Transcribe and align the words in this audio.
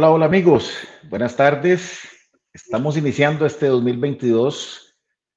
Hola, 0.00 0.12
hola 0.12 0.24
amigos, 0.24 0.72
buenas 1.10 1.36
tardes. 1.36 2.08
Estamos 2.54 2.96
iniciando 2.96 3.44
este 3.44 3.66
2022 3.66 4.96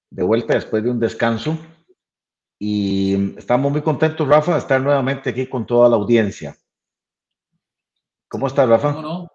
de 0.09 0.23
vuelta 0.23 0.53
después 0.53 0.81
de 0.81 0.89
un 0.89 1.02
descanso 1.02 1.58
y 2.58 3.38
estamos 3.38 3.73
muy 3.73 3.81
contentos, 3.81 4.25
Rafa, 4.25 4.53
de 4.53 4.59
estar 4.59 4.80
nuevamente 4.80 5.31
aquí 5.31 5.47
con 5.47 5.66
toda 5.66 5.89
la 5.89 5.97
audiencia. 5.97 6.55
¿Cómo 8.30 8.47
estás, 8.47 8.70
Rafa? 8.70 8.94
no? 9.02 9.28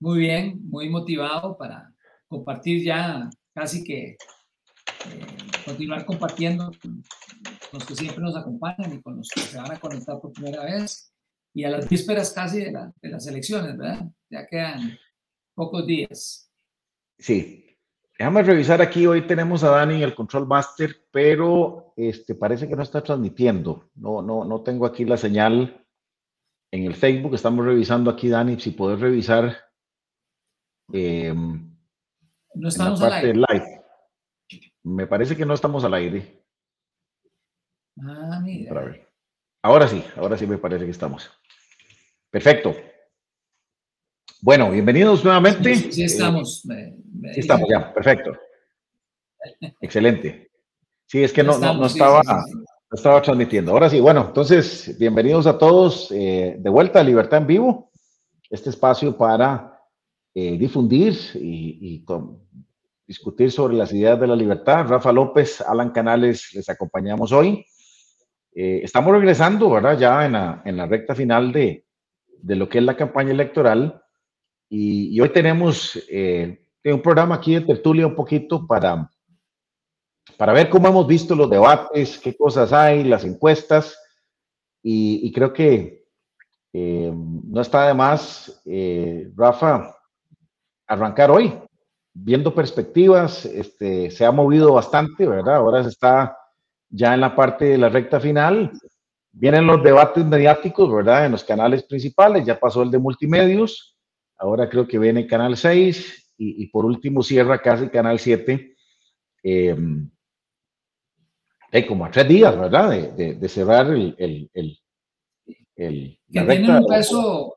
Muy 0.00 0.18
bien, 0.18 0.60
muy 0.68 0.90
motivado 0.90 1.56
para 1.56 1.90
compartir 2.28 2.84
ya 2.84 3.30
casi 3.54 3.82
que 3.82 4.02
eh, 4.10 5.26
continuar 5.64 6.04
compartiendo 6.04 6.70
con 6.82 7.02
los 7.72 7.86
que 7.86 7.94
siempre 7.96 8.22
nos 8.22 8.36
acompañan 8.36 8.92
y 8.92 9.00
con 9.00 9.16
los 9.16 9.30
que 9.30 9.40
se 9.40 9.56
van 9.56 9.72
a 9.72 9.80
conectar 9.80 10.20
por 10.20 10.30
primera 10.30 10.62
vez 10.64 11.11
y 11.54 11.64
a 11.64 11.70
las 11.70 11.88
vísperas 11.88 12.32
casi 12.32 12.60
de, 12.60 12.92
de 13.00 13.08
las 13.08 13.26
elecciones, 13.26 13.76
¿verdad? 13.76 14.06
Ya 14.30 14.46
quedan 14.46 14.98
pocos 15.54 15.86
días. 15.86 16.50
Sí. 17.18 17.58
Déjame 18.18 18.42
revisar 18.42 18.80
aquí. 18.80 19.06
Hoy 19.06 19.26
tenemos 19.26 19.64
a 19.64 19.70
Dani 19.70 19.96
en 19.96 20.02
el 20.02 20.14
Control 20.14 20.46
Master, 20.46 21.08
pero 21.10 21.92
este, 21.96 22.34
parece 22.34 22.68
que 22.68 22.76
no 22.76 22.82
está 22.82 23.02
transmitiendo. 23.02 23.90
No, 23.94 24.22
no, 24.22 24.44
no 24.44 24.62
tengo 24.62 24.86
aquí 24.86 25.04
la 25.04 25.16
señal 25.16 25.84
en 26.70 26.84
el 26.84 26.94
Facebook. 26.94 27.34
Estamos 27.34 27.64
revisando 27.64 28.10
aquí, 28.10 28.28
Dani, 28.28 28.60
si 28.60 28.70
puedes 28.70 29.00
revisar. 29.00 29.56
Eh, 30.92 31.34
no 31.34 32.68
estamos 32.68 33.02
al 33.02 33.12
aire. 33.12 33.34
Live. 33.34 33.82
Me 34.84 35.06
parece 35.06 35.36
que 35.36 35.46
no 35.46 35.54
estamos 35.54 35.84
al 35.84 35.94
aire. 35.94 36.44
Ah, 37.98 38.40
mira. 38.42 38.96
Ahora 39.62 39.86
sí, 39.86 40.04
ahora 40.16 40.36
sí 40.36 40.46
me 40.46 40.58
parece 40.58 40.84
que 40.84 40.90
estamos. 40.90 41.30
Perfecto. 42.32 42.74
Bueno, 44.40 44.70
bienvenidos 44.70 45.22
nuevamente. 45.22 45.74
Sí, 45.76 46.04
estamos. 46.04 46.62
sí 46.62 47.40
estamos 47.40 47.68
ya, 47.70 47.92
perfecto. 47.92 48.32
Excelente. 49.82 50.50
Sí, 51.04 51.22
es 51.22 51.30
que 51.30 51.42
no, 51.42 51.58
no, 51.58 51.84
estaba, 51.84 52.22
estaba 52.90 53.20
transmitiendo. 53.20 53.72
Ahora 53.72 53.90
sí, 53.90 54.00
bueno, 54.00 54.24
entonces, 54.28 54.96
bienvenidos 54.98 55.46
a 55.46 55.58
todos 55.58 56.10
eh, 56.10 56.56
de 56.58 56.70
vuelta 56.70 57.00
a 57.00 57.04
Libertad 57.04 57.40
en 57.42 57.48
Vivo, 57.48 57.90
este 58.48 58.70
espacio 58.70 59.14
para 59.14 59.78
eh, 60.34 60.56
difundir 60.56 61.14
y, 61.34 62.02
discutir 63.06 63.52
sobre 63.52 63.76
las 63.76 63.92
ideas 63.92 64.18
de 64.18 64.26
la 64.26 64.36
libertad. 64.36 64.86
Rafa 64.88 65.12
López, 65.12 65.60
Alan 65.60 65.90
Canales, 65.90 66.48
les 66.54 66.66
acompañamos 66.70 67.30
hoy. 67.30 67.66
Eh, 68.54 68.80
estamos 68.82 69.12
regresando, 69.12 69.68
¿verdad? 69.68 69.98
Ya 69.98 70.24
en 70.24 70.32
la, 70.32 70.62
en 70.64 70.78
la 70.78 70.86
recta 70.86 71.14
final 71.14 71.52
de, 71.52 71.84
de 72.42 72.56
lo 72.56 72.68
que 72.68 72.78
es 72.78 72.84
la 72.84 72.96
campaña 72.96 73.30
electoral. 73.30 74.02
Y, 74.68 75.18
hoy 75.20 75.28
tenemos 75.30 75.98
eh, 76.10 76.66
un 76.84 77.00
programa 77.00 77.36
aquí 77.36 77.54
de 77.54 77.60
tertulia 77.60 78.06
un 78.06 78.14
poquito 78.14 78.66
para, 78.66 79.08
para 80.36 80.52
ver 80.52 80.68
cómo 80.68 80.88
hemos 80.88 81.06
visto 81.06 81.34
los 81.34 81.48
debates, 81.48 82.18
qué 82.18 82.36
cosas 82.36 82.72
hay, 82.72 83.04
las 83.04 83.24
encuestas. 83.24 83.98
Y, 84.82 85.30
creo 85.32 85.52
que 85.52 86.04
eh, 86.72 87.12
no 87.14 87.60
está 87.60 87.86
de 87.86 87.94
más, 87.94 88.62
eh, 88.64 89.30
Rafa, 89.36 89.94
arrancar 90.86 91.30
hoy, 91.30 91.52
viendo 92.12 92.54
perspectivas. 92.54 93.44
Este, 93.44 94.10
se 94.10 94.24
ha 94.24 94.32
movido 94.32 94.72
bastante, 94.72 95.26
¿verdad? 95.26 95.56
Ahora 95.56 95.82
se 95.82 95.90
está 95.90 96.36
ya 96.88 97.14
en 97.14 97.20
la 97.20 97.36
parte 97.36 97.66
de 97.66 97.78
la 97.78 97.88
recta 97.88 98.18
final. 98.18 98.72
Vienen 99.32 99.66
los 99.66 99.82
debates 99.82 100.24
mediáticos, 100.24 100.92
¿verdad? 100.92 101.26
En 101.26 101.32
los 101.32 101.44
canales 101.44 101.82
principales, 101.82 102.44
ya 102.44 102.58
pasó 102.58 102.82
el 102.82 102.90
de 102.90 102.98
multimedios 102.98 103.92
Ahora 104.42 104.68
creo 104.68 104.88
que 104.88 104.98
viene 104.98 105.28
Canal 105.28 105.56
6 105.56 106.32
y, 106.36 106.66
por 106.66 106.84
último 106.84 107.22
cierra 107.22 107.62
casi 107.62 107.88
Canal 107.88 108.18
7. 108.18 108.74
Eh, 109.44 109.76
hay 111.70 111.86
como 111.86 112.04
a 112.04 112.10
tres 112.10 112.26
días, 112.26 112.58
¿verdad? 112.58 112.90
De, 113.14 113.48
cerrar 113.48 113.86
el, 113.86 114.16
el, 114.18 114.50
el, 115.76 116.18
que 116.32 116.40
tienen 116.40 116.70
un 116.70 116.86
peso 116.86 117.56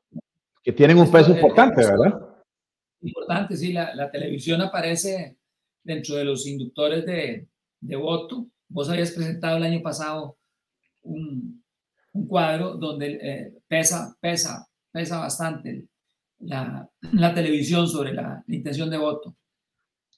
que 0.62 0.72
tienen 0.72 0.98
un 0.98 1.10
peso 1.10 1.32
importante, 1.32 1.84
¿verdad? 1.84 2.20
Importante, 3.00 3.56
sí. 3.56 3.72
La, 3.72 4.08
televisión 4.12 4.62
aparece 4.62 5.36
dentro 5.82 6.14
de 6.14 6.24
los 6.24 6.46
inductores 6.46 7.04
de, 7.04 7.48
de, 7.80 7.96
voto. 7.96 8.46
Vos 8.68 8.88
habías 8.88 9.10
presentado 9.10 9.56
el 9.56 9.64
año 9.64 9.82
pasado 9.82 10.38
un, 11.02 11.64
un 12.16 12.26
cuadro 12.26 12.74
donde 12.74 13.18
eh, 13.20 13.52
pesa, 13.68 14.16
pesa, 14.20 14.66
pesa 14.90 15.20
bastante 15.20 15.84
la, 16.40 16.88
televisión 17.34 17.86
sobre 17.88 18.12
la, 18.12 18.42
intención 18.48 18.90
de 18.90 18.98
voto. 18.98 19.34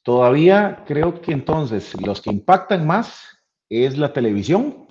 Todavía 0.02 0.84
creo 0.86 1.20
que 1.20 1.32
entonces 1.32 1.94
los 2.00 2.20
que 2.20 2.30
impactan 2.30 2.86
más 2.86 3.24
es 3.68 3.98
la 3.98 4.12
televisión 4.12 4.86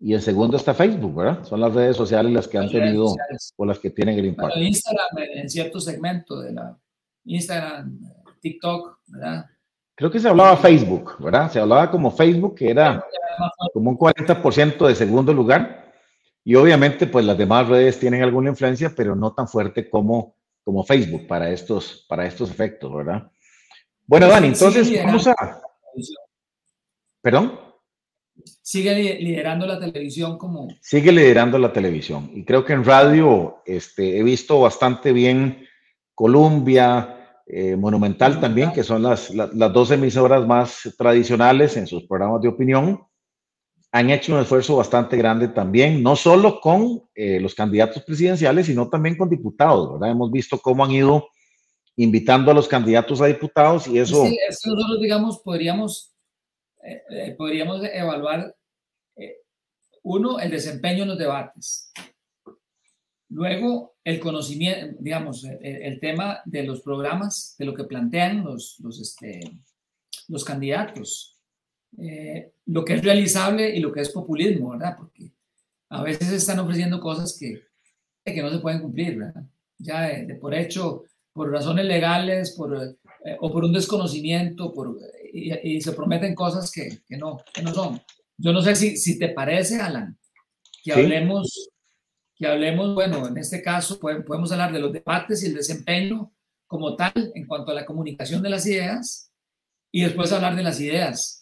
y 0.00 0.14
el 0.14 0.22
segundo 0.22 0.56
está 0.56 0.74
Facebook, 0.74 1.14
¿verdad? 1.14 1.44
Son 1.44 1.60
las 1.60 1.72
redes 1.72 1.96
sociales 1.96 2.32
las 2.32 2.48
que 2.48 2.58
han 2.58 2.68
tenido 2.68 3.14
o 3.56 3.64
las 3.64 3.78
que 3.78 3.90
tienen 3.90 4.18
el 4.18 4.26
impacto. 4.26 4.58
Instagram 4.58 5.18
en 5.36 5.48
cierto 5.48 5.78
segmento 5.78 6.40
de 6.40 6.52
la 6.52 6.76
Instagram, 7.24 8.00
TikTok, 8.40 8.98
¿verdad? 9.06 9.46
Creo 9.94 10.10
que 10.10 10.18
se 10.18 10.28
hablaba 10.28 10.56
Facebook, 10.56 11.22
¿verdad? 11.22 11.52
Se 11.52 11.60
hablaba 11.60 11.90
como 11.90 12.10
Facebook, 12.10 12.56
que 12.56 12.70
era 12.70 13.04
como 13.72 13.90
un 13.90 13.98
40% 13.98 14.88
de 14.88 14.94
segundo 14.96 15.32
lugar. 15.32 15.81
Y 16.44 16.54
obviamente, 16.54 17.06
pues 17.06 17.24
las 17.24 17.38
demás 17.38 17.68
redes 17.68 17.98
tienen 17.98 18.22
alguna 18.22 18.50
influencia, 18.50 18.92
pero 18.96 19.14
no 19.14 19.32
tan 19.32 19.48
fuerte 19.48 19.88
como 19.88 20.34
como 20.64 20.84
Facebook 20.84 21.26
para 21.26 21.50
estos, 21.50 22.04
para 22.08 22.26
estos 22.26 22.50
efectos, 22.50 22.94
¿verdad? 22.94 23.30
Bueno, 24.06 24.28
Dani, 24.28 24.48
entonces 24.48 24.92
vamos 25.04 25.26
a... 25.26 25.34
¿Perdón? 27.20 27.58
Sigue 28.62 28.94
liderando 29.20 29.66
la 29.66 29.78
televisión 29.78 30.38
como... 30.38 30.68
Sigue 30.80 31.12
liderando 31.12 31.58
la 31.58 31.72
televisión. 31.72 32.30
Y 32.34 32.44
creo 32.44 32.64
que 32.64 32.72
en 32.72 32.84
radio 32.84 33.62
este, 33.64 34.18
he 34.18 34.22
visto 34.22 34.60
bastante 34.60 35.12
bien 35.12 35.66
Columbia, 36.14 37.40
eh, 37.46 37.76
Monumental 37.76 38.40
también, 38.40 38.72
que 38.72 38.82
son 38.82 39.02
las, 39.02 39.30
las, 39.30 39.52
las 39.54 39.72
dos 39.72 39.90
emisoras 39.90 40.46
más 40.46 40.94
tradicionales 40.96 41.76
en 41.76 41.86
sus 41.86 42.06
programas 42.06 42.40
de 42.42 42.48
opinión 42.48 43.00
han 43.94 44.08
hecho 44.08 44.32
un 44.32 44.40
esfuerzo 44.40 44.76
bastante 44.76 45.18
grande 45.18 45.48
también, 45.48 46.02
no 46.02 46.16
solo 46.16 46.60
con 46.60 47.02
eh, 47.14 47.38
los 47.38 47.54
candidatos 47.54 48.02
presidenciales, 48.02 48.66
sino 48.66 48.88
también 48.88 49.18
con 49.18 49.28
diputados, 49.28 49.92
¿verdad? 49.92 50.10
Hemos 50.10 50.32
visto 50.32 50.58
cómo 50.58 50.82
han 50.82 50.92
ido 50.92 51.28
invitando 51.96 52.50
a 52.50 52.54
los 52.54 52.66
candidatos 52.66 53.20
a 53.20 53.26
diputados 53.26 53.86
y 53.86 53.98
eso... 53.98 54.24
Sí, 54.24 54.38
eso 54.48 54.74
nosotros, 54.74 54.98
digamos, 54.98 55.40
podríamos, 55.40 56.14
eh, 56.82 57.02
eh, 57.10 57.34
podríamos 57.36 57.82
evaluar, 57.84 58.56
uno, 60.04 60.40
el 60.40 60.50
desempeño 60.50 61.02
en 61.02 61.10
los 61.10 61.18
debates. 61.18 61.92
Luego, 63.28 63.94
el 64.02 64.18
conocimiento, 64.18 64.96
digamos, 64.98 65.44
el, 65.44 66.00
tema 66.00 66.40
de 66.44 66.64
los 66.64 66.80
programas, 66.80 67.54
de 67.56 67.66
lo 67.66 67.74
que 67.74 67.84
plantean 67.84 68.42
los, 68.42 68.80
los, 68.80 69.00
este, 69.00 69.40
los 70.26 70.44
candidatos 70.44 71.31
eh, 71.98 72.52
lo 72.66 72.84
que 72.84 72.94
es 72.94 73.04
realizable 73.04 73.74
y 73.74 73.80
lo 73.80 73.92
que 73.92 74.00
es 74.00 74.10
populismo, 74.10 74.70
¿verdad? 74.70 74.96
Porque 74.96 75.32
a 75.90 76.02
veces 76.02 76.32
están 76.32 76.58
ofreciendo 76.58 77.00
cosas 77.00 77.36
que, 77.38 77.62
que 78.24 78.42
no 78.42 78.50
se 78.50 78.58
pueden 78.58 78.80
cumplir, 78.80 79.18
¿verdad? 79.18 79.44
Ya 79.78 80.02
de, 80.02 80.34
por 80.36 80.54
hecho, 80.54 81.04
por 81.32 81.50
razones 81.50 81.84
legales 81.84 82.52
por, 82.52 82.76
eh, 83.24 83.36
o 83.40 83.52
por 83.52 83.64
un 83.64 83.72
desconocimiento, 83.72 84.72
por, 84.72 84.98
y, 85.32 85.80
se 85.80 85.92
prometen 85.92 86.34
cosas 86.34 86.70
que, 86.70 87.00
que, 87.06 87.16
no, 87.16 87.38
que 87.52 87.62
no 87.62 87.74
son. 87.74 88.00
Yo 88.38 88.52
no 88.52 88.62
sé 88.62 88.74
si, 88.74 88.96
si 88.96 89.18
te 89.18 89.28
parece, 89.28 89.80
Alan, 89.80 90.18
que 90.82 90.92
hablemos, 90.92 91.70
que 92.34 92.46
hablemos, 92.46 92.94
bueno, 92.94 93.28
en 93.28 93.38
este 93.38 93.62
caso 93.62 93.98
podemos 93.98 94.50
hablar 94.52 94.72
de 94.72 94.80
los 94.80 94.92
debates 94.92 95.42
y 95.42 95.46
el 95.46 95.54
desempeño 95.54 96.32
como 96.66 96.96
tal 96.96 97.32
en 97.34 97.46
cuanto 97.46 97.70
a 97.70 97.74
la 97.74 97.84
comunicación 97.84 98.42
de 98.42 98.50
las 98.50 98.66
ideas 98.66 99.30
y 99.92 100.02
después 100.02 100.32
hablar 100.32 100.56
de 100.56 100.62
las 100.62 100.80
ideas 100.80 101.41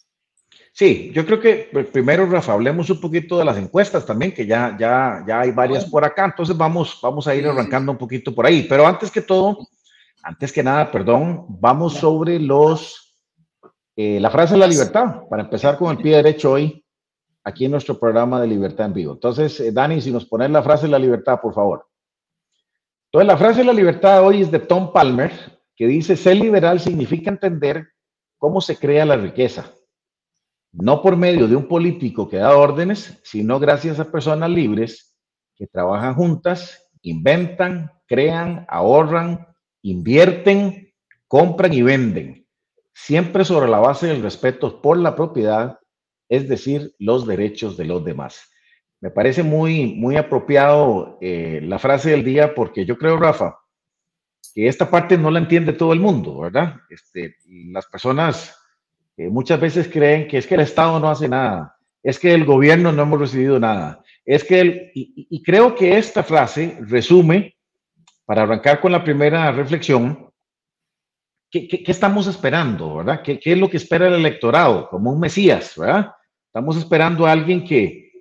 Sí, 0.73 1.11
yo 1.13 1.25
creo 1.25 1.39
que 1.39 1.69
pues, 1.71 1.87
primero, 1.87 2.25
Rafa, 2.25 2.53
hablemos 2.53 2.89
un 2.89 3.01
poquito 3.01 3.37
de 3.37 3.45
las 3.45 3.57
encuestas 3.57 4.05
también, 4.05 4.33
que 4.33 4.45
ya, 4.45 4.75
ya, 4.79 5.23
ya 5.27 5.41
hay 5.41 5.51
varias 5.51 5.85
por 5.85 6.05
acá, 6.05 6.25
entonces 6.25 6.55
vamos, 6.55 6.97
vamos 7.01 7.27
a 7.27 7.35
ir 7.35 7.45
arrancando 7.45 7.91
un 7.91 7.97
poquito 7.97 8.33
por 8.33 8.45
ahí. 8.45 8.65
Pero 8.69 8.87
antes 8.87 9.11
que 9.11 9.21
todo, 9.21 9.67
antes 10.23 10.51
que 10.53 10.63
nada, 10.63 10.89
perdón, 10.89 11.45
vamos 11.49 11.95
sobre 11.95 12.39
los, 12.39 13.17
eh, 13.97 14.19
la 14.21 14.31
frase 14.31 14.53
de 14.53 14.59
la 14.61 14.67
libertad, 14.67 15.23
para 15.29 15.43
empezar 15.43 15.77
con 15.77 15.91
el 15.91 16.01
pie 16.01 16.15
derecho 16.15 16.51
hoy, 16.53 16.85
aquí 17.43 17.65
en 17.65 17.71
nuestro 17.71 17.99
programa 17.99 18.39
de 18.39 18.47
Libertad 18.47 18.85
en 18.85 18.93
Vivo. 18.93 19.13
Entonces, 19.13 19.59
eh, 19.59 19.71
Dani, 19.71 19.99
si 19.99 20.11
nos 20.11 20.25
pones 20.25 20.51
la 20.51 20.63
frase 20.63 20.85
de 20.85 20.91
la 20.91 20.99
libertad, 20.99 21.41
por 21.41 21.53
favor. 21.53 21.85
Entonces, 23.07 23.27
la 23.27 23.37
frase 23.37 23.59
de 23.59 23.65
la 23.65 23.73
libertad 23.73 24.25
hoy 24.25 24.41
es 24.41 24.51
de 24.51 24.59
Tom 24.59 24.93
Palmer, 24.93 25.33
que 25.75 25.85
dice, 25.85 26.15
ser 26.15 26.37
liberal 26.37 26.79
significa 26.79 27.29
entender 27.29 27.89
cómo 28.37 28.61
se 28.61 28.77
crea 28.77 29.05
la 29.05 29.17
riqueza 29.17 29.69
no 30.73 31.01
por 31.01 31.17
medio 31.17 31.47
de 31.47 31.55
un 31.55 31.67
político 31.67 32.29
que 32.29 32.37
da 32.37 32.55
órdenes, 32.55 33.19
sino 33.23 33.59
gracias 33.59 33.99
a 33.99 34.11
personas 34.11 34.49
libres 34.49 35.15
que 35.55 35.67
trabajan 35.67 36.15
juntas, 36.15 36.89
inventan, 37.01 37.91
crean, 38.07 38.65
ahorran, 38.69 39.47
invierten, 39.81 40.93
compran 41.27 41.73
y 41.73 41.81
venden, 41.81 42.47
siempre 42.93 43.45
sobre 43.45 43.69
la 43.69 43.79
base 43.79 44.07
del 44.07 44.21
respeto 44.21 44.81
por 44.81 44.97
la 44.97 45.15
propiedad, 45.15 45.79
es 46.29 46.47
decir, 46.47 46.93
los 46.99 47.27
derechos 47.27 47.77
de 47.77 47.85
los 47.85 48.03
demás. 48.05 48.49
Me 49.01 49.09
parece 49.09 49.43
muy, 49.43 49.95
muy 49.95 50.15
apropiado 50.15 51.17
eh, 51.21 51.59
la 51.63 51.79
frase 51.79 52.11
del 52.11 52.23
día 52.23 52.53
porque 52.53 52.85
yo 52.85 52.97
creo, 52.97 53.17
Rafa, 53.17 53.57
que 54.53 54.67
esta 54.67 54.89
parte 54.89 55.17
no 55.17 55.31
la 55.31 55.39
entiende 55.39 55.73
todo 55.73 55.93
el 55.93 55.99
mundo, 55.99 56.39
¿verdad? 56.39 56.75
Este, 56.89 57.37
las 57.47 57.87
personas 57.87 58.60
eh, 59.17 59.29
muchas 59.29 59.59
veces 59.59 59.87
creen 59.87 60.27
que 60.27 60.37
es 60.37 60.47
que 60.47 60.55
el 60.55 60.61
Estado 60.61 60.99
no 60.99 61.09
hace 61.09 61.27
nada, 61.27 61.77
es 62.01 62.17
que 62.17 62.33
el 62.33 62.45
gobierno 62.45 62.91
no 62.91 63.03
hemos 63.03 63.19
recibido 63.19 63.59
nada, 63.59 64.03
es 64.25 64.43
que 64.43 64.59
el, 64.59 64.91
y, 64.93 65.43
creo 65.43 65.75
que 65.75 65.97
esta 65.97 66.23
frase 66.23 66.77
resume, 66.81 67.55
para 68.25 68.43
arrancar 68.43 68.79
con 68.79 68.91
la 68.91 69.03
primera 69.03 69.51
reflexión, 69.51 70.31
¿qué, 71.49 71.67
qué, 71.67 71.83
estamos 71.87 72.27
esperando, 72.27 72.97
verdad? 72.97 73.21
¿Qué, 73.23 73.39
¿Qué, 73.39 73.53
es 73.53 73.57
lo 73.57 73.69
que 73.69 73.77
espera 73.77 74.07
el 74.07 74.13
electorado? 74.13 74.87
Como 74.89 75.11
un 75.11 75.19
Mesías, 75.19 75.73
¿verdad? 75.75 76.11
Estamos 76.47 76.77
esperando 76.77 77.25
a 77.25 77.31
alguien 77.31 77.65
que, 77.65 78.11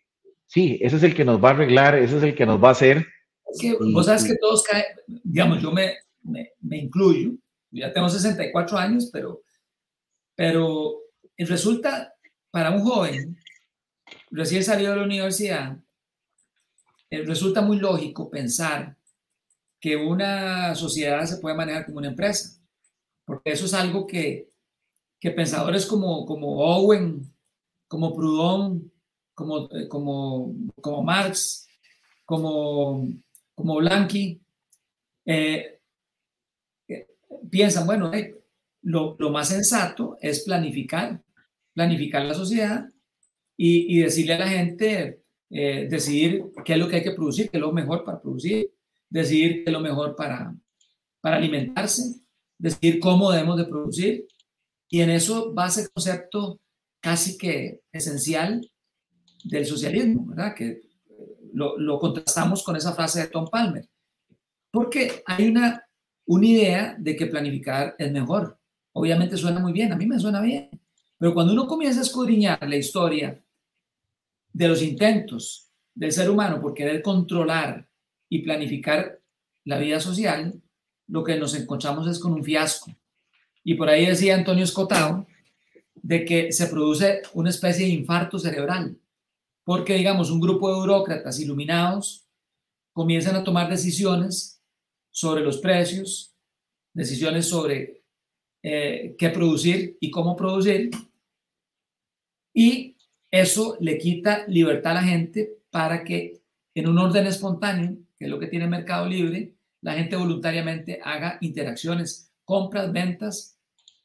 sí, 0.46 0.78
ese 0.82 0.96
es 0.96 1.02
el 1.02 1.14
que 1.14 1.24
nos 1.24 1.42
va 1.42 1.50
a 1.50 1.52
arreglar, 1.52 1.94
ese 1.94 2.16
es 2.16 2.22
el 2.22 2.34
que 2.34 2.46
nos 2.46 2.62
va 2.62 2.68
a 2.68 2.72
hacer. 2.72 3.06
Es 3.46 3.60
que 3.60 3.76
vos 3.92 4.06
sabes 4.06 4.24
que 4.24 4.36
todos 4.40 4.62
caen, 4.64 4.84
digamos, 5.06 5.62
yo 5.62 5.70
me, 5.70 5.94
me, 6.22 6.50
me 6.60 6.78
incluyo, 6.78 7.32
ya 7.70 7.92
tengo 7.92 8.08
64 8.08 8.78
años, 8.78 9.10
pero, 9.12 9.42
pero 10.40 11.02
resulta 11.36 12.14
para 12.50 12.70
un 12.70 12.82
joven 12.82 13.36
recién 14.30 14.64
salido 14.64 14.92
de 14.92 14.96
la 14.96 15.04
universidad, 15.04 15.76
eh, 17.10 17.22
resulta 17.24 17.60
muy 17.60 17.78
lógico 17.78 18.30
pensar 18.30 18.96
que 19.78 19.96
una 19.96 20.74
sociedad 20.74 21.26
se 21.26 21.36
puede 21.36 21.56
manejar 21.56 21.84
como 21.84 21.98
una 21.98 22.08
empresa, 22.08 22.58
porque 23.26 23.52
eso 23.52 23.66
es 23.66 23.74
algo 23.74 24.06
que, 24.06 24.48
que 25.20 25.30
pensadores 25.30 25.84
como, 25.84 26.24
como 26.24 26.56
Owen, 26.56 27.30
como 27.86 28.14
Proudhon, 28.14 28.90
como, 29.34 29.68
eh, 29.72 29.88
como, 29.88 30.54
como 30.80 31.02
Marx, 31.02 31.68
como, 32.24 33.06
como 33.54 33.76
Blanqui, 33.76 34.40
eh, 35.26 35.80
piensan, 37.50 37.86
bueno, 37.86 38.10
lo, 38.82 39.16
más 39.30 39.48
sensato 39.48 40.16
es 40.20 40.44
planificar, 40.44 41.22
planificar 41.74 42.24
la 42.24 42.34
sociedad 42.34 42.88
y, 43.56 43.98
decirle 44.00 44.34
a 44.34 44.38
la 44.38 44.48
gente, 44.48 45.22
eh, 45.50 45.86
decidir 45.90 46.44
qué 46.64 46.74
es 46.74 46.78
lo 46.78 46.88
que 46.88 46.96
hay 46.96 47.02
que 47.02 47.12
producir, 47.12 47.50
qué 47.50 47.58
es 47.58 47.60
lo 47.60 47.72
mejor 47.72 48.04
para 48.04 48.20
producir, 48.20 48.70
decidir 49.08 49.64
qué 49.64 49.64
es 49.66 49.72
lo 49.72 49.80
mejor 49.80 50.16
para, 50.16 50.54
para 51.20 51.36
alimentarse, 51.36 52.20
decidir 52.58 53.00
cómo 53.00 53.30
debemos 53.30 53.58
de 53.58 53.66
producir. 53.66 54.26
Y 54.88 55.00
en 55.02 55.10
eso 55.10 55.54
va 55.54 55.68
ese 55.68 55.88
concepto 55.90 56.60
casi 57.00 57.36
que 57.36 57.80
esencial 57.92 58.66
del 59.44 59.66
socialismo, 59.66 60.26
¿verdad? 60.26 60.54
Que 60.54 60.80
lo, 61.52 61.78
lo, 61.78 61.98
contrastamos 61.98 62.62
con 62.62 62.76
esa 62.76 62.94
frase 62.94 63.20
de 63.20 63.28
Tom 63.28 63.48
Palmer. 63.50 63.88
Porque 64.70 65.22
hay 65.26 65.48
una, 65.48 65.84
una 66.26 66.46
idea 66.46 66.96
de 66.98 67.16
que 67.16 67.26
planificar 67.26 67.94
es 67.98 68.12
mejor. 68.12 68.59
Obviamente 68.92 69.36
suena 69.36 69.60
muy 69.60 69.72
bien, 69.72 69.92
a 69.92 69.96
mí 69.96 70.06
me 70.06 70.18
suena 70.18 70.40
bien. 70.40 70.70
Pero 71.18 71.34
cuando 71.34 71.52
uno 71.52 71.66
comienza 71.66 72.00
a 72.00 72.02
escudriñar 72.02 72.66
la 72.68 72.76
historia 72.76 73.42
de 74.52 74.68
los 74.68 74.82
intentos 74.82 75.70
del 75.94 76.12
ser 76.12 76.30
humano 76.30 76.60
por 76.60 76.74
querer 76.74 77.02
controlar 77.02 77.88
y 78.28 78.42
planificar 78.42 79.20
la 79.64 79.78
vida 79.78 80.00
social, 80.00 80.60
lo 81.08 81.24
que 81.24 81.36
nos 81.36 81.54
encontramos 81.54 82.06
es 82.06 82.18
con 82.18 82.32
un 82.32 82.44
fiasco. 82.44 82.90
Y 83.62 83.74
por 83.74 83.88
ahí 83.88 84.06
decía 84.06 84.34
Antonio 84.34 84.64
Escotado 84.64 85.26
de 85.94 86.24
que 86.24 86.52
se 86.52 86.66
produce 86.68 87.22
una 87.34 87.50
especie 87.50 87.86
de 87.86 87.92
infarto 87.92 88.38
cerebral, 88.38 88.98
porque 89.64 89.94
digamos 89.94 90.30
un 90.30 90.40
grupo 90.40 90.72
de 90.72 90.80
burócratas 90.80 91.38
iluminados 91.38 92.26
comienzan 92.92 93.36
a 93.36 93.44
tomar 93.44 93.68
decisiones 93.68 94.62
sobre 95.10 95.42
los 95.42 95.58
precios, 95.58 96.34
decisiones 96.94 97.46
sobre 97.46 97.99
eh, 98.62 99.14
qué 99.18 99.30
producir 99.30 99.96
y 100.00 100.10
cómo 100.10 100.36
producir, 100.36 100.90
y 102.52 102.96
eso 103.30 103.76
le 103.80 103.98
quita 103.98 104.44
libertad 104.48 104.92
a 104.92 105.02
la 105.02 105.02
gente 105.02 105.58
para 105.70 106.02
que 106.04 106.40
en 106.74 106.88
un 106.88 106.98
orden 106.98 107.26
espontáneo, 107.26 107.96
que 108.18 108.24
es 108.24 108.30
lo 108.30 108.38
que 108.38 108.48
tiene 108.48 108.66
Mercado 108.66 109.06
Libre, 109.06 109.54
la 109.82 109.94
gente 109.94 110.16
voluntariamente 110.16 111.00
haga 111.02 111.38
interacciones, 111.40 112.32
compras, 112.44 112.92
ventas, 112.92 113.58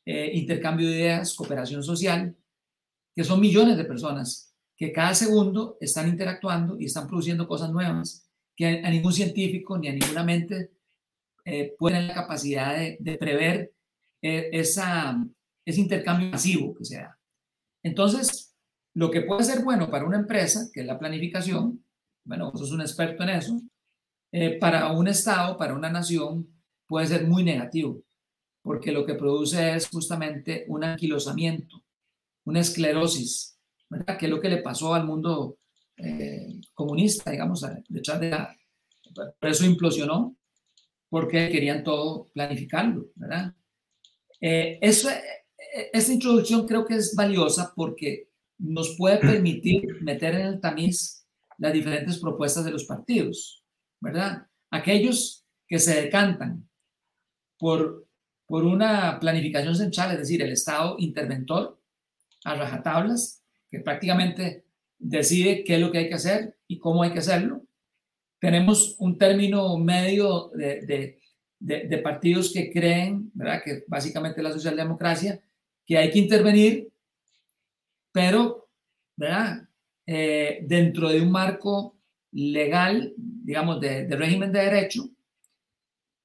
eh, 0.05 0.31
intercambio 0.33 0.87
de 0.87 0.95
ideas, 0.95 1.33
cooperación 1.33 1.83
social, 1.83 2.35
que 3.15 3.23
son 3.23 3.39
millones 3.39 3.77
de 3.77 3.85
personas 3.85 4.53
que 4.77 4.91
cada 4.91 5.13
segundo 5.15 5.77
están 5.79 6.07
interactuando 6.07 6.79
y 6.79 6.85
están 6.85 7.07
produciendo 7.07 7.47
cosas 7.47 7.71
nuevas 7.71 8.25
que 8.55 8.81
a, 8.83 8.89
ningún 8.89 9.13
científico 9.13 9.77
ni 9.77 9.87
a 9.87 9.93
ninguna 9.93 10.23
mente 10.23 10.71
eh, 11.43 11.75
puede 11.77 11.95
tener 11.95 12.09
la 12.09 12.21
capacidad 12.21 12.77
de, 12.77 13.17
prever 13.17 13.73
esa, 14.25 15.23
ese 15.65 15.81
intercambio 15.81 16.29
masivo 16.29 16.75
que 16.75 16.85
se 16.85 16.97
da. 16.97 17.17
Entonces, 17.83 18.55
lo 18.95 19.11
que 19.11 19.21
puede 19.21 19.43
ser 19.43 19.63
bueno 19.63 19.89
para 19.89 20.05
una 20.05 20.17
empresa, 20.17 20.69
que 20.73 20.81
es 20.81 20.85
la 20.85 20.97
planificación, 20.97 21.83
bueno, 22.23 22.51
vos 22.51 22.59
sos 22.59 22.71
un 22.71 22.81
experto 22.81 23.23
en 23.23 23.29
eso, 23.29 23.61
eh, 24.31 24.57
para 24.57 24.91
un 24.91 25.07
Estado, 25.07 25.57
para 25.57 25.75
una 25.75 25.89
nación, 25.89 26.47
puede 26.87 27.07
ser 27.07 27.27
muy 27.27 27.43
negativo, 27.43 28.03
porque 28.61 28.91
lo 28.91 29.05
que 29.05 29.15
produce 29.15 29.75
es 29.75 29.87
justamente 29.89 30.65
un 30.67 30.83
anquilosamiento, 30.83 31.83
una 32.45 32.61
esclerosis, 32.61 33.59
¿verdad? 33.89 34.17
Que 34.17 34.25
es 34.25 34.31
lo 34.31 34.41
que 34.41 34.49
le 34.49 34.61
pasó 34.61 34.93
al 34.93 35.05
mundo 35.05 35.57
eh, 35.97 36.59
comunista, 36.73 37.31
digamos, 37.31 37.65
detrás 37.87 38.19
de 38.19 38.29
la... 38.29 38.55
Por 39.39 39.49
eso 39.49 39.65
implosionó, 39.65 40.35
porque 41.09 41.49
querían 41.49 41.83
todo 41.83 42.25
planificarlo, 42.33 43.07
¿verdad? 43.15 43.53
Eh, 44.41 44.77
eso, 44.81 45.09
esta 45.93 46.13
introducción 46.13 46.67
creo 46.67 46.85
que 46.85 46.95
es 46.95 47.15
valiosa 47.15 47.73
porque 47.75 48.29
nos 48.57 48.95
puede 48.97 49.17
permitir 49.17 50.01
meter 50.01 50.35
en 50.35 50.47
el 50.47 50.59
tamiz 50.59 51.25
las 51.57 51.73
diferentes 51.73 52.17
propuestas 52.19 52.65
de 52.65 52.71
los 52.71 52.85
partidos, 52.85 53.63
¿verdad? 53.99 54.47
Aquellos 54.71 55.45
que 55.67 55.79
se 55.79 56.01
decantan 56.01 56.69
por, 57.57 58.07
por 58.45 58.63
una 58.63 59.19
planificación 59.19 59.75
central, 59.75 60.11
es 60.11 60.19
decir, 60.19 60.41
el 60.41 60.51
Estado 60.51 60.95
interventor 60.99 61.81
a 62.43 62.55
rajatablas, 62.55 63.43
que 63.69 63.79
prácticamente 63.79 64.65
decide 64.97 65.63
qué 65.63 65.75
es 65.75 65.81
lo 65.81 65.91
que 65.91 65.99
hay 65.99 66.07
que 66.07 66.15
hacer 66.15 66.57
y 66.67 66.79
cómo 66.79 67.03
hay 67.03 67.11
que 67.11 67.19
hacerlo. 67.19 67.63
Tenemos 68.39 68.95
un 68.99 69.17
término 69.17 69.77
medio 69.77 70.51
de, 70.53 70.81
de, 70.85 71.19
de 71.59 71.97
partidos 71.99 72.51
que 72.53 72.71
creen, 72.71 73.31
¿verdad? 73.33 73.61
que 73.63 73.83
básicamente 73.87 74.43
la 74.43 74.51
socialdemocracia, 74.51 75.41
que 75.85 75.97
hay 75.97 76.11
que 76.11 76.19
intervenir 76.19 76.89
pero, 78.15 78.69
¿verdad? 79.17 79.67
Eh, 80.07 80.59
dentro 80.63 81.09
de 81.09 81.19
un 81.19 81.29
marco 81.29 81.97
legal, 82.31 83.13
digamos, 83.17 83.81
de, 83.81 84.07
régimen 84.07 84.53
de 84.53 84.59
derecho 84.61 85.09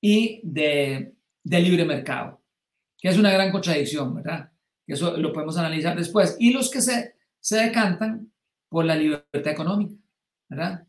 y 0.00 0.40
de, 0.44 1.16
libre 1.42 1.84
mercado, 1.84 2.40
que 2.96 3.08
es 3.08 3.18
una 3.18 3.32
gran 3.32 3.50
contradicción, 3.50 4.14
¿verdad? 4.14 4.52
Eso 4.86 5.16
lo 5.16 5.32
podemos 5.32 5.58
analizar 5.58 5.96
después. 5.96 6.36
Y 6.38 6.52
los 6.52 6.70
que 6.70 6.80
se, 6.80 7.16
se 7.40 7.56
decantan 7.56 8.32
por 8.68 8.84
la 8.84 8.94
libertad 8.94 9.48
económica, 9.48 9.96
¿verdad? 10.48 10.86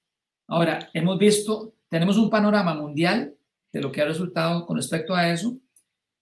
Ahora, 0.49 0.87
hemos 0.93 1.17
visto, 1.17 1.73
tenemos 1.89 2.15
un 2.17 2.29
panorama 2.29 2.75
mundial 2.75 3.35
de 3.71 3.81
lo 3.81 3.91
que 3.91 4.01
ha 4.01 4.05
resultado 4.05 4.65
con 4.65 4.77
respecto 4.77 5.15
a 5.15 5.31
eso. 5.31 5.57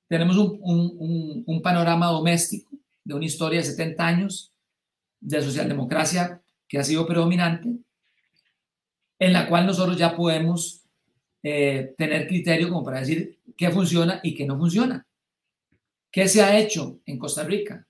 Tenemos 0.07 0.37
un, 0.37 0.59
un, 0.61 1.43
un 1.45 1.61
panorama 1.61 2.07
doméstico 2.07 2.71
de 3.03 3.13
una 3.13 3.25
historia 3.25 3.59
de 3.59 3.65
70 3.65 4.07
años 4.07 4.53
de 5.19 5.41
socialdemocracia 5.41 6.41
que 6.67 6.77
ha 6.77 6.83
sido 6.83 7.05
predominante, 7.05 7.69
en 9.17 9.33
la 9.33 9.47
cual 9.47 9.65
nosotros 9.65 9.97
ya 9.97 10.15
podemos 10.15 10.85
eh, 11.43 11.93
tener 11.97 12.27
criterio 12.27 12.69
como 12.69 12.83
para 12.83 12.99
decir 12.99 13.39
qué 13.57 13.69
funciona 13.69 14.19
y 14.23 14.35
qué 14.35 14.45
no 14.45 14.57
funciona. 14.57 15.05
¿Qué 16.11 16.27
se 16.27 16.41
ha 16.41 16.57
hecho 16.57 16.99
en 17.05 17.17
Costa 17.17 17.43
Rica 17.43 17.85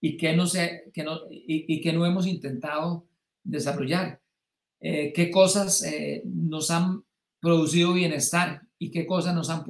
y 0.00 0.16
qué 0.16 0.34
no, 0.34 0.46
se, 0.46 0.90
que 0.92 1.02
no, 1.02 1.20
y, 1.30 1.88
y 1.88 1.92
no 1.92 2.06
hemos 2.06 2.26
intentado 2.26 3.06
desarrollar? 3.42 4.20
Eh, 4.80 5.12
¿Qué 5.12 5.30
cosas 5.30 5.82
eh, 5.82 6.22
nos 6.24 6.70
han 6.70 7.04
producido 7.40 7.92
bienestar 7.92 8.62
y 8.78 8.90
qué 8.90 9.06
cosas 9.06 9.34
nos 9.34 9.50
han, 9.50 9.64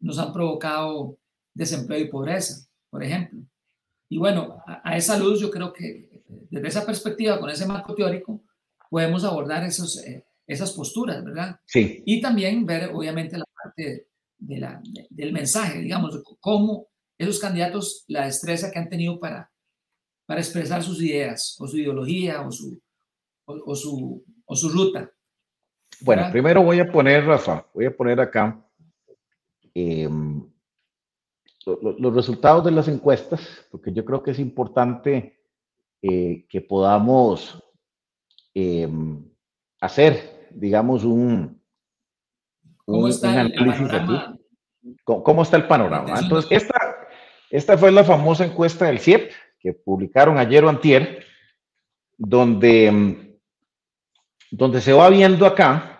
nos 0.00 0.18
han 0.18 0.32
provocado 0.32 1.18
desempleo 1.54 2.00
y 2.00 2.08
pobreza, 2.08 2.66
por 2.90 3.02
ejemplo? 3.02 3.40
Y 4.08 4.18
bueno, 4.18 4.62
a, 4.66 4.96
esa 4.96 5.18
luz 5.18 5.40
yo 5.40 5.50
creo 5.50 5.72
que 5.72 6.22
desde 6.50 6.68
esa 6.68 6.86
perspectiva, 6.86 7.40
con 7.40 7.50
ese 7.50 7.66
marco 7.66 7.94
teórico, 7.94 8.42
podemos 8.90 9.24
abordar 9.24 9.64
esos, 9.64 10.04
eh, 10.04 10.24
esas 10.46 10.72
posturas, 10.72 11.24
¿verdad? 11.24 11.58
Sí. 11.66 12.02
Y 12.04 12.20
también 12.20 12.66
ver, 12.66 12.90
obviamente, 12.92 13.38
la 13.38 13.44
parte 13.44 14.08
del 14.38 15.32
mensaje, 15.32 15.80
digamos, 15.80 16.22
cómo 16.40 16.88
esos 17.16 17.38
candidatos, 17.38 18.04
la 18.08 18.26
destreza 18.26 18.70
que 18.70 18.78
han 18.78 18.88
tenido 18.88 19.18
para, 19.18 19.50
para 20.26 20.40
expresar 20.40 20.82
sus 20.82 21.00
ideas 21.02 21.56
o 21.58 21.66
su 21.66 21.78
ideología 21.78 22.42
o 22.42 22.50
su, 22.50 22.80
o, 23.46 23.74
su, 23.74 24.24
o 24.44 24.56
su 24.56 24.68
ruta. 24.68 25.10
Bueno, 26.00 26.30
primero 26.30 26.62
voy 26.62 26.80
a 26.80 26.90
poner, 26.90 27.24
Rafa, 27.24 27.66
voy 27.74 27.86
a 27.86 27.96
poner 27.96 28.20
acá 28.20 28.62
em, 29.74 30.44
los 31.66 32.14
resultados 32.14 32.64
de 32.64 32.70
las 32.70 32.88
encuestas, 32.88 33.66
porque 33.70 33.92
yo 33.92 34.04
creo 34.04 34.22
que 34.22 34.32
es 34.32 34.38
importante 34.38 35.40
eh, 36.02 36.46
que 36.48 36.60
podamos 36.60 37.62
em, 38.54 39.24
hacer, 39.80 40.48
digamos, 40.50 41.04
un, 41.04 41.62
¿Cómo 42.84 43.08
está 43.08 43.40
el, 43.40 43.52
panorama? 43.54 44.38
¿Cómo, 45.04 45.42
está 45.42 45.56
el 45.56 45.66
panorama? 45.66 46.20
Entonces, 46.20 46.62
esta, 46.62 47.08
esta 47.50 47.78
fue 47.78 47.90
la 47.90 48.04
famosa 48.04 48.44
encuesta 48.44 48.86
del 48.86 48.98
CIEP 48.98 49.32
que 49.58 49.72
publicaron 49.72 50.36
ayer 50.36 50.64
o 50.64 50.68
antier, 50.68 51.24
donde, 52.18 53.33
donde 54.50 54.80
se 54.80 54.92
va 54.92 55.08
viendo 55.08 55.46
acá, 55.46 55.90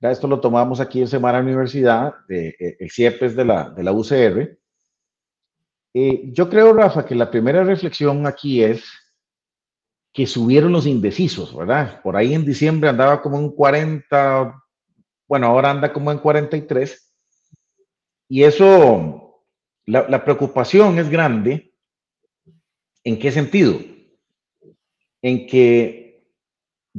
esto 0.00 0.28
lo 0.28 0.40
tomamos 0.40 0.80
aquí 0.80 1.00
en 1.00 1.08
Semana 1.08 1.40
Universidad, 1.40 2.14
de, 2.28 2.48
eh, 2.58 2.76
el 2.78 2.90
CIEP 2.90 3.22
es 3.22 3.36
de 3.36 3.44
la, 3.44 3.70
de 3.70 3.82
la 3.82 3.92
UCR, 3.92 4.58
eh, 5.94 6.30
yo 6.32 6.48
creo, 6.48 6.72
Rafa, 6.72 7.04
que 7.04 7.14
la 7.14 7.30
primera 7.30 7.64
reflexión 7.64 8.26
aquí 8.26 8.62
es 8.62 8.84
que 10.12 10.26
subieron 10.26 10.72
los 10.72 10.86
indecisos, 10.86 11.56
¿verdad? 11.56 12.02
Por 12.02 12.16
ahí 12.16 12.34
en 12.34 12.44
diciembre 12.44 12.88
andaba 12.88 13.22
como 13.22 13.38
en 13.38 13.50
40, 13.50 14.62
bueno, 15.26 15.46
ahora 15.46 15.70
anda 15.70 15.92
como 15.92 16.12
en 16.12 16.18
43. 16.18 17.14
Y 18.28 18.42
eso, 18.44 19.44
la, 19.86 20.24
preocupación 20.24 20.98
es 20.98 21.08
grande. 21.08 21.72
¿En 23.04 23.18
qué 23.18 23.32
sentido? 23.32 23.78
En 25.22 25.46
que 25.46 26.07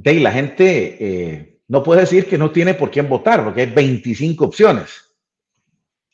de 0.01 0.19
la 0.19 0.31
gente 0.31 0.97
eh, 0.99 1.59
no 1.67 1.83
puede 1.83 2.01
decir 2.01 2.27
que 2.27 2.37
no 2.37 2.51
tiene 2.51 2.73
por 2.73 2.89
quién 2.89 3.09
votar, 3.09 3.43
porque 3.43 3.61
hay 3.61 3.71
25 3.71 4.45
opciones. 4.45 5.05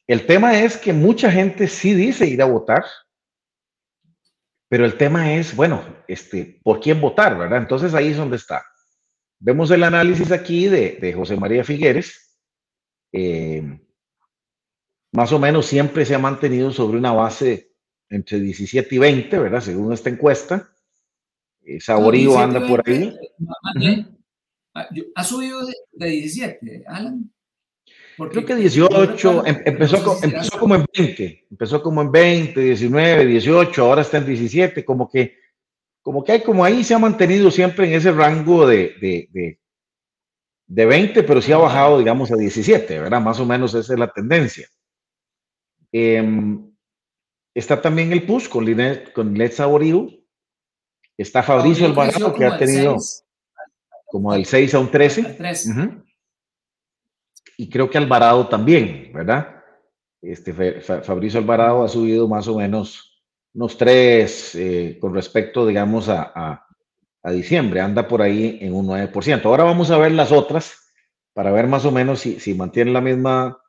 El 0.07 0.25
tema 0.25 0.59
es 0.59 0.77
que 0.77 0.91
mucha 0.91 1.31
gente 1.31 1.67
sí 1.67 1.93
dice 1.93 2.25
ir 2.25 2.41
a 2.41 2.45
votar, 2.45 2.83
pero 4.67 4.85
el 4.85 4.97
tema 4.97 5.33
es, 5.33 5.55
bueno, 5.55 5.83
este, 6.07 6.59
¿por 6.63 6.79
quién 6.79 6.99
votar, 6.99 7.37
verdad? 7.37 7.59
Entonces 7.59 7.93
ahí 7.93 8.09
es 8.09 8.17
donde 8.17 8.37
está. 8.37 8.65
Vemos 9.39 9.69
el 9.69 9.83
análisis 9.83 10.31
aquí 10.31 10.67
de, 10.67 11.13
José 11.15 11.35
María 11.37 11.63
Figueres. 11.63 12.39
Eh, 13.11 13.79
más 15.11 15.31
o 15.31 15.39
menos 15.39 15.67
siempre 15.67 16.05
se 16.05 16.15
ha 16.15 16.19
mantenido 16.19 16.71
sobre 16.71 16.97
una 16.97 17.11
base 17.11 17.71
entre 18.09 18.39
17 18.39 18.95
y 18.95 18.97
20, 18.97 19.39
¿verdad? 19.39 19.61
Según 19.61 19.93
esta 19.93 20.09
encuesta. 20.09 20.71
Eh, 21.61 21.79
Saborío 21.79 22.37
anda 22.39 22.67
por 22.67 22.81
ahí. 22.87 23.15
Ha 25.15 25.23
subido 25.23 25.65
de, 25.65 25.73
de 25.93 26.07
17, 26.07 26.83
Alan. 26.87 27.31
Creo 28.17 28.45
que 28.45 28.55
18, 28.55 29.45
em, 29.45 29.61
empezó, 29.65 30.17
empezó 30.23 30.57
como 30.57 30.75
en 30.75 30.85
20, 30.93 31.47
empezó 31.51 31.83
como 31.83 32.01
en 32.01 32.11
20, 32.11 32.59
19, 32.61 33.25
18, 33.25 33.83
ahora 33.83 34.01
está 34.03 34.17
en 34.19 34.25
17, 34.25 34.85
como 34.85 35.09
que, 35.09 35.37
como 36.01 36.23
que 36.23 36.31
hay, 36.33 36.41
como 36.41 36.63
ahí 36.63 36.83
se 36.83 36.93
ha 36.93 36.99
mantenido 36.99 37.51
siempre 37.51 37.87
en 37.87 37.93
ese 37.93 38.11
rango 38.11 38.65
de, 38.65 38.95
de, 39.01 39.59
de, 40.67 40.85
20, 40.85 41.23
pero 41.23 41.41
sí 41.41 41.51
ha 41.51 41.57
bajado, 41.57 41.99
digamos, 41.99 42.31
a 42.31 42.37
17, 42.37 42.99
¿verdad? 43.01 43.19
Más 43.19 43.39
o 43.39 43.45
menos 43.45 43.73
esa 43.73 43.93
es 43.93 43.99
la 43.99 44.11
tendencia. 44.11 44.67
Em, 45.91 46.71
está 47.53 47.81
también 47.81 48.13
el 48.13 48.25
PUS 48.25 48.47
con 48.47 48.63
Linet, 48.63 49.11
con 49.11 49.39
Está 51.17 51.43
Fabricio 51.43 51.85
Alvarado, 51.85 52.33
que 52.33 52.45
ha 52.45 52.57
tenido 52.57 52.97
como 54.15 54.31
del 54.31 54.45
6 54.45 54.73
a 54.73 54.79
un 54.79 54.89
13 54.89 55.35
y 57.57 57.69
creo 57.69 57.89
que 57.89 57.97
Alvarado 57.97 58.47
también, 58.47 59.11
¿verdad? 59.13 59.61
Este, 60.21 60.53
Fabricio 60.53 61.37
Alvarado 61.37 61.83
ha 61.83 61.89
subido 61.89 62.25
más 62.25 62.47
o 62.47 62.57
menos 62.57 63.21
unos 63.53 63.77
tres 63.77 64.55
eh, 64.55 64.97
con 65.01 65.13
respecto, 65.13 65.67
digamos, 65.67 66.07
a, 66.07 66.31
a, 67.21 67.31
diciembre, 67.33 67.81
anda 67.81 68.07
por 68.07 68.21
ahí 68.21 68.57
en 68.61 68.73
un 68.73 68.87
9%. 68.87 69.43
Ahora 69.43 69.65
vamos 69.65 69.91
a 69.91 69.97
ver 69.97 70.13
las 70.13 70.31
otras 70.31 70.93
para 71.33 71.51
ver 71.51 71.67
más 71.67 71.83
o 71.83 71.91
menos 71.91 72.21
si, 72.21 72.39
si 72.39 72.53
mantienen 72.53 72.93
la 72.93 73.01
misma 73.01 73.61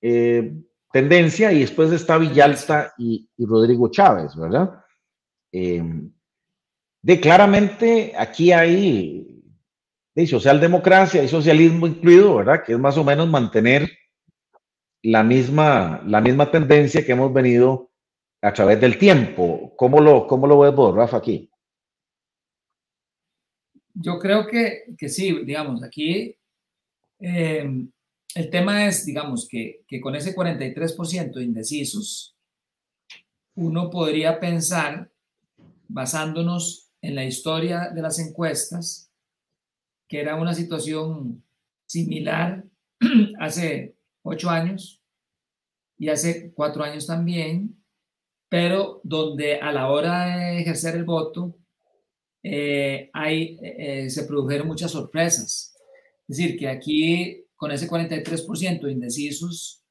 eh, 0.00 0.50
tendencia 0.90 1.52
y 1.52 1.60
después 1.60 1.92
está 1.92 2.16
Villalta 2.16 2.94
y, 2.96 3.28
y 3.36 3.44
Rodrigo 3.44 3.90
Chávez, 3.90 4.34
¿verdad? 4.34 4.82
Eh, 5.52 5.82
de 7.02 7.20
claramente 7.20 8.14
aquí 8.16 8.52
hay 8.52 9.31
de 10.14 10.26
socialdemocracia 10.26 11.22
y 11.22 11.28
socialismo 11.28 11.86
incluido, 11.86 12.36
¿verdad? 12.36 12.62
Que 12.64 12.72
es 12.72 12.78
más 12.78 12.96
o 12.98 13.04
menos 13.04 13.28
mantener 13.28 13.90
la 15.02 15.22
misma, 15.22 16.02
la 16.06 16.20
misma 16.20 16.50
tendencia 16.50 17.04
que 17.04 17.12
hemos 17.12 17.32
venido 17.32 17.90
a 18.42 18.52
través 18.52 18.80
del 18.80 18.98
tiempo. 18.98 19.72
¿Cómo 19.76 20.00
lo, 20.00 20.26
cómo 20.26 20.46
lo 20.46 20.58
ves 20.60 20.74
vos, 20.74 20.94
Rafa, 20.94 21.18
aquí? 21.18 21.50
Yo 23.94 24.18
creo 24.18 24.46
que, 24.46 24.84
que 24.96 25.08
sí, 25.08 25.44
digamos, 25.44 25.82
aquí 25.82 26.36
eh, 27.20 27.86
el 28.34 28.50
tema 28.50 28.86
es, 28.86 29.04
digamos, 29.04 29.46
que, 29.48 29.82
que 29.86 30.00
con 30.00 30.14
ese 30.14 30.34
43% 30.34 31.34
de 31.34 31.44
indecisos, 31.44 32.36
uno 33.54 33.90
podría 33.90 34.40
pensar, 34.40 35.10
basándonos 35.88 36.90
en 37.02 37.14
la 37.14 37.24
historia 37.24 37.90
de 37.94 38.00
las 38.00 38.18
encuestas, 38.18 39.11
que 40.12 40.20
era 40.20 40.36
una 40.36 40.52
situación 40.52 41.42
similar 41.86 42.66
hace 43.40 43.96
ocho 44.22 44.50
años 44.50 45.02
y 45.96 46.10
hace 46.10 46.52
cuatro 46.52 46.84
años 46.84 47.06
también, 47.06 47.82
pero 48.50 49.00
donde 49.04 49.58
a 49.58 49.72
la 49.72 49.88
hora 49.88 50.36
de 50.36 50.60
ejercer 50.60 50.96
el 50.96 51.04
voto 51.04 51.56
eh, 52.42 53.08
hay, 53.14 53.58
eh, 53.62 54.10
se 54.10 54.24
produjeron 54.24 54.66
muchas 54.66 54.90
sorpresas. 54.90 55.74
Es 56.28 56.36
decir, 56.36 56.58
que 56.58 56.68
aquí 56.68 57.46
con 57.56 57.72
ese 57.72 57.88
43% 57.88 58.82
de 58.82 58.92
indecisos, 58.92 59.82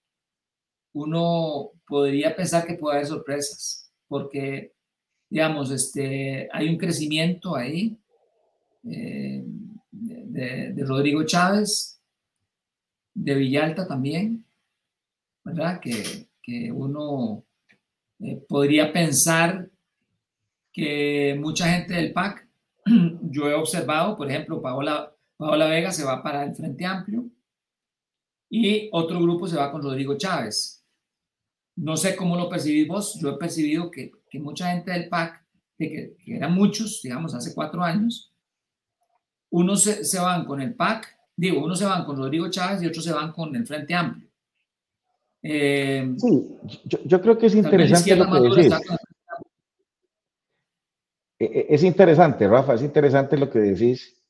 uno 0.94 1.72
podría 1.88 2.36
pensar 2.36 2.68
que 2.68 2.76
puede 2.76 2.98
haber 2.98 3.08
sorpresas, 3.08 3.92
porque, 4.08 4.74
digamos, 5.32 5.72
este, 5.72 6.48
hay 6.54 6.70
un 6.70 6.78
crecimiento 6.78 7.56
ahí. 7.56 7.98
Eh, 8.84 9.44
de, 10.32 10.84
Rodrigo 10.86 11.24
Chávez, 11.24 12.00
de 13.14 13.36
Villalta 13.36 13.88
también, 13.88 14.46
¿verdad? 15.44 15.80
Que, 15.80 16.28
que 16.42 16.72
uno 16.72 17.44
eh, 18.20 18.44
podría 18.48 18.92
pensar 18.92 19.70
que 20.72 21.38
mucha 21.40 21.68
gente 21.68 21.94
del 21.94 22.14
PAC, 22.14 22.48
yo 23.24 23.50
he 23.50 23.54
observado, 23.54 24.16
por 24.16 24.30
ejemplo, 24.30 24.62
Paola, 24.62 25.14
Paola 25.38 25.68
Vega 25.68 25.92
se 25.92 26.04
va 26.04 26.24
para 26.24 26.44
el 26.44 26.56
Frente 26.56 26.86
Amplio 26.86 27.30
y 28.50 28.90
otro 28.92 29.20
grupo 29.22 29.48
se 29.48 29.58
va 29.58 29.72
con 29.72 29.82
Rodrigo 29.82 30.18
Chávez. 30.18 30.86
No 31.76 31.98
sé 31.98 32.16
cómo 32.16 32.36
lo 32.36 32.50
percibís 32.50 32.88
vos, 32.88 33.20
yo 33.20 33.30
he 33.30 33.38
percibido 33.38 33.90
que, 33.90 34.12
que 34.30 34.40
mucha 34.40 34.72
gente 34.72 34.92
del 34.92 35.10
PAC, 35.10 35.46
que, 35.78 36.16
que 36.24 36.36
eran 36.36 36.54
muchos, 36.54 37.02
digamos, 37.02 37.34
hace 37.34 37.54
cuatro 37.54 37.82
años, 37.82 38.31
unos 39.52 39.84
se, 39.84 40.20
van 40.20 40.46
con 40.46 40.62
el 40.62 40.74
PAC, 40.74 41.08
digo, 41.36 41.64
unos 41.64 41.80
se 41.80 41.86
van 41.86 42.06
con 42.06 42.18
Rodrigo 42.18 42.50
Chávez 42.50 42.82
y 42.82 42.88
otros 42.88 43.04
se 43.04 43.14
van 43.14 43.32
con 43.32 43.56
el 43.56 43.66
Frente 43.68 43.94
Amplio. 43.94 44.28
Eh, 45.44 46.14
sí, 46.18 46.48
yo, 47.06 47.22
creo 47.22 47.38
que 47.38 47.48
es 47.48 47.56
interesante 47.56 48.16
lo 48.16 48.32
que 48.32 48.62
decís. 48.62 48.74
E, 51.40 51.46
e, 51.46 51.66
es 51.70 51.84
interesante, 51.84 52.48
Rafa, 52.48 52.76
es 52.76 52.84
interesante 52.84 53.38
lo 53.38 53.50
que 53.50 53.60
decís, 53.60 54.22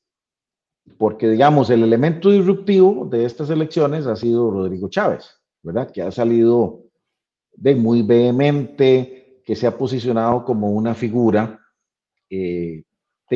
porque 0.98 1.28
digamos, 1.28 1.70
el 1.70 1.82
elemento 1.82 2.30
disruptivo 2.30 3.06
de 3.06 3.24
estas 3.24 3.50
elecciones 3.50 4.06
ha 4.06 4.16
sido 4.16 4.50
Rodrigo 4.50 4.88
Chávez, 4.88 5.38
¿verdad? 5.62 5.90
Que 5.90 6.02
ha 6.02 6.10
salido 6.10 6.84
de 7.54 7.74
muy 7.74 8.02
vehemente, 8.02 9.40
que 9.44 9.54
se 9.54 9.66
ha 9.66 9.76
posicionado 9.76 10.44
como 10.44 10.70
una 10.70 10.94
figura 10.94 11.60
eh, 12.30 12.84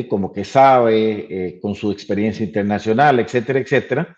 como 0.05 0.33
que 0.33 0.43
sabe, 0.43 1.27
eh, 1.29 1.59
con 1.61 1.73
su 1.75 1.91
experiencia 1.91 2.45
internacional, 2.45 3.21
etcétera, 3.21 3.59
etcétera. 3.59 4.17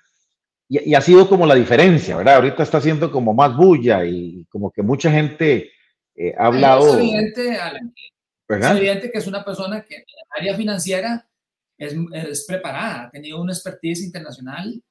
Y, 0.67 0.95
ha 0.95 1.01
sido 1.01 1.29
como 1.29 1.45
la 1.45 1.55
diferencia, 1.55 2.17
¿verdad? 2.17 2.37
Ahorita 2.37 2.63
está 2.63 2.79
haciendo 2.79 3.11
como 3.11 3.33
más 3.33 3.55
bulla 3.55 4.03
y 4.03 4.45
como 4.49 4.71
que 4.71 4.81
mucha 4.81 5.11
gente 5.11 5.71
eh, 6.15 6.33
ha 6.37 6.47
hablado. 6.47 6.87
Es 6.89 6.99
evidente, 6.99 7.57
es 8.49 8.71
evidente 8.71 9.11
que 9.11 9.17
es 9.19 9.27
una 9.27 9.45
persona 9.45 9.85
que 9.87 9.95
en 9.95 10.01
el 10.01 10.41
área 10.41 10.55
financiera 10.55 11.29
es, 11.77 11.95
es, 12.13 12.45
preparada, 12.45 13.03
ha 13.03 13.09
tenido 13.09 13.39
una 13.39 13.53
expertise 13.53 14.03
internacional 14.03 14.81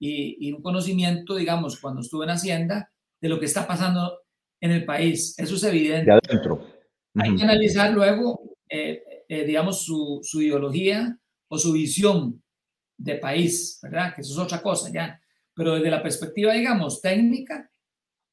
y, 0.00 0.50
un 0.52 0.62
conocimiento, 0.62 1.36
digamos, 1.36 1.78
cuando 1.78 2.00
estuve 2.00 2.24
en 2.24 2.30
Hacienda, 2.30 2.90
de 3.20 3.28
lo 3.28 3.38
que 3.38 3.46
está 3.46 3.66
pasando 3.66 4.20
en 4.60 4.70
el 4.70 4.84
país. 4.84 5.38
Eso 5.38 5.56
es 5.56 5.64
evidente. 5.64 6.10
adentro. 6.10 6.66
Hay 7.14 7.36
que 7.36 7.42
analizar 7.42 7.92
luego, 7.92 8.56
eh, 8.68 9.02
eh, 9.30 9.44
digamos, 9.44 9.84
su, 9.84 10.18
su, 10.24 10.42
ideología 10.42 11.16
o 11.46 11.56
su 11.56 11.72
visión 11.72 12.42
de 12.96 13.14
país, 13.14 13.78
¿verdad? 13.80 14.12
Que 14.12 14.22
eso 14.22 14.32
es 14.32 14.38
otra 14.40 14.60
cosa 14.60 14.90
ya. 14.92 15.20
Pero 15.54 15.76
desde 15.76 15.88
la 15.88 16.02
perspectiva, 16.02 16.52
digamos, 16.52 17.00
técnica, 17.00 17.70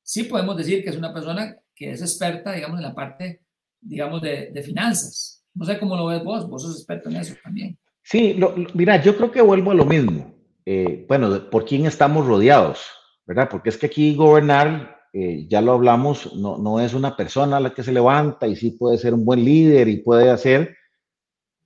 sí 0.01 0.23
podemos 0.23 0.57
decir 0.57 0.83
que 0.83 0.89
es 0.89 0.97
una 0.97 1.13
persona 1.13 1.55
que 1.75 1.91
es 1.91 2.01
experta, 2.01 2.51
digamos, 2.51 2.79
en 2.79 2.83
la 2.83 2.95
parte, 2.95 3.43
digamos, 3.79 4.23
de, 4.23 4.49
de 4.51 4.63
finanzas. 4.63 5.45
No 5.53 5.65
sé 5.65 5.77
cómo 5.77 5.95
lo 5.95 6.07
ves 6.07 6.23
vos, 6.23 6.49
vos 6.49 6.63
sos 6.63 6.77
experto 6.77 7.09
en 7.09 7.17
eso 7.17 7.35
también. 7.43 7.77
Sí, 8.01 8.35
mira, 8.73 8.99
yo 8.99 9.15
creo 9.15 9.31
que 9.31 9.41
vuelvo 9.41 9.69
a 9.69 9.75
lo 9.75 9.85
mismo. 9.85 10.33
Eh, 10.65 11.05
bueno, 11.07 11.47
¿por 11.51 11.63
quién 11.63 11.85
estamos 11.85 12.25
rodeados? 12.25 12.79
¿Verdad? 13.27 13.49
Porque 13.51 13.69
es 13.69 13.77
que 13.77 13.85
aquí 13.85 14.15
gobernar, 14.15 14.97
eh, 15.13 15.45
ya 15.47 15.61
lo 15.61 15.73
hablamos, 15.73 16.35
no, 16.35 16.57
no 16.57 16.79
es 16.79 16.95
una 16.95 17.15
persona 17.15 17.59
la 17.59 17.71
que 17.71 17.83
se 17.83 17.91
levanta 17.91 18.47
y 18.47 18.55
sí 18.55 18.71
puede 18.71 18.97
ser 18.97 19.13
un 19.13 19.23
buen 19.23 19.45
líder 19.45 19.87
y 19.89 19.97
puede 19.97 20.31
hacer, 20.31 20.76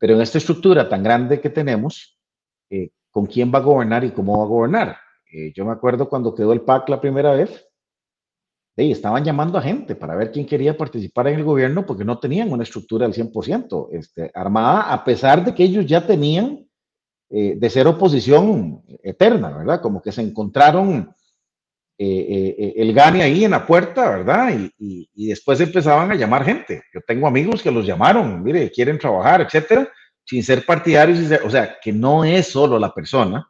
pero 0.02 0.16
en 0.16 0.22
esta 0.22 0.40
estructura 0.40 0.90
tan 0.90 1.04
grande 1.04 1.40
que 1.40 1.52
tenemos, 1.52 2.20
eh, 2.72 2.90
¿con 3.12 3.28
quién 3.28 3.54
va 3.54 3.60
a 3.60 3.62
gobernar 3.62 4.04
y 4.04 4.10
cómo 4.10 4.40
va 4.40 4.46
a 4.46 4.48
gobernar? 4.48 4.98
yo 5.56 5.64
me 5.64 5.72
acuerdo 5.72 6.10
cuando 6.10 6.36
quedó 6.36 6.52
el 6.52 6.60
PAC 6.60 6.90
la 6.90 7.00
primera 7.00 7.32
vez, 7.32 7.66
estaban 8.90 9.24
llamando 9.24 9.58
a 9.58 9.62
gente 9.62 9.96
para 9.96 10.16
ver 10.16 10.32
quién 10.32 10.46
quería 10.46 10.76
participar 10.76 11.28
en 11.28 11.36
el 11.36 11.44
gobierno 11.44 11.86
porque 11.86 12.06
no 12.06 12.18
tenían 12.18 12.52
una 12.52 12.64
estructura 12.64 13.06
al 13.06 13.14
100% 13.14 13.90
este, 13.92 14.32
armada, 14.34 14.92
a 14.92 15.04
pesar 15.04 15.46
de 15.46 15.54
que 15.54 15.64
ellos 15.64 15.86
ya 15.86 16.06
tenían 16.08 16.68
eh, 17.30 17.56
de 17.58 17.70
ser 17.70 17.88
oposición 17.88 18.82
eterna, 19.04 19.56
¿verdad? 19.56 19.82
Como 19.82 20.02
que 20.02 20.12
se 20.12 20.22
encontraron 20.22 21.14
eh, 22.04 22.56
eh, 22.58 22.74
el 22.78 22.94
gane 22.94 23.22
ahí 23.22 23.46
en 23.46 23.52
la 23.52 23.66
puerta, 23.66 24.10
¿verdad? 24.10 24.54
Y, 24.78 25.10
y, 25.14 25.28
después 25.28 25.60
empezaban 25.60 26.12
a 26.12 26.16
llamar 26.16 26.44
gente. 26.44 26.84
Yo 26.94 27.02
tengo 27.02 27.28
amigos 27.28 27.62
que 27.62 27.72
los 27.72 27.86
llamaron, 27.86 28.42
mire, 28.44 28.72
quieren 28.72 28.98
trabajar, 28.98 29.42
etcétera, 29.42 29.88
sin 30.24 30.44
ser 30.44 30.66
partidarios, 30.66 31.20
o 31.44 31.50
sea, 31.50 31.78
que 31.82 31.92
no 31.92 32.24
es 32.24 32.48
solo 32.48 32.80
la 32.80 32.94
persona. 32.94 33.48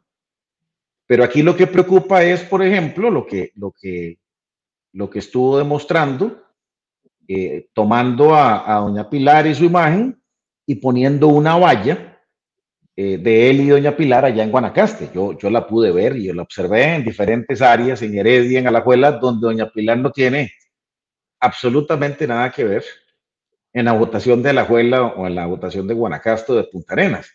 Pero 1.06 1.24
aquí 1.24 1.42
lo 1.42 1.56
que 1.56 1.66
preocupa 1.66 2.22
es, 2.22 2.42
por 2.42 2.62
ejemplo, 2.62 3.10
lo 3.10 3.26
que, 3.26 3.52
lo 3.54 3.72
que 3.72 4.18
lo 4.92 5.08
que 5.08 5.18
estuvo 5.18 5.58
demostrando, 5.58 6.44
eh, 7.26 7.68
tomando 7.72 8.34
a, 8.34 8.80
doña 8.80 9.08
Pilar 9.08 9.46
y 9.46 9.54
su 9.54 9.64
imagen 9.64 10.22
y 10.66 10.76
poniendo 10.76 11.28
una 11.28 11.56
valla 11.56 12.11
eh, 12.94 13.16
de 13.16 13.50
él 13.50 13.60
y 13.62 13.68
doña 13.68 13.96
Pilar 13.96 14.24
allá 14.24 14.42
en 14.42 14.50
Guanacaste. 14.50 15.10
Yo, 15.14 15.36
yo 15.38 15.50
la 15.50 15.66
pude 15.66 15.92
ver 15.92 16.16
y 16.16 16.24
yo 16.24 16.34
la 16.34 16.42
observé 16.42 16.94
en 16.94 17.04
diferentes 17.04 17.62
áreas, 17.62 18.02
en 18.02 18.16
Heredia, 18.16 18.58
en 18.58 18.66
Alajuela, 18.66 19.12
donde 19.12 19.46
doña 19.46 19.70
Pilar 19.70 19.98
no 19.98 20.10
tiene 20.12 20.52
absolutamente 21.40 22.26
nada 22.26 22.50
que 22.50 22.64
ver 22.64 22.84
en 23.72 23.86
la 23.86 23.92
votación 23.92 24.42
de 24.42 24.50
Alajuela 24.50 25.06
o 25.06 25.26
en 25.26 25.34
la 25.34 25.46
votación 25.46 25.86
de 25.86 25.94
Guanacaste 25.94 26.52
o 26.52 26.56
de 26.56 26.64
Punta 26.64 26.92
Arenas. 26.92 27.32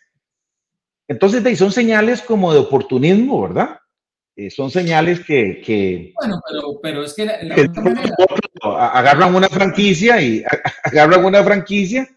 Entonces, 1.08 1.58
son 1.58 1.72
señales 1.72 2.22
como 2.22 2.52
de 2.52 2.60
oportunismo, 2.60 3.42
¿verdad? 3.42 3.78
Eh, 4.36 4.50
son 4.50 4.70
señales 4.70 5.20
que, 5.24 6.12
Bueno, 6.14 6.40
pero, 6.48 6.80
pero 6.80 7.02
es 7.02 7.14
que, 7.14 7.28
agarran 8.62 9.34
una 9.34 9.48
franquicia 9.48 10.20
y 10.20 10.44
agarran 10.84 11.24
una 11.24 11.42
franquicia 11.42 12.08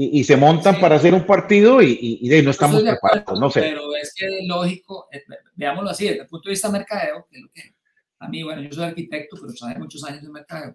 y, 0.00 0.24
se 0.24 0.36
montan 0.36 0.80
para 0.80 0.96
hacer 0.96 1.14
un 1.14 1.26
partido 1.26 1.82
y, 1.82 2.18
y, 2.20 2.42
no 2.42 2.50
estamos 2.50 2.82
preparados, 2.82 3.38
no 3.38 3.50
sé. 3.50 3.60
Pero 3.60 3.96
es 3.96 4.14
que 4.14 4.46
lógico, 4.46 5.08
eh, 5.10 5.24
veámoslo 5.54 5.90
así, 5.90 6.04
desde 6.04 6.20
el 6.22 6.26
punto 6.28 6.48
de 6.48 6.52
vista 6.52 6.70
mercadeo, 6.70 7.26
que, 7.30 7.42
que 7.52 7.74
a 8.20 8.28
mí, 8.28 8.42
bueno, 8.42 8.62
yo 8.62 8.72
soy 8.72 8.84
arquitecto, 8.84 9.36
pero 9.40 9.52
sabe 9.54 9.78
muchos 9.78 10.04
años 10.04 10.22
de 10.22 10.30
mercadeo. 10.30 10.74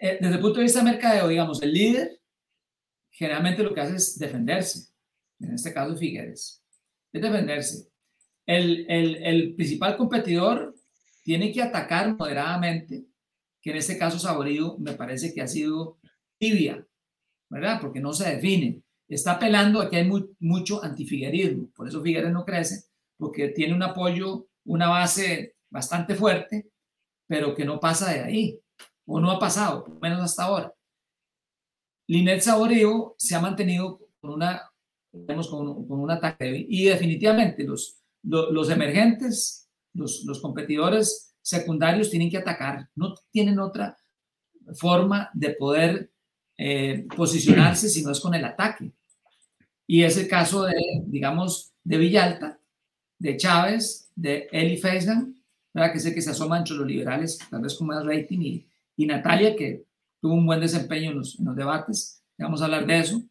Eh, 0.00 0.18
desde 0.20 0.34
el 0.34 0.40
punto 0.40 0.58
de 0.58 0.64
vista 0.64 0.82
mercadeo, 0.82 1.28
digamos, 1.28 1.62
el 1.62 1.72
líder 1.72 2.20
generalmente 3.10 3.62
lo 3.62 3.74
que 3.74 3.80
hace 3.80 3.96
es 3.96 4.18
defenderse. 4.18 4.88
En 5.38 5.54
este 5.54 5.72
caso, 5.72 5.96
Figueres. 5.96 6.62
Es 7.12 7.22
defenderse 7.22 7.90
el, 8.56 9.54
principal 9.56 9.96
competidor 9.96 10.74
tiene 11.22 11.52
que 11.52 11.62
atacar 11.62 12.16
moderadamente, 12.16 13.04
que 13.60 13.70
en 13.70 13.76
este 13.76 13.98
caso 13.98 14.18
Saborido 14.18 14.78
me 14.78 14.94
parece 14.94 15.32
que 15.32 15.42
ha 15.42 15.46
sido 15.46 15.98
tibia, 16.38 16.86
¿verdad? 17.50 17.80
Porque 17.80 18.00
no 18.00 18.12
se 18.12 18.36
define. 18.36 18.82
Está 19.08 19.32
apelando 19.32 19.80
a 19.80 19.90
que 19.90 19.96
hay 19.96 20.10
mucho 20.38 20.82
antifiguerismo, 20.82 21.70
por 21.74 21.88
eso 21.88 22.00
Figueres 22.00 22.32
no 22.32 22.44
crece, 22.44 22.84
porque 23.18 23.48
tiene 23.48 23.74
un 23.74 23.82
apoyo, 23.82 24.46
una 24.64 24.88
base 24.88 25.56
bastante 25.68 26.14
fuerte, 26.14 26.70
pero 27.26 27.54
que 27.54 27.64
no 27.64 27.80
pasa 27.80 28.12
de 28.12 28.20
ahí, 28.20 28.60
o 29.06 29.20
no 29.20 29.32
ha 29.32 29.38
pasado, 29.38 29.84
por 29.84 30.00
menos 30.00 30.20
hasta 30.20 30.44
ahora. 30.44 30.72
Linet 32.06 32.40
Saborío 32.40 33.16
se 33.18 33.34
ha 33.34 33.40
mantenido 33.40 34.00
con 34.20 34.30
una, 34.30 34.70
con, 35.10 35.86
con 35.88 36.00
un 36.00 36.10
ataque 36.10 36.66
y 36.68 36.84
definitivamente 36.84 37.64
los, 37.64 38.00
los 38.22 38.70
emergentes, 38.70 39.68
los, 39.92 40.22
los 40.24 40.40
competidores 40.40 41.34
secundarios 41.42 42.10
tienen 42.10 42.30
que 42.30 42.38
atacar, 42.38 42.88
no 42.94 43.14
tienen 43.32 43.58
otra 43.58 43.96
forma 44.74 45.30
de 45.34 45.50
poder 45.50 46.12
eh, 46.62 47.06
posicionarse 47.16 47.88
si 47.88 48.02
no 48.02 48.12
es 48.12 48.20
con 48.20 48.34
el 48.34 48.44
ataque. 48.44 48.92
Y 49.86 50.02
es 50.02 50.18
el 50.18 50.28
caso 50.28 50.64
de, 50.64 50.76
digamos, 51.06 51.72
de 51.82 51.96
Villalta, 51.96 52.60
de 53.18 53.38
Chávez, 53.38 54.10
de 54.14 54.46
Eli 54.52 54.76
Feisman, 54.76 55.34
que 55.72 55.98
sé 55.98 56.14
que 56.14 56.20
se 56.20 56.30
asoma 56.30 56.58
entre 56.58 56.76
los 56.76 56.86
liberales, 56.86 57.38
tal 57.50 57.62
vez 57.62 57.74
con 57.74 57.86
más 57.86 58.04
rating, 58.04 58.40
y, 58.42 58.66
y 58.94 59.06
Natalia, 59.06 59.56
que 59.56 59.84
tuvo 60.20 60.34
un 60.34 60.44
buen 60.44 60.60
desempeño 60.60 61.12
en 61.12 61.16
los, 61.16 61.38
en 61.38 61.46
los 61.46 61.56
debates, 61.56 62.22
vamos 62.36 62.60
a 62.60 62.66
hablar 62.66 62.86
de 62.86 62.98
eso, 62.98 63.22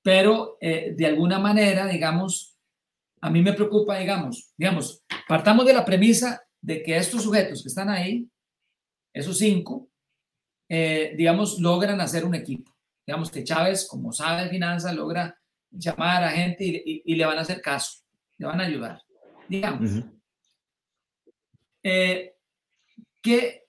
pero 0.00 0.56
eh, 0.60 0.94
de 0.96 1.06
alguna 1.06 1.40
manera, 1.40 1.88
digamos, 1.88 2.56
a 3.20 3.28
mí 3.28 3.42
me 3.42 3.54
preocupa, 3.54 3.98
digamos, 3.98 4.52
digamos, 4.56 5.02
partamos 5.26 5.66
de 5.66 5.72
la 5.72 5.84
premisa 5.84 6.40
de 6.60 6.80
que 6.84 6.96
estos 6.96 7.24
sujetos 7.24 7.60
que 7.60 7.68
están 7.68 7.88
ahí, 7.88 8.30
esos 9.12 9.36
cinco, 9.36 9.88
eh, 10.68 11.14
digamos, 11.16 11.58
logran 11.58 12.00
hacer 12.00 12.24
un 12.24 12.34
equipo. 12.34 12.72
Digamos 13.06 13.30
que 13.30 13.44
Chávez, 13.44 13.86
como 13.88 14.12
sabe 14.12 14.44
de 14.44 14.50
finanzas, 14.50 14.94
logra 14.94 15.38
llamar 15.70 16.24
a 16.24 16.30
gente 16.30 16.64
y, 16.64 17.14
le 17.14 17.24
van 17.24 17.38
a 17.38 17.42
hacer 17.42 17.60
caso, 17.60 18.02
le 18.36 18.46
van 18.46 18.60
a 18.60 18.64
ayudar. 18.64 19.02
Digamos. 19.48 19.90
Eh, 21.82 22.34
que 23.22 23.64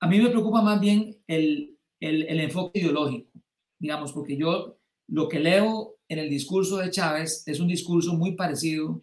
a 0.00 0.08
mí 0.08 0.20
me 0.20 0.30
preocupa 0.30 0.62
más 0.62 0.80
bien 0.80 1.16
el, 1.26 1.78
el, 2.00 2.22
el 2.24 2.40
enfoque 2.40 2.80
ideológico, 2.80 3.30
digamos, 3.78 4.12
porque 4.12 4.36
yo 4.36 4.78
lo 5.08 5.28
que 5.28 5.38
leo 5.38 5.96
en 6.08 6.18
el 6.18 6.28
discurso 6.28 6.78
de 6.78 6.90
Chávez 6.90 7.44
es 7.46 7.60
un 7.60 7.68
discurso 7.68 8.14
muy 8.14 8.34
parecido 8.34 9.02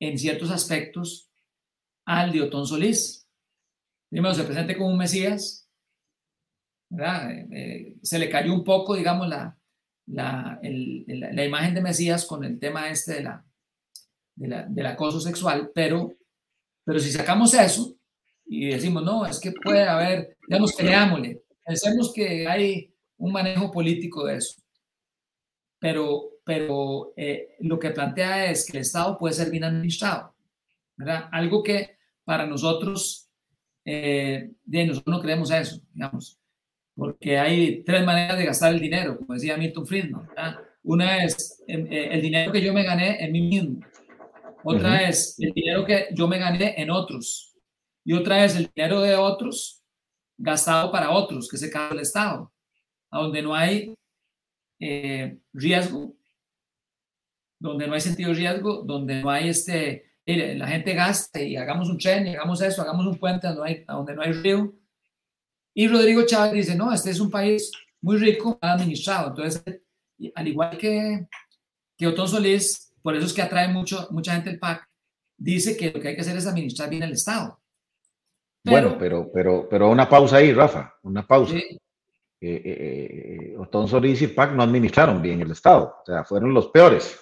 en 0.00 0.18
ciertos 0.18 0.50
aspectos 0.50 1.30
al 2.04 2.32
de 2.32 2.42
Otón 2.42 2.66
Solís. 2.66 3.28
Primero 4.10 4.34
se 4.34 4.44
presenta 4.44 4.76
como 4.76 4.90
un 4.90 4.98
Mesías, 4.98 5.63
eh, 6.98 7.48
eh, 7.52 7.96
se 8.02 8.18
le 8.18 8.28
cayó 8.28 8.52
un 8.52 8.64
poco, 8.64 8.94
digamos, 8.94 9.28
la, 9.28 9.56
la, 10.06 10.60
la, 10.62 11.44
imagen 11.44 11.74
de 11.74 11.80
Mesías 11.80 12.26
con 12.26 12.44
el 12.44 12.58
tema 12.58 12.88
este 12.88 13.14
de 13.14 13.22
la, 13.22 13.44
del 14.68 14.86
acoso 14.86 15.20
sexual, 15.20 15.70
pero, 15.74 16.12
pero 16.84 16.98
si 16.98 17.10
sacamos 17.10 17.54
eso 17.54 17.96
y 18.46 18.66
decimos, 18.66 19.02
no, 19.02 19.26
es 19.26 19.40
que 19.40 19.52
puede 19.52 19.82
haber, 19.82 20.36
digamos, 20.48 20.72
creámosle, 20.76 21.42
pensemos 21.64 22.12
que 22.12 22.46
hay 22.46 22.94
un 23.16 23.32
manejo 23.32 23.70
político 23.70 24.26
de 24.26 24.36
eso 24.36 24.64
pero, 25.84 26.30
pero 26.46 27.12
eh, 27.14 27.56
lo 27.60 27.78
que 27.78 27.90
plantea 27.90 28.50
es 28.50 28.64
que 28.64 28.78
el 28.78 28.80
Estado 28.80 29.18
puede 29.18 29.34
ser 29.34 29.50
bien 29.50 29.64
administrado, 29.64 30.34
¿verdad? 30.96 31.28
Algo 31.30 31.62
que 31.62 31.98
para 32.24 32.46
nosotros, 32.46 33.28
eh, 33.84 34.50
de 34.64 34.86
nosotros 34.86 35.14
no 35.14 35.20
creemos 35.20 35.50
eso, 35.50 35.82
digamos, 35.92 36.40
porque 36.94 37.38
hay 37.38 37.82
tres 37.82 38.04
maneras 38.04 38.38
de 38.38 38.46
gastar 38.46 38.72
el 38.72 38.80
dinero, 38.80 39.18
como 39.18 39.34
decía 39.34 39.56
Milton 39.56 39.86
Friedman, 39.86 40.26
¿verdad? 40.28 40.56
Una 40.82 41.24
es 41.24 41.62
em, 41.66 41.86
eh, 41.90 42.08
el 42.12 42.22
dinero 42.22 42.52
que 42.52 42.62
yo 42.62 42.72
me 42.72 42.84
gané 42.84 43.24
en 43.24 43.32
mí 43.32 43.42
mismo, 43.42 43.80
otra 44.62 45.08
es 45.08 45.36
el 45.38 45.52
dinero 45.52 45.84
que 45.84 46.08
yo 46.12 46.28
me 46.28 46.38
gané 46.38 46.74
en 46.80 46.90
otros, 46.90 47.54
y 48.04 48.12
otra 48.12 48.44
es 48.44 48.56
el 48.56 48.70
dinero 48.74 49.00
de 49.00 49.14
otros 49.16 49.82
gastado 50.36 50.90
para 50.90 51.10
otros, 51.10 51.48
que 51.48 51.56
se 51.56 51.70
cae 51.70 51.92
el 51.92 52.00
Estado, 52.00 52.52
a 53.10 53.18
donde 53.20 53.42
no 53.42 53.54
hay 53.54 53.94
eh, 54.80 55.38
riesgo, 55.52 56.14
donde 57.58 57.86
no 57.86 57.94
hay 57.94 58.00
sentido 58.00 58.30
de 58.30 58.36
riesgo, 58.36 58.82
donde 58.82 59.22
no 59.22 59.30
hay 59.30 59.48
este, 59.48 60.12
la 60.26 60.66
gente 60.66 60.94
gasta 60.94 61.40
y 61.40 61.56
hagamos 61.56 61.88
un 61.88 61.98
tren 61.98 62.26
y 62.26 62.34
hagamos 62.34 62.60
eso, 62.60 62.82
hagamos 62.82 63.06
un 63.06 63.16
puente 63.16 63.46
donde 63.46 63.60
no 63.60 63.66
hay, 63.66 63.84
donde 63.84 64.14
no 64.14 64.22
hay 64.22 64.32
río. 64.32 64.72
Y 65.74 65.88
Rodrigo 65.88 66.24
Chávez 66.24 66.52
dice, 66.52 66.76
no, 66.76 66.92
este 66.92 67.10
es 67.10 67.20
un 67.20 67.30
país 67.30 67.72
muy 68.00 68.16
rico, 68.16 68.58
administrado. 68.60 69.30
Entonces, 69.30 69.62
al 70.34 70.48
igual 70.48 70.78
que, 70.78 71.26
que 71.96 72.06
Otón 72.06 72.28
Solís, 72.28 72.94
por 73.02 73.16
eso 73.16 73.26
es 73.26 73.32
que 73.32 73.42
atrae 73.42 73.68
mucho, 73.68 74.06
mucha 74.12 74.32
gente 74.32 74.50
el 74.50 74.60
PAC, 74.60 74.88
dice 75.36 75.76
que 75.76 75.90
lo 75.90 76.00
que 76.00 76.08
hay 76.08 76.14
que 76.14 76.20
hacer 76.20 76.36
es 76.36 76.46
administrar 76.46 76.88
bien 76.88 77.02
el 77.02 77.12
Estado. 77.12 77.60
bueno, 78.64 78.96
pero, 78.98 79.30
pero, 79.32 79.68
pero 79.68 79.90
una 79.90 80.08
pausa 80.08 80.36
ahí, 80.36 80.52
Rafa, 80.52 80.94
una 81.02 81.26
pausa. 81.26 81.56
Eh, 81.56 81.80
eh, 82.40 82.62
eh, 82.64 83.56
Otón 83.58 83.88
Solís 83.88 84.22
y 84.22 84.28
PAC 84.28 84.52
no 84.52 84.62
administraron 84.62 85.20
bien 85.20 85.40
el 85.40 85.50
Estado, 85.50 85.96
o 86.02 86.04
sea, 86.04 86.24
fueron 86.24 86.54
los 86.54 86.68
peores. 86.68 87.18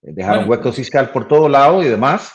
Dejaron 0.00 0.48
huecos 0.48 0.76
fiscal 0.76 1.10
por 1.10 1.26
todo 1.26 1.48
lado 1.48 1.82
y 1.82 1.86
demás. 1.86 2.34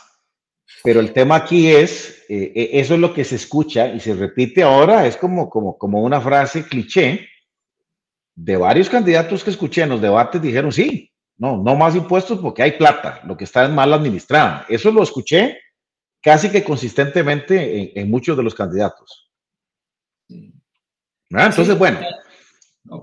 Pero 0.82 1.00
el 1.00 1.12
tema 1.12 1.36
aquí 1.36 1.70
es, 1.70 2.24
eso 2.28 2.94
es 2.94 3.00
lo 3.00 3.12
que 3.12 3.24
se 3.24 3.36
escucha 3.36 3.88
y 3.88 4.00
se 4.00 4.14
repite 4.14 4.62
ahora, 4.62 5.06
es 5.06 5.16
como, 5.16 5.50
como, 5.50 5.76
como 5.76 6.02
una 6.02 6.20
frase 6.20 6.64
cliché 6.64 7.28
de 8.34 8.56
varios 8.56 8.88
candidatos 8.88 9.44
que 9.44 9.50
escuché 9.50 9.82
en 9.82 9.90
los 9.90 10.00
debates 10.00 10.40
dijeron 10.40 10.72
sí, 10.72 11.12
no, 11.36 11.56
no 11.56 11.74
más 11.74 11.94
impuestos 11.94 12.38
porque 12.38 12.62
hay 12.62 12.72
plata, 12.72 13.20
lo 13.24 13.36
que 13.36 13.44
está 13.44 13.64
es 13.64 13.70
mal 13.70 13.92
administrada. 13.92 14.66
Eso 14.68 14.90
lo 14.90 15.02
escuché 15.02 15.58
casi 16.20 16.50
que 16.50 16.62
consistentemente 16.62 17.98
en, 17.98 18.10
muchos 18.10 18.36
de 18.36 18.42
los 18.42 18.54
candidatos. 18.54 19.30
Entonces, 21.30 21.78
bueno, 21.78 22.00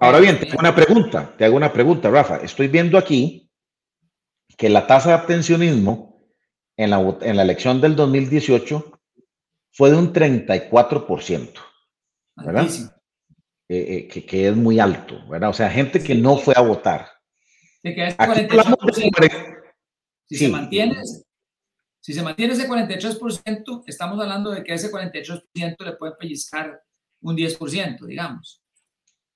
ahora 0.01 0.19
bien, 0.19 0.39
te 0.39 0.49
hago 0.49 0.59
una 0.59 0.75
pregunta, 0.75 1.33
te 1.35 1.45
hago 1.45 1.55
una 1.55 1.73
pregunta, 1.73 2.11
Rafa. 2.11 2.37
Estoy 2.37 2.67
viendo 2.67 2.97
aquí 2.97 3.49
que 4.55 4.69
la 4.69 4.85
tasa 4.85 5.09
de 5.09 5.15
abstencionismo 5.15 6.06
en 6.77 6.91
la, 6.91 7.17
en 7.21 7.35
la 7.35 7.43
elección 7.43 7.81
del 7.81 7.95
2018 7.95 8.99
fue 9.71 9.91
de 9.91 9.97
un 9.97 10.13
34%, 10.13 11.53
¿verdad? 12.37 12.67
Eh, 13.69 14.07
eh, 14.09 14.23
que, 14.25 14.47
es 14.47 14.55
muy 14.55 14.79
alto, 14.79 15.27
¿verdad? 15.27 15.49
O 15.49 15.53
sea, 15.53 15.69
gente 15.69 16.01
que 16.01 16.15
no 16.15 16.37
fue 16.37 16.53
a 16.55 16.61
votar 16.61 17.09
si, 20.25 20.35
se 20.37 20.49
mantiene, 20.49 20.95
si 21.99 22.13
se 22.13 22.21
mantiene 22.21 22.53
ese 22.53 22.67
43%, 22.67 23.83
estamos 23.85 24.19
hablando 24.19 24.51
de 24.51 24.63
que 24.63 24.73
ese 24.73 24.91
43% 24.91 25.85
le 25.85 25.93
puede 25.93 26.13
pellizcar 26.15 26.81
un 27.21 27.35
10%, 27.35 28.05
digamos. 28.05 28.61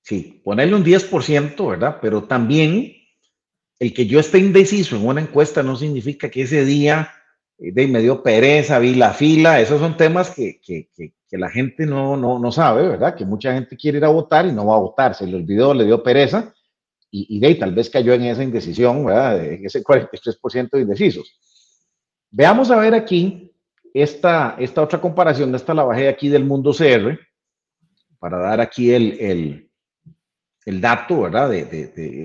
Sí, 0.02 0.40
ponerle 0.44 0.74
un 0.74 0.84
10%, 0.84 1.70
¿verdad? 1.70 1.98
Pero 2.00 2.24
también 2.24 2.94
el 3.78 3.94
que 3.94 4.06
yo 4.06 4.18
esté 4.20 4.38
indeciso 4.38 4.96
en 4.96 5.06
una 5.06 5.20
encuesta 5.20 5.62
no 5.62 5.76
significa 5.76 6.30
que 6.30 6.42
ese 6.42 6.64
día 6.64 7.12
de 7.70 7.86
me 7.86 8.00
dio 8.00 8.22
pereza, 8.22 8.78
vi 8.78 8.94
la 8.94 9.12
fila, 9.12 9.60
esos 9.60 9.80
son 9.80 9.96
temas 9.96 10.30
que, 10.30 10.60
que, 10.60 10.88
que, 10.94 11.12
la 11.38 11.48
gente 11.48 11.86
no, 11.86 12.16
no, 12.16 12.38
no, 12.38 12.52
sabe, 12.52 12.86
¿verdad? 12.88 13.14
Que 13.14 13.24
mucha 13.24 13.54
gente 13.54 13.76
quiere 13.76 13.98
ir 13.98 14.04
a 14.04 14.08
votar 14.08 14.46
y 14.46 14.52
no 14.52 14.66
va 14.66 14.76
a 14.76 14.80
votar, 14.80 15.14
se 15.14 15.26
le 15.26 15.36
olvidó, 15.36 15.72
le 15.72 15.84
dio 15.84 16.02
pereza 16.02 16.52
y, 17.14 17.38
de 17.38 17.46
ahí 17.46 17.58
tal 17.58 17.74
vez 17.74 17.90
cayó 17.90 18.14
en 18.14 18.22
esa 18.22 18.42
indecisión, 18.42 19.04
¿verdad? 19.04 19.44
Ese 19.44 19.82
43% 19.84 20.70
de 20.70 20.80
indecisos. 20.80 21.38
Veamos 22.30 22.70
a 22.70 22.76
ver 22.76 22.94
aquí 22.94 23.52
esta, 23.92 24.56
esta 24.58 24.82
otra 24.82 25.00
comparación, 25.00 25.54
esta 25.54 25.74
la 25.74 25.84
bajé 25.84 26.08
aquí 26.08 26.30
del 26.30 26.44
mundo 26.44 26.72
CR, 26.72 27.18
para 28.18 28.38
dar 28.38 28.60
aquí 28.60 28.92
el, 28.92 29.68
el, 30.64 30.80
dato, 30.80 31.22
¿verdad? 31.22 31.50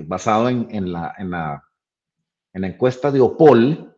Basado 0.06 0.48
en, 0.48 0.68
en, 0.70 0.92
la, 0.92 1.14
en, 1.18 1.30
la, 1.30 1.62
encuesta 2.54 3.10
de 3.10 3.20
Opol 3.20 3.94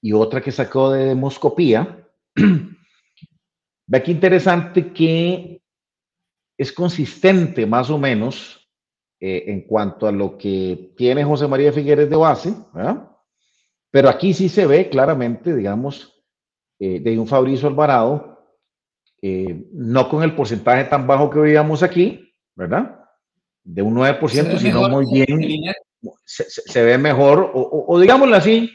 y 0.00 0.12
otra 0.12 0.40
que 0.40 0.52
sacó 0.52 0.90
de 0.90 1.06
Demoscopía. 1.06 2.06
Ve 3.86 3.98
aquí 3.98 4.12
interesante 4.12 4.92
que 4.92 5.62
es 6.56 6.72
consistente 6.72 7.66
más 7.66 7.90
o 7.90 7.98
menos 7.98 8.68
eh, 9.18 9.44
en 9.48 9.62
cuanto 9.62 10.06
a 10.06 10.12
lo 10.12 10.38
que 10.38 10.92
tiene 10.96 11.24
José 11.24 11.46
María 11.48 11.72
Figueres 11.72 12.08
de 12.08 12.16
base, 12.16 12.54
pero 13.90 14.08
aquí 14.08 14.32
sí 14.32 14.48
se 14.48 14.66
ve 14.66 14.88
claramente, 14.88 15.54
digamos, 15.54 16.22
eh, 16.78 17.00
de 17.00 17.18
un 17.18 17.26
Fabricio 17.26 17.68
Alvarado, 17.68 18.56
eh, 19.20 19.66
no 19.72 20.08
con 20.08 20.22
el 20.22 20.34
porcentaje 20.34 20.84
tan 20.84 21.06
bajo 21.06 21.28
que 21.28 21.40
veíamos 21.40 21.82
aquí, 21.82 22.32
¿verdad? 22.54 22.98
De 23.62 23.82
un 23.82 23.94
9%, 23.94 24.58
sino 24.58 24.88
muy 24.88 25.04
bien, 25.12 25.74
se, 26.24 26.82
ve 26.82 26.96
mejor, 26.96 27.50
o, 27.52 27.98
digámoslo 28.00 28.36
así, 28.36 28.70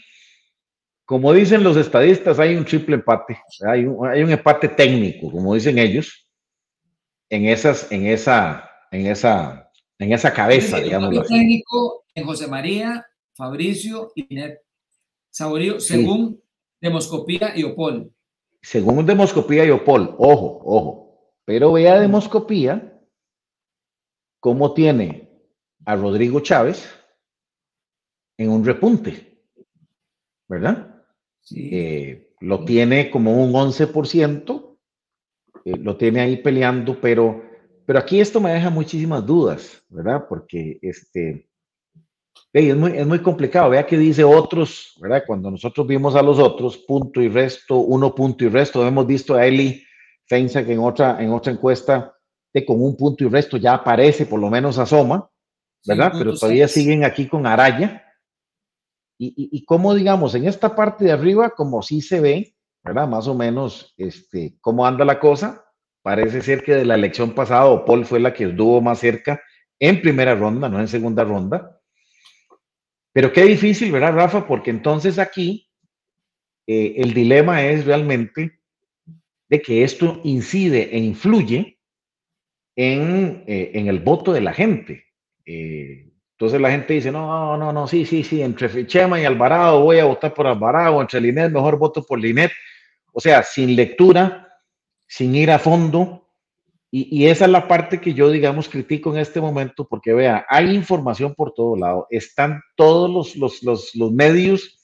como 1.06 1.34
dicen 1.34 1.63
los 1.63 1.78
estadistas, 1.78 2.39
hay 2.39 2.56
un 2.56 2.65
triple 2.65 2.96
empate, 2.96 3.39
hay 3.68 3.86
un, 3.86 4.08
hay 4.08 4.24
un 4.24 4.32
empate 4.32 4.68
técnico, 4.70 5.32
como 5.32 5.54
dicen 5.54 5.78
ellos, 5.78 6.28
en 7.30 7.46
esas, 7.46 7.91
en 7.91 8.08
esa, 8.08 8.70
en 8.91 9.08
esa 9.08 9.65
en 10.00 10.13
esa 10.13 10.34
cabeza, 10.34 10.80
digamos. 10.80 11.28
técnico 11.28 12.06
en 12.13 12.26
José 12.26 12.48
María, 12.48 13.06
Fabricio 13.34 14.12
y 14.15 14.34
Net 14.34 14.60
Saborío, 15.30 15.80
según 15.80 16.41
Demoscopía 16.82 17.54
y 17.56 17.63
Opol. 17.63 18.12
Según 18.62 19.06
Demoscopía 19.06 19.65
y 19.65 19.72
Opol, 19.72 20.15
ojo, 20.18 20.62
ojo. 20.63 21.34
Pero 21.46 21.74
vea 21.74 22.00
Demoscopía 22.00 23.00
cómo 24.39 24.74
tiene 24.74 25.30
a 25.86 25.96
Rodrigo 25.96 26.39
Chávez 26.39 26.89
en 28.38 28.50
un 28.50 28.65
repunte, 28.65 29.44
¿verdad? 30.48 30.94
Sí. 31.45 31.69
Eh, 31.71 32.34
lo 32.41 32.65
tiene 32.65 33.10
como 33.10 33.41
un 33.41 33.53
11%, 33.53 34.77
eh, 35.63 35.77
lo 35.77 35.95
tiene 35.95 36.19
ahí 36.19 36.38
peleando, 36.38 36.99
pero 36.99 37.45
pero 37.86 37.99
aquí 37.99 38.19
esto 38.19 38.41
me 38.41 38.51
deja 38.51 38.69
muchísimas 38.69 39.25
dudas, 39.25 39.84
¿verdad? 39.89 40.25
Porque 40.27 40.79
este, 40.81 41.47
es, 42.51 42.75
muy, 42.75 42.97
es 42.97 43.05
muy 43.05 43.19
complicado. 43.19 43.69
Vea 43.69 43.86
que 43.86 43.97
dice 43.97 44.23
otros, 44.23 44.95
¿verdad? 44.99 45.23
Cuando 45.25 45.51
nosotros 45.51 45.86
vimos 45.86 46.15
a 46.15 46.23
los 46.23 46.39
otros, 46.39 46.77
punto 46.77 47.21
y 47.21 47.29
resto, 47.29 47.77
uno 47.77 48.15
punto 48.15 48.43
y 48.43 48.49
resto, 48.49 48.86
hemos 48.88 49.05
visto 49.05 49.36
a 49.36 49.45
Eli 49.45 49.84
Feinza 50.27 50.65
que 50.65 50.73
en 50.73 50.79
otra, 50.79 51.21
en 51.21 51.31
otra 51.31 51.53
encuesta 51.53 52.15
de 52.51 52.65
con 52.65 52.81
un 52.81 52.97
punto 52.97 53.23
y 53.23 53.27
resto 53.27 53.58
ya 53.58 53.75
aparece, 53.75 54.25
por 54.25 54.39
lo 54.39 54.49
menos 54.49 54.79
asoma, 54.79 55.29
¿verdad? 55.86 56.13
Pero 56.17 56.34
todavía 56.34 56.67
siguen 56.67 57.03
aquí 57.03 57.27
con 57.27 57.45
Araya. 57.45 58.01
Y, 59.17 59.49
y, 59.51 59.63
como 59.65 59.93
digamos, 59.93 60.36
en 60.36 60.47
esta 60.47 60.75
parte 60.75 61.06
de 61.06 61.12
arriba, 61.12 61.51
como 61.51 61.82
sí 61.82 62.01
se 62.01 62.19
ve, 62.19 62.56
¿verdad? 62.84 63.08
Más 63.08 63.28
o 63.28 63.34
menos, 63.34 63.93
este, 63.97 64.58
cómo 64.62 64.86
anda 64.86 65.06
la 65.06 65.19
cosa, 65.19 65.65
Parece 66.06 66.43
ser 66.43 66.63
que 66.63 66.75
de 66.75 66.86
la 66.86 66.93
elección 66.93 67.34
pasada 67.34 67.84
Paul 67.84 68.06
fue 68.06 68.19
la 68.19 68.32
que 68.32 68.43
estuvo 68.43 68.80
más 68.80 68.99
cerca 68.99 69.41
en 69.80 69.99
primera 70.01 70.36
ronda, 70.36 70.69
no 70.69 70.80
en 70.80 70.88
segunda 70.88 71.23
ronda. 71.23 71.82
Pero 73.12 73.34
qué 73.34 73.43
difícil, 73.45 73.91
¿verdad, 73.91 74.13
Rafa? 74.13 74.45
Porque 74.45 74.69
entonces 74.69 75.17
aquí 75.17 75.67
eh, 76.67 76.93
el 76.97 77.15
dilema 77.15 77.65
es 77.65 77.88
realmente 77.88 78.60
de 79.49 79.62
que 79.63 79.84
esto 79.84 80.21
incide 80.23 80.95
e 80.95 80.99
influye 80.99 81.80
en, 82.75 83.43
eh, 83.47 83.71
en 83.73 83.88
el 83.88 83.97
voto 83.97 84.32
de 84.32 84.41
la 84.41 84.54
gente. 84.54 85.06
Eh, 85.43 86.05
entonces 86.38 86.60
la 86.60 86.69
gente 86.69 86.93
dice, 86.93 87.13
no, 87.13 87.56
no, 87.56 87.71
no, 87.71 87.88
sí, 87.88 88.06
sí, 88.06 88.21
sí, 88.21 88.41
entre 88.41 88.86
Chema 88.86 89.21
y 89.21 89.24
Alvarado 89.24 89.82
voy 89.82 90.00
a 90.00 90.06
votar 90.06 90.34
por 90.34 90.45
Alvarado, 90.45 91.00
entre 91.00 91.21
Linet 91.21 91.50
mejor 91.50 91.78
voto 91.78 92.04
por 92.04 92.19
Linet. 92.19 92.52
O 93.13 93.21
sea, 93.21 93.41
sin 93.41 93.74
lectura, 93.74 94.50
sin 95.08 95.34
ir 95.34 95.50
a 95.50 95.60
fondo. 95.60 96.28
Y, 96.91 97.26
esa 97.28 97.45
es 97.45 97.52
la 97.52 97.67
parte 97.67 98.00
que 98.00 98.13
yo, 98.13 98.30
digamos, 98.30 98.69
critico 98.69 99.13
en 99.13 99.19
este 99.19 99.39
momento, 99.39 99.88
porque 99.88 100.13
vea, 100.13 100.45
hay 100.50 100.76
información 100.76 101.34
por 101.36 101.54
todo 101.54 101.76
lado, 101.76 102.08
están 102.10 102.62
todos 102.76 103.10
los, 103.10 103.36
los, 103.36 103.63
los, 103.63 103.95
los 103.95 104.12
medios, 104.13 104.80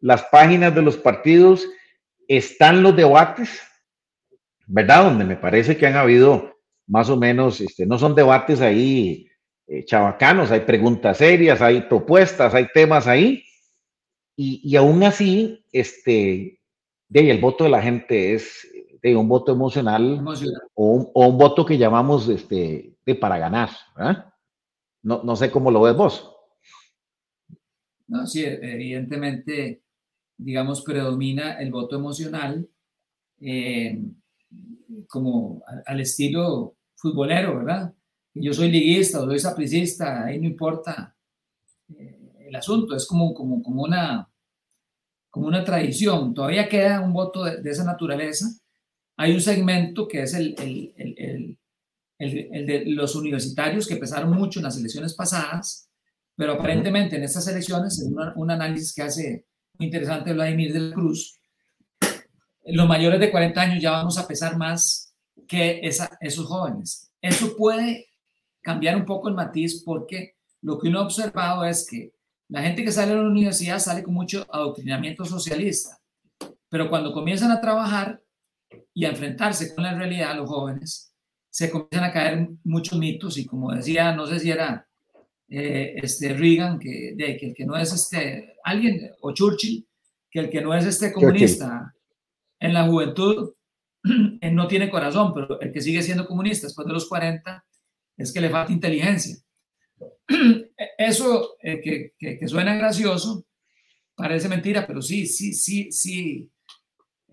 las 0.00 0.24
páginas 0.24 0.74
de 0.74 0.82
los 0.82 0.98
partidos, 0.98 1.66
están 2.28 2.82
los 2.82 2.94
debates, 2.94 3.62
¿verdad? 4.66 5.04
Donde 5.04 5.24
me 5.24 5.36
parece 5.36 5.76
que 5.78 5.86
han 5.86 5.96
habido 5.96 6.56
más 6.86 7.08
o 7.08 7.16
menos, 7.16 7.60
este, 7.60 7.86
no 7.86 7.98
son 7.98 8.14
debates 8.14 8.60
ahí 8.60 9.26
eh, 9.66 9.84
chavacanos, 9.84 10.50
hay 10.50 10.60
preguntas 10.60 11.18
serias, 11.18 11.60
hay 11.60 11.82
propuestas, 11.82 12.54
hay 12.54 12.68
temas 12.72 13.06
ahí, 13.06 13.44
y, 14.36 14.60
y 14.62 14.76
aún 14.76 15.02
así, 15.02 15.64
este, 15.72 16.60
de 17.08 17.30
el 17.30 17.40
voto 17.40 17.64
de 17.64 17.70
la 17.70 17.82
gente 17.82 18.34
es, 18.34 18.68
un 19.14 19.28
voto 19.28 19.52
emocional, 19.52 20.24
O, 20.74 21.12
un, 21.14 21.38
voto 21.38 21.64
que 21.64 21.78
llamamos 21.78 22.28
este, 22.28 22.96
de 23.04 23.14
para 23.14 23.38
ganar. 23.38 23.70
No, 25.02 25.22
no 25.22 25.36
sé 25.36 25.50
cómo 25.50 25.70
lo 25.70 25.82
ves 25.82 25.96
vos. 25.96 26.32
No, 28.08 28.26
sí, 28.26 28.44
evidentemente, 28.44 29.82
digamos, 30.36 30.82
predomina 30.82 31.60
el 31.60 31.70
voto 31.70 31.96
emocional 31.96 32.68
eh, 33.40 34.02
como 35.06 35.62
al 35.86 36.00
estilo 36.00 36.76
futbolero, 36.96 37.58
¿verdad? 37.58 37.92
Yo 38.38 38.52
soy 38.52 38.70
liguista 38.70 39.20
soy 39.20 39.38
sapricista, 39.38 40.24
ahí 40.24 40.38
no 40.38 40.46
importa 40.46 41.16
eh, 41.96 42.18
el 42.40 42.54
asunto, 42.54 42.94
es 42.94 43.06
como, 43.06 43.32
como, 43.32 43.62
como, 43.62 43.82
una, 43.82 44.28
como 45.30 45.46
una 45.46 45.64
tradición. 45.64 46.34
Todavía 46.34 46.68
queda 46.68 47.00
un 47.00 47.12
voto 47.12 47.44
de 47.44 47.70
esa 47.70 47.84
naturaleza, 47.84 48.46
hay 49.16 49.32
un 49.32 49.40
segmento 49.40 50.06
que 50.06 50.22
es 50.22 50.34
el, 50.34 50.54
el, 50.58 51.58
de 52.18 52.84
los 52.86 53.16
universitarios 53.16 53.86
que 53.86 53.96
pesaron 53.96 54.30
mucho 54.32 54.58
en 54.58 54.64
las 54.64 54.76
elecciones 54.76 55.14
pasadas, 55.14 55.88
pero 56.34 56.52
aparentemente 56.52 57.16
en 57.16 57.24
estas 57.24 57.48
elecciones, 57.48 58.00
en 58.00 58.14
un 58.36 58.50
análisis 58.50 58.94
que 58.94 59.02
hace 59.02 59.46
muy 59.78 59.86
interesante 59.86 60.30
de 60.30 60.36
Vladimir 60.36 60.72
de 60.72 60.80
la 60.80 60.94
Cruz, 60.94 61.40
los 62.66 62.88
mayores 62.88 63.20
de 63.20 63.30
40 63.30 63.60
años 63.60 63.82
ya 63.82 63.92
vamos 63.92 64.18
a 64.18 64.26
pesar 64.26 64.58
más 64.58 65.14
que 65.48 65.80
esa, 65.82 66.18
esos 66.20 66.44
jóvenes. 66.46 67.10
Eso 67.22 67.56
puede 67.56 68.08
cambiar 68.66 68.96
un 68.96 69.04
poco 69.04 69.28
el 69.28 69.36
matiz 69.36 69.84
porque 69.84 70.34
lo 70.62 70.76
que 70.76 70.88
uno 70.88 70.98
ha 70.98 71.04
observado 71.04 71.64
es 71.64 71.86
que 71.88 72.12
la 72.48 72.62
gente 72.62 72.82
que 72.82 72.90
sale 72.90 73.12
de 73.14 73.22
la 73.22 73.28
universidad 73.28 73.78
sale 73.78 74.02
con 74.02 74.12
mucho 74.12 74.44
adoctrinamiento 74.52 75.24
socialista, 75.24 76.00
pero 76.68 76.90
cuando 76.90 77.12
comienzan 77.12 77.52
a 77.52 77.60
trabajar 77.60 78.20
y 78.92 79.04
a 79.04 79.10
enfrentarse 79.10 79.72
con 79.72 79.84
la 79.84 79.94
realidad, 79.94 80.34
los 80.36 80.48
jóvenes, 80.48 81.14
se 81.48 81.70
comienzan 81.70 82.02
a 82.02 82.12
caer 82.12 82.48
muchos 82.64 82.98
mitos 82.98 83.38
y 83.38 83.46
como 83.46 83.72
decía, 83.72 84.12
no 84.16 84.26
sé 84.26 84.40
si 84.40 84.50
era 84.50 84.88
eh, 85.48 85.94
este 86.02 86.34
Reagan, 86.34 86.80
que, 86.80 87.14
de, 87.14 87.36
que 87.36 87.46
el 87.46 87.54
que 87.54 87.66
no 87.66 87.76
es 87.76 87.92
este, 87.92 88.56
alguien, 88.64 89.12
o 89.20 89.32
Churchill, 89.32 89.86
que 90.28 90.40
el 90.40 90.50
que 90.50 90.60
no 90.60 90.74
es 90.74 90.84
este 90.86 91.12
comunista 91.12 91.94
en 92.58 92.74
la 92.74 92.84
juventud 92.84 93.52
no 94.50 94.66
tiene 94.66 94.90
corazón, 94.90 95.32
pero 95.32 95.60
el 95.60 95.72
que 95.72 95.80
sigue 95.80 96.02
siendo 96.02 96.26
comunista 96.26 96.66
después 96.66 96.84
de 96.88 96.94
los 96.94 97.08
40 97.08 97.64
es 98.16 98.32
que 98.32 98.40
le 98.40 98.50
falta 98.50 98.72
inteligencia. 98.72 99.36
Eso 100.98 101.56
eh, 101.62 101.80
que, 101.80 102.12
que, 102.18 102.48
suena 102.48 102.74
gracioso 102.74 103.46
parece 104.14 104.48
mentira, 104.48 104.86
pero 104.86 105.00
sí, 105.02 105.26
sí, 105.26 105.52
sí, 105.52 105.90
sí, 105.92 106.50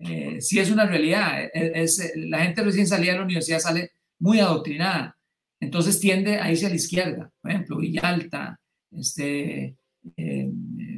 eh, 0.00 0.40
sí 0.40 0.58
es 0.58 0.70
una 0.70 0.86
realidad. 0.86 1.44
E, 1.44 1.50
e, 1.54 1.82
es, 1.82 2.12
la 2.16 2.40
gente 2.40 2.62
recién 2.62 2.86
salida 2.86 3.12
de 3.12 3.18
la 3.18 3.24
universidad 3.24 3.58
sale 3.58 3.92
muy 4.18 4.40
adoctrinada, 4.40 5.16
entonces 5.60 6.00
tiende 6.00 6.38
a 6.38 6.50
irse 6.50 6.66
a 6.66 6.70
la 6.70 6.76
izquierda. 6.76 7.32
Por 7.40 7.50
ejemplo, 7.50 7.78
Villalta, 7.78 8.60
este, 8.90 9.76
eh, 10.16 10.50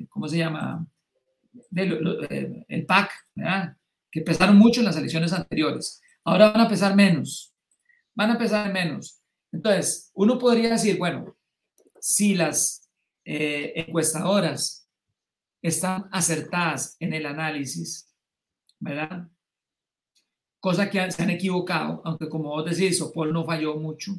¿cómo 0.09 0.29
se 0.29 0.39
llama? 0.39 0.87
el 1.73 2.85
PAC, 2.87 3.11
¿verdad? 3.35 3.77
que 4.17 4.23
pesaron 4.23 4.57
mucho 4.57 4.81
en 4.81 4.87
las 4.87 4.97
elecciones 4.97 5.33
anteriores. 5.35 6.01
Ahora 6.25 6.51
van 6.51 6.63
a 6.63 6.69
pesar 6.69 6.97
menos, 6.97 7.55
van 8.15 8.31
a 8.31 8.39
pesar 8.39 8.73
menos. 8.73 9.21
Entonces, 9.57 10.11
uno 10.13 10.39
podría 10.39 10.71
decir, 10.71 10.99
bueno, 10.99 11.35
si 11.99 12.35
las 12.35 12.91
eh, 13.25 13.73
encuestadoras 13.75 14.87
están 15.63 16.09
acertadas 16.13 16.95
en 17.01 17.15
el 17.15 17.25
análisis, 17.25 18.15
¿verdad? 18.79 19.29
Cosa 20.61 20.91
que 20.91 21.11
se 21.11 21.23
han 21.23 21.31
equivocado, 21.31 22.03
aunque 22.05 22.29
como 22.29 22.51
vos 22.51 22.67
decís, 22.67 23.01
Opol 23.01 23.33
no 23.33 23.47
falló 23.47 23.77
mucho. 23.77 24.13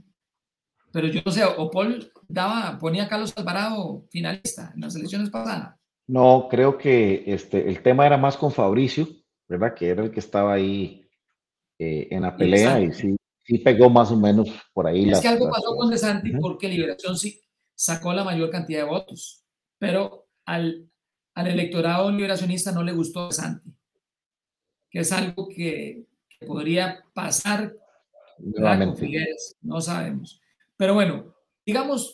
Pero 0.91 1.07
yo 1.07 1.21
no 1.23 1.31
sé, 1.31 1.45
Opol 1.45 2.11
daba, 2.27 2.79
ponía 2.79 3.03
a 3.03 3.07
Carlos 3.07 3.33
Alvarado 3.37 4.07
finalista 4.09 4.71
en 4.73 4.81
las 4.81 4.95
elecciones 4.95 5.29
pasadas. 5.29 5.75
No, 6.07 6.47
creo 6.49 6.79
que 6.79 7.25
este, 7.27 7.69
el 7.69 7.83
tema 7.83 8.07
era 8.07 8.17
más 8.17 8.37
con 8.37 8.51
Fabricio, 8.51 9.07
¿verdad? 9.47 9.75
Que 9.75 9.89
era 9.89 10.03
el 10.03 10.09
que 10.09 10.19
estaba 10.19 10.53
ahí 10.53 11.07
eh, 11.77 12.07
en 12.09 12.23
la 12.23 12.35
pelea 12.35 12.81
y 12.81 12.91
sí, 12.91 13.17
sí 13.47 13.59
pegó 13.59 13.89
más 13.89 14.11
o 14.11 14.17
menos 14.17 14.49
por 14.73 14.87
ahí. 14.87 15.09
Es 15.09 15.21
que 15.21 15.29
algo 15.29 15.49
pasó 15.49 15.75
con 15.75 15.89
De 15.89 15.97
Santi 15.97 16.31
porque 16.33 16.67
Liberación 16.67 17.17
sí 17.17 17.39
sacó 17.73 18.11
la 18.11 18.25
mayor 18.25 18.49
cantidad 18.49 18.83
de 18.83 18.89
votos, 18.89 19.45
pero 19.79 20.27
al, 20.45 20.89
al 21.33 21.47
electorado 21.47 22.11
liberacionista 22.11 22.71
no 22.71 22.83
le 22.83 22.91
gustó 22.91 23.27
De 23.27 23.33
Santi, 23.33 23.73
que 24.89 24.99
es 24.99 25.11
algo 25.11 25.47
que, 25.47 26.05
podría 26.45 27.03
pasar 27.15 27.73
con 28.37 28.95
Figueres, 28.95 29.55
no 29.61 29.81
sabemos. 29.81 30.39
Pero 30.75 30.93
bueno, 30.93 31.33
digamos, 31.65 32.13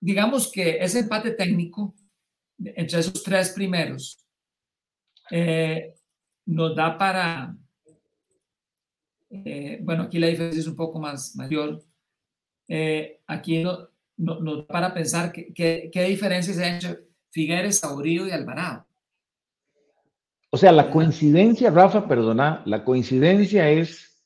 digamos 0.00 0.50
que 0.50 0.82
ese 0.82 1.00
empate 1.00 1.30
técnico 1.30 1.94
entre 2.58 2.98
esos 2.98 3.22
tres 3.22 3.50
primeros 3.50 4.26
eh, 5.30 5.94
nos 6.46 6.74
da 6.74 6.98
para, 6.98 7.54
eh, 9.30 9.78
bueno, 9.82 10.04
aquí 10.04 10.18
la 10.18 10.26
diferencia 10.26 10.60
es 10.60 10.66
un 10.66 10.76
poco 10.76 10.98
más 10.98 11.36
mayor. 11.36 11.82
Eh, 12.66 13.20
aquí 13.26 13.62
nos 13.62 13.88
no, 14.16 14.56
da 14.56 14.66
para 14.66 14.92
pensar 14.92 15.32
qué 15.32 16.06
diferencias 16.08 16.58
hay 16.58 16.74
entre 16.74 16.98
Figueres, 17.30 17.78
Saurío 17.78 18.26
y 18.26 18.32
Alvarado. 18.32 18.86
O 20.50 20.56
sea, 20.56 20.72
la 20.72 20.90
coincidencia, 20.90 21.70
Rafa, 21.70 22.08
perdona, 22.08 22.62
la 22.66 22.84
coincidencia 22.84 23.70
es 23.70 24.20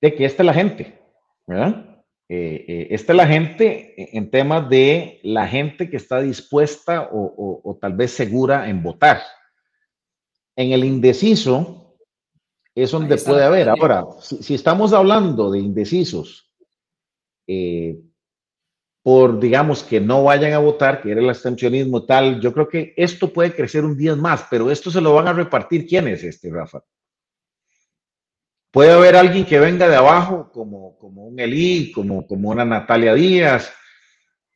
de 0.00 0.14
que 0.14 0.24
esta 0.24 0.44
es 0.44 0.46
la 0.46 0.54
gente, 0.54 1.00
¿verdad? 1.46 2.04
Eh, 2.28 2.86
esta 2.90 3.12
es 3.12 3.16
la 3.16 3.26
gente 3.26 4.16
en 4.16 4.30
temas 4.30 4.70
de 4.70 5.18
la 5.24 5.48
gente 5.48 5.90
que 5.90 5.96
está 5.96 6.20
dispuesta 6.20 7.08
o 7.12 7.76
tal 7.80 7.94
vez 7.94 8.12
segura 8.12 8.68
en 8.68 8.84
votar. 8.84 9.20
En 10.54 10.70
el 10.70 10.84
indeciso 10.84 11.79
es 12.82 12.90
donde 12.90 13.16
puede 13.16 13.44
haber. 13.44 13.68
Ahora, 13.68 14.06
si, 14.20 14.54
estamos 14.54 14.92
hablando 14.92 15.50
de 15.50 15.58
indecisos, 15.58 16.50
eh, 17.46 17.98
por, 19.02 19.40
digamos, 19.40 19.82
que 19.82 20.00
no 20.00 20.24
vayan 20.24 20.52
a 20.52 20.58
votar, 20.58 21.02
que 21.02 21.10
era 21.10 21.20
el 21.20 21.28
abstencionismo 21.28 22.04
tal, 22.04 22.40
yo 22.40 22.52
creo 22.52 22.68
que 22.68 22.94
esto 22.96 23.32
puede 23.32 23.54
crecer 23.54 23.84
un 23.84 23.96
día 23.96 24.14
más, 24.14 24.46
pero 24.50 24.70
esto 24.70 24.90
se 24.90 25.00
lo 25.00 25.14
van 25.14 25.28
a 25.28 25.32
repartir. 25.32 25.86
¿Quién 25.86 26.08
es 26.08 26.22
este, 26.22 26.50
Rafa? 26.50 26.82
Puede 28.70 28.92
haber 28.92 29.16
alguien 29.16 29.44
que 29.44 29.58
venga 29.58 29.88
de 29.88 29.96
abajo, 29.96 30.50
como, 30.52 30.96
como 30.98 31.24
un 31.26 31.40
Elí, 31.40 31.90
como, 31.90 32.26
como 32.26 32.50
una 32.50 32.64
Natalia 32.64 33.14
Díaz, 33.14 33.72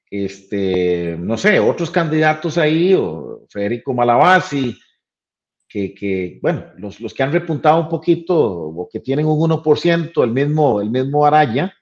este, 0.09 1.17
no 1.19 1.37
sé, 1.37 1.59
otros 1.59 1.91
candidatos 1.91 2.57
ahí, 2.59 2.95
o 2.95 3.47
Federico 3.49 3.93
Malabasi, 3.93 4.79
que, 5.75 6.39
bueno, 6.41 6.67
los, 6.77 7.01
los, 7.01 7.13
que 7.13 7.23
han 7.23 7.33
repuntado 7.33 7.81
un 7.81 7.89
poquito 7.89 8.37
o 8.37 8.89
que 8.89 9.01
tienen 9.01 9.27
un 9.27 9.39
1%, 9.51 10.23
el 10.23 10.31
mismo, 10.31 10.81
el 10.81 10.89
mismo 10.89 11.27
Araya, 11.27 11.75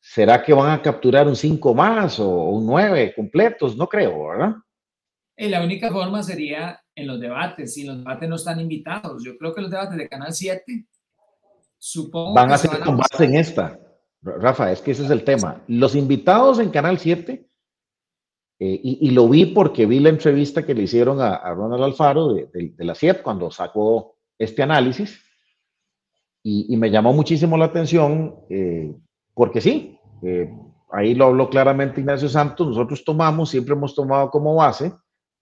¿será 0.00 0.42
que 0.42 0.52
van 0.52 0.70
a 0.70 0.80
capturar 0.80 1.26
un 1.26 1.34
5 1.34 1.74
más 1.74 2.20
o 2.20 2.28
un 2.50 2.66
9 2.66 3.14
completos? 3.16 3.76
No 3.76 3.88
creo, 3.88 4.28
¿verdad? 4.28 4.54
Y 5.36 5.48
la 5.48 5.64
única 5.64 5.90
forma 5.90 6.22
sería 6.22 6.80
en 6.94 7.08
los 7.08 7.20
debates, 7.20 7.74
si 7.74 7.84
los 7.84 7.98
debates 7.98 8.28
no 8.28 8.36
están 8.36 8.60
invitados. 8.60 9.24
Yo 9.24 9.36
creo 9.36 9.52
que 9.52 9.62
los 9.62 9.70
debates 9.70 9.98
de 9.98 10.08
Canal 10.08 10.32
7, 10.32 10.86
supongo 11.76 12.34
van 12.34 12.52
a 12.52 12.58
ser 12.58 12.78
con 12.78 12.96
base 12.96 13.24
en 13.24 13.34
esta. 13.34 13.76
Rafa, 14.22 14.70
es 14.70 14.80
que 14.80 14.92
ese 14.92 15.04
es 15.04 15.10
el 15.10 15.24
tema. 15.24 15.62
Los 15.66 15.96
invitados 15.96 16.60
en 16.60 16.70
Canal 16.70 16.98
7 16.98 17.44
eh, 18.60 18.80
y, 18.82 19.10
lo 19.10 19.28
vi 19.28 19.46
porque 19.46 19.84
vi 19.84 19.98
la 19.98 20.10
entrevista 20.10 20.64
que 20.64 20.74
le 20.74 20.84
hicieron 20.84 21.20
a, 21.20 21.52
Ronald 21.54 21.82
Alfaro 21.82 22.34
de, 22.34 22.72
la 22.78 22.94
CIEP 22.94 23.20
cuando 23.22 23.50
sacó 23.50 24.14
este 24.38 24.62
análisis 24.62 25.20
y, 26.40 26.76
me 26.76 26.90
llamó 26.90 27.12
muchísimo 27.12 27.56
la 27.56 27.64
atención 27.64 28.36
eh, 28.48 28.94
porque 29.34 29.60
sí, 29.60 29.98
eh, 30.22 30.54
ahí 30.92 31.14
lo 31.14 31.26
habló 31.26 31.50
claramente 31.50 32.00
Ignacio 32.00 32.28
Santos, 32.28 32.68
nosotros 32.68 33.04
tomamos, 33.04 33.50
siempre 33.50 33.74
hemos 33.74 33.94
tomado 33.94 34.30
como 34.30 34.54
base 34.54 34.92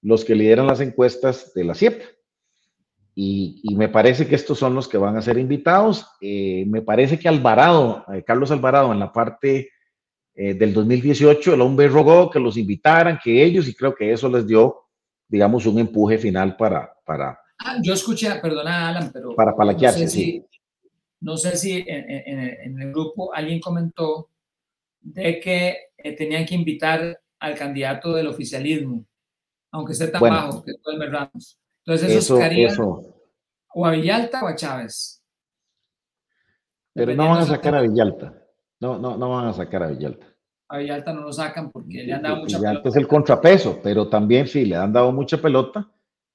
los 0.01 0.25
que 0.25 0.35
lideran 0.35 0.67
las 0.67 0.81
encuestas 0.81 1.53
de 1.55 1.65
la 1.65 1.75
CIEP. 1.75 2.03
Y, 3.15 3.61
y, 3.63 3.75
me 3.75 3.91
parece 3.91 4.27
que 4.27 4.37
estos 4.37 4.59
son 4.59 4.75
los 4.75 4.89
que 4.89 4.97
van 4.97 5.19
a 5.19 5.23
ser 5.23 5.37
invitados. 5.37 6.07
me 6.21 6.81
parece 6.81 7.19
que 7.19 7.29
Alvarado, 7.29 8.07
Carlos 8.27 8.51
Alvarado, 8.51 8.91
en 8.91 8.99
la 8.99 9.13
parte 9.13 9.69
eh, 10.35 10.55
del 10.55 10.73
2018, 10.73 11.55
el 11.55 11.61
hombre 11.61 11.89
rogó 11.89 12.31
que 12.31 12.41
los 12.41 12.57
invitaran, 12.57 13.19
que 13.23 13.45
ellos, 13.45 13.69
y 13.69 13.75
creo 13.75 13.95
que 13.95 14.13
eso 14.13 14.29
les 14.29 14.47
dio, 14.47 14.87
digamos, 15.29 15.67
un 15.67 15.79
empuje 15.79 16.19
final 16.19 16.57
para... 16.57 16.91
para 17.05 17.39
ah, 17.59 17.77
yo 17.83 17.93
escuché, 17.93 18.35
perdona 18.41 18.89
Alan, 18.89 19.11
pero... 19.13 19.35
Para 19.35 19.55
palaquearse, 19.55 20.05
no 20.05 20.09
sé 20.09 20.17
si, 20.17 20.47
no 21.21 21.37
sé 21.37 21.57
si 21.57 21.85
en, 21.87 22.81
el 22.81 22.91
grupo 22.93 23.35
alguien 23.35 23.61
comentó 23.61 24.31
de 25.01 25.39
que 25.39 25.77
eh, 25.99 26.17
tenían 26.17 26.47
que 26.47 26.55
invitar 26.55 27.21
al 27.39 27.55
candidato 27.55 28.15
del 28.15 28.29
oficialismo, 28.29 29.05
aunque 29.71 29.93
esté 29.93 30.09
tan 30.09 30.21
bajo 30.21 30.65
que 30.65 30.73
todo 30.83 30.95
el 30.95 31.13
Ramos. 31.13 31.59
Entonces 31.85 32.11
eso, 32.11 32.41
eso, 32.41 33.17
o 33.75 33.87
a 33.87 33.91
Villalta 33.91 34.45
o 34.45 34.47
a 34.47 34.55
Chávez. 34.55 35.23
Pero 36.95 37.15
no 37.15 37.29
van 37.29 37.43
a 37.43 37.47
sacar 37.47 37.75
a 37.75 37.83
Villalta. 37.83 38.42
No, 38.83 38.99
no, 38.99 39.17
no 39.17 39.31
van 39.31 39.47
a 39.47 39.53
sacar 39.53 39.85
a 39.85 39.87
Villalta. 39.87 40.27
A 40.69 40.79
Villalta 40.79 41.13
no 41.13 41.21
lo 41.21 41.33
sacan 41.33 41.71
porque 41.71 42.03
le 42.03 42.13
han 42.15 42.23
dado 42.23 42.39
mucha 42.39 42.59
Villalta 42.59 42.89
es 42.89 42.97
el 42.97 43.07
contrapeso, 43.07 43.79
pero 43.81 44.09
también 44.09 44.49
sí, 44.49 44.65
le 44.65 44.75
han 44.75 44.93
dado 44.93 45.13
mucha 45.13 45.41
pelota, 45.41 45.89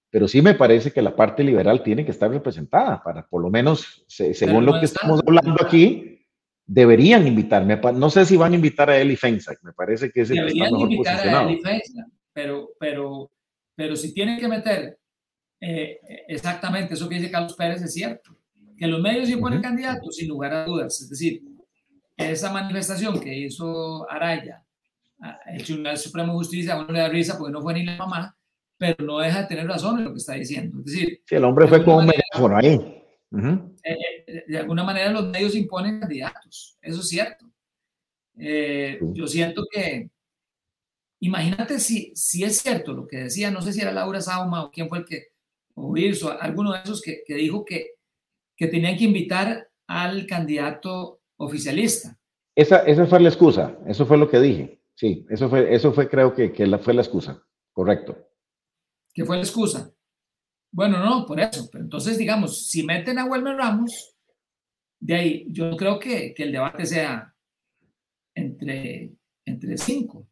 pero 0.10 0.30
sí 0.30 0.42
me 0.42 0.54
parece 0.54 0.92
que 0.92 1.02
la 1.02 1.14
parte 1.14 1.44
liberal 1.44 1.84
tiene 1.84 2.06
que 2.06 2.12
estar 2.12 2.32
representada 2.32 3.04
para, 3.04 3.28
por 3.28 3.42
lo 3.42 3.50
menos, 3.50 4.06
según 4.08 4.66
lo 4.66 4.80
que 4.80 4.86
estamos 4.86 5.20
hablando 5.28 5.62
aquí, 5.62 6.26
deberían 6.66 7.28
invitarme. 7.28 7.76
No 7.76 8.10
sé 8.10 8.24
si 8.24 8.38
van 8.38 8.54
a 8.54 8.56
invitar 8.56 8.90
a 8.90 8.98
Eli 8.98 9.18
Feinsack, 9.18 9.62
me 9.64 9.74
parece 9.74 10.10
que 10.10 10.22
es 10.22 10.30
el 10.30 10.46
que 10.46 10.54
está 10.54 10.72
mejor 10.72 10.90
posicionado. 10.96 11.50
pero, 12.32 12.70
pero, 12.80 13.32
pero 13.76 13.96
si 13.98 14.14
tienen 14.14 14.40
que 14.40 14.48
meter 14.48 14.98
eh, 15.60 16.00
exactamente 16.30 16.94
eso 16.94 17.10
que 17.10 17.16
dice 17.16 17.30
Carlos 17.30 17.56
Pérez 17.56 17.82
es 17.82 17.94
cierto, 17.94 18.38
que 18.78 18.88
los 18.88 19.02
medios 19.02 19.30
imponen 19.30 19.62
candidatos 19.62 20.16
sin 20.16 20.30
lugar 20.30 20.54
a 20.54 20.64
dudas, 20.64 21.02
es 21.02 21.10
decir, 21.10 21.42
esa 22.18 22.52
manifestación 22.52 23.20
que 23.20 23.38
hizo 23.38 24.10
Araya, 24.10 24.64
el 25.48 25.64
Tribunal 25.64 25.98
Supremo 25.98 26.34
de 26.34 26.40
Justicia, 26.40 26.74
a 26.74 26.80
uno 26.80 26.92
le 26.92 27.00
da 27.00 27.10
risa 27.10 27.38
porque 27.38 27.54
no 27.54 27.62
fue 27.62 27.76
ni 27.76 27.86
la 27.86 27.98
mamá, 27.98 28.36
pero 28.78 29.04
no 29.06 29.20
deja 29.20 29.42
de 29.42 29.48
tener 29.48 29.68
razón 29.68 30.00
en 30.00 30.06
lo 30.06 30.12
que 30.12 30.18
está 30.18 30.34
diciendo. 30.34 30.80
Es 30.80 30.86
decir, 30.86 31.22
sí, 31.26 31.36
el 31.36 31.44
hombre 31.44 31.68
fue 31.68 31.84
como 31.84 31.98
un 31.98 32.08
megáfono 32.08 32.58
ahí. 32.58 33.04
Eh, 33.84 33.98
eh, 34.28 34.44
de 34.48 34.58
alguna 34.58 34.84
manera 34.84 35.12
los 35.12 35.28
medios 35.28 35.56
imponen 35.56 36.00
candidatos, 36.00 36.78
eso 36.82 37.02
es 37.02 37.08
cierto. 37.08 37.46
Eh, 38.40 39.00
yo 39.14 39.28
siento 39.28 39.66
que, 39.72 40.10
imagínate 41.20 41.80
si, 41.80 42.12
si 42.16 42.44
es 42.44 42.60
cierto 42.60 42.94
lo 42.94 43.08
que 43.08 43.18
decía, 43.18 43.50
no 43.52 43.62
sé 43.62 43.74
si 43.74 43.82
era 43.82 43.92
Laura 43.92 44.22
Sauma 44.22 44.64
o 44.64 44.72
quién 44.72 44.88
fue 44.88 45.00
el 45.00 45.06
que, 45.06 45.30
o 45.74 45.96
Irso, 45.98 46.40
alguno 46.40 46.74
de 46.74 46.80
esos 46.84 47.02
que, 47.02 47.24
que 47.26 47.36
dijo 47.36 47.66
que, 47.66 47.96
que 48.56 48.68
tenían 48.68 48.98
que 48.98 49.06
invitar 49.06 49.70
al 49.88 50.26
candidato 50.28 51.17
oficialista. 51.38 52.20
Esa, 52.56 52.78
esa 52.80 53.06
fue 53.06 53.20
la 53.20 53.30
excusa, 53.30 53.78
eso 53.88 54.06
fue 54.06 54.18
lo 54.18 54.30
que 54.30 54.40
dije. 54.40 54.82
Sí, 54.96 55.26
eso 55.30 55.48
fue, 55.50 55.74
eso 55.74 55.94
fue 55.94 56.10
creo 56.10 56.34
que, 56.34 56.52
que 56.52 56.66
la, 56.66 56.80
fue 56.80 56.94
la 56.94 57.02
excusa, 57.02 57.46
correcto. 57.72 58.18
¿Qué 59.14 59.24
fue 59.26 59.38
la 59.38 59.44
excusa? 59.44 59.92
Bueno, 60.72 61.00
no, 61.00 61.26
por 61.26 61.40
eso. 61.40 61.70
Pero 61.72 61.84
entonces, 61.84 62.18
digamos, 62.18 62.68
si 62.68 62.84
meten 62.84 63.20
a 63.20 63.26
Wilmer 63.26 63.56
Ramos, 63.56 64.16
de 65.00 65.16
ahí 65.16 65.48
yo 65.50 65.76
creo 65.78 66.00
que, 66.00 66.34
que 66.34 66.44
el 66.44 66.52
debate 66.52 66.86
sea 66.86 67.34
entre, 68.34 69.14
entre 69.46 69.78
cinco. 69.78 70.28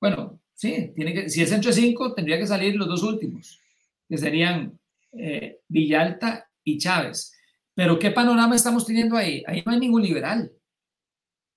Bueno, 0.00 0.40
sí, 0.54 0.92
tiene 0.94 1.14
que, 1.14 1.28
si 1.28 1.42
es 1.42 1.52
entre 1.52 1.72
cinco, 1.72 2.14
tendría 2.14 2.38
que 2.38 2.46
salir 2.46 2.74
los 2.74 2.88
dos 2.88 3.02
últimos, 3.02 3.60
que 4.08 4.18
serían 4.18 4.78
eh, 5.12 5.60
Villalta 5.68 6.50
y 6.64 6.78
Chávez. 6.78 7.37
Pero 7.78 7.96
¿qué 7.96 8.10
panorama 8.10 8.56
estamos 8.56 8.84
teniendo 8.84 9.16
ahí? 9.16 9.44
Ahí 9.46 9.62
no 9.64 9.70
hay 9.70 9.78
ningún 9.78 10.02
liberal. 10.02 10.50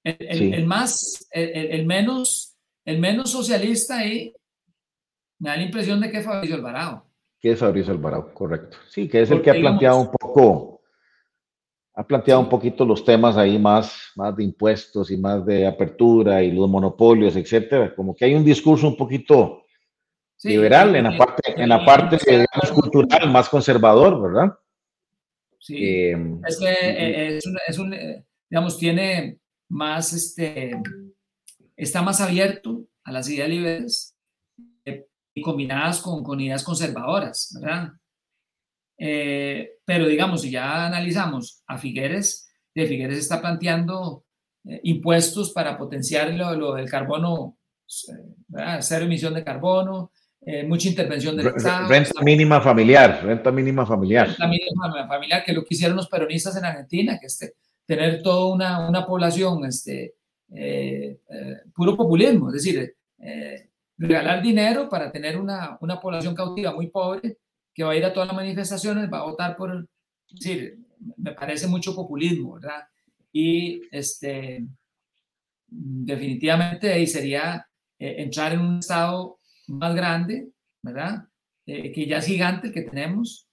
El, 0.03 0.67
más, 0.67 1.27
el, 1.31 1.83
menos, 1.87 2.55
el 2.85 2.99
menos 2.99 3.31
socialista 3.31 3.97
ahí 3.97 4.31
me 5.39 5.49
da 5.49 5.57
la 5.57 5.63
impresión 5.63 5.99
de 5.99 6.11
que 6.11 6.19
es 6.19 6.25
Fabricio 6.25 6.57
Alvarado 6.57 7.07
que 7.39 7.51
es 7.51 7.59
Fabrizio 7.59 7.91
Alvarado, 7.91 8.31
correcto. 8.35 8.77
Sí, 8.87 9.09
que 9.09 9.23
es 9.23 9.31
el 9.31 9.41
que 9.41 9.49
ha 9.49 9.55
planteado 9.55 9.97
un 9.97 10.11
poco, 10.11 10.81
ha 11.95 12.05
planteado 12.05 12.39
un 12.39 12.49
poquito 12.49 12.85
los 12.85 13.03
temas 13.03 13.35
ahí 13.35 13.57
más, 13.57 14.11
más 14.15 14.35
de 14.35 14.43
impuestos 14.43 15.09
y 15.09 15.17
más 15.17 15.43
de 15.43 15.65
apertura 15.65 16.43
y 16.43 16.51
los 16.51 16.69
monopolios, 16.69 17.35
etcétera. 17.35 17.95
Como 17.95 18.15
que 18.15 18.25
hay 18.25 18.35
un 18.35 18.45
discurso 18.45 18.87
un 18.87 18.95
poquito 18.95 19.63
liberal 20.43 20.95
en 20.95 21.05
la 21.05 21.17
parte, 21.17 21.63
en 21.63 21.67
la 21.69 21.83
parte 21.83 22.17
digamos, 22.23 22.71
cultural 22.75 23.31
más 23.31 23.49
conservador, 23.49 24.21
¿verdad? 24.21 24.53
Sí. 25.61 25.75
Eh, 25.77 26.17
es 26.47 26.59
que 26.59 26.65
eh, 26.69 27.37
es 27.67 27.77
un, 27.77 27.93
eh, 27.93 28.25
digamos, 28.49 28.77
tiene 28.77 29.39
más, 29.69 30.11
este, 30.11 30.71
está 31.75 32.01
más 32.01 32.19
abierto 32.19 32.87
a 33.03 33.11
las 33.11 33.29
ideas 33.29 33.47
liberales 33.47 34.17
y 35.33 35.41
combinadas 35.41 36.01
con, 36.01 36.23
con 36.23 36.41
ideas 36.41 36.63
conservadoras, 36.63 37.57
¿verdad? 37.59 37.93
Eh, 39.03 39.79
pero 39.83 40.07
digamos, 40.07 40.41
si 40.41 40.51
ya 40.51 40.85
analizamos 40.85 41.63
a 41.65 41.77
Figueres, 41.77 42.51
de 42.75 42.85
Figueres 42.85 43.17
está 43.17 43.41
planteando 43.41 44.25
eh, 44.63 44.79
impuestos 44.83 45.51
para 45.53 45.75
potenciar 45.77 46.31
lo, 46.33 46.75
del 46.75 46.89
carbono, 46.89 47.57
¿verdad? 48.47 48.79
cero 48.81 49.05
emisión 49.05 49.33
de 49.33 49.43
carbono, 49.43 50.11
eh, 50.41 50.63
mucha 50.63 50.89
intervención 50.89 51.35
del 51.37 51.47
Estado. 51.47 51.87
Renta 51.87 52.21
mínima 52.21 52.61
familiar, 52.61 53.21
renta 53.23 53.51
mínima 53.51 53.85
familiar. 53.85 54.27
Renta 54.27 54.47
mínima 54.47 55.07
familiar, 55.07 55.43
que 55.43 55.53
lo 55.53 55.63
que 55.63 55.75
hicieron 55.75 55.97
los 55.97 56.09
peronistas 56.09 56.55
en 56.57 56.65
Argentina, 56.65 57.17
que 57.19 57.27
este, 57.27 57.53
tener 57.85 58.21
toda 58.21 58.53
una, 58.53 58.87
una 58.87 59.05
población, 59.05 59.65
este, 59.65 60.15
puro 61.73 61.95
populismo, 61.95 62.49
es 62.49 62.55
decir, 62.55 62.95
regalar 63.97 64.41
dinero 64.41 64.89
para 64.89 65.11
tener 65.11 65.37
una, 65.37 65.77
una, 65.79 65.99
población 65.99 66.33
cautiva 66.35 66.73
muy 66.73 66.87
pobre 66.87 67.37
que 67.73 67.83
va 67.83 67.91
a 67.91 67.95
ir 67.95 68.03
a 68.03 68.11
todas 68.11 68.27
las 68.27 68.35
manifestaciones, 68.35 69.11
va 69.11 69.19
a 69.19 69.23
votar 69.23 69.55
por, 69.55 69.87
es 70.29 70.39
decir, 70.39 70.79
me 71.17 71.33
parece 71.33 71.67
mucho 71.67 71.95
populismo, 71.95 72.55
¿verdad? 72.55 72.83
Y 73.31 73.81
este, 73.91 74.65
definitivamente 75.67 76.91
ahí 76.91 77.07
sería 77.07 77.65
eh, 77.97 78.15
entrar 78.19 78.53
en 78.53 78.59
un 78.59 78.79
estado 78.79 79.39
más 79.71 79.95
grande, 79.95 80.49
¿verdad? 80.83 81.27
Eh, 81.65 81.91
que 81.91 82.05
ya 82.05 82.17
es 82.17 82.25
gigante 82.25 82.67
el 82.67 82.73
que 82.73 82.81
tenemos. 82.81 83.47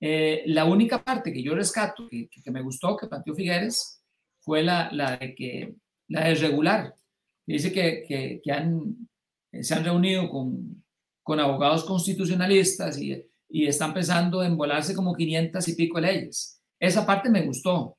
Eh, 0.00 0.42
la 0.46 0.64
única 0.64 1.02
parte 1.02 1.32
que 1.32 1.42
yo 1.42 1.54
rescato, 1.54 2.08
que, 2.08 2.28
que, 2.28 2.50
me 2.50 2.62
gustó, 2.62 2.96
que 2.96 3.06
planteó 3.06 3.34
Figueres, 3.34 4.02
fue 4.40 4.62
la, 4.62 4.90
la 4.92 5.16
de 5.16 5.34
que 5.34 5.74
la 6.08 6.24
de 6.24 6.34
regular. 6.34 6.94
Dice 7.46 7.72
que, 7.72 8.04
que, 8.06 8.40
que 8.42 8.52
han 8.52 9.08
eh, 9.52 9.62
se 9.62 9.74
han 9.74 9.84
reunido 9.84 10.28
con, 10.28 10.82
con 11.22 11.40
abogados 11.40 11.84
constitucionalistas 11.84 12.98
y, 12.98 13.24
y, 13.48 13.66
están 13.66 13.92
pensando 13.92 14.42
en 14.42 14.56
volarse 14.56 14.94
como 14.94 15.14
500 15.14 15.66
y 15.68 15.74
pico 15.74 16.00
leyes. 16.00 16.60
Esa 16.78 17.04
parte 17.04 17.30
me 17.30 17.42
gustó. 17.42 17.96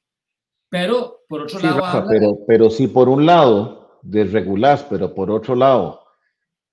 Pero 0.70 1.22
por 1.28 1.42
otro 1.42 1.60
lado... 1.60 2.08
pero, 2.08 2.40
pero 2.48 2.70
si 2.70 2.88
por 2.88 3.10
un 3.10 3.26
lado 3.26 4.00
desregulás, 4.02 4.84
pero 4.84 5.14
por 5.14 5.30
otro 5.30 5.54
lado 5.54 6.01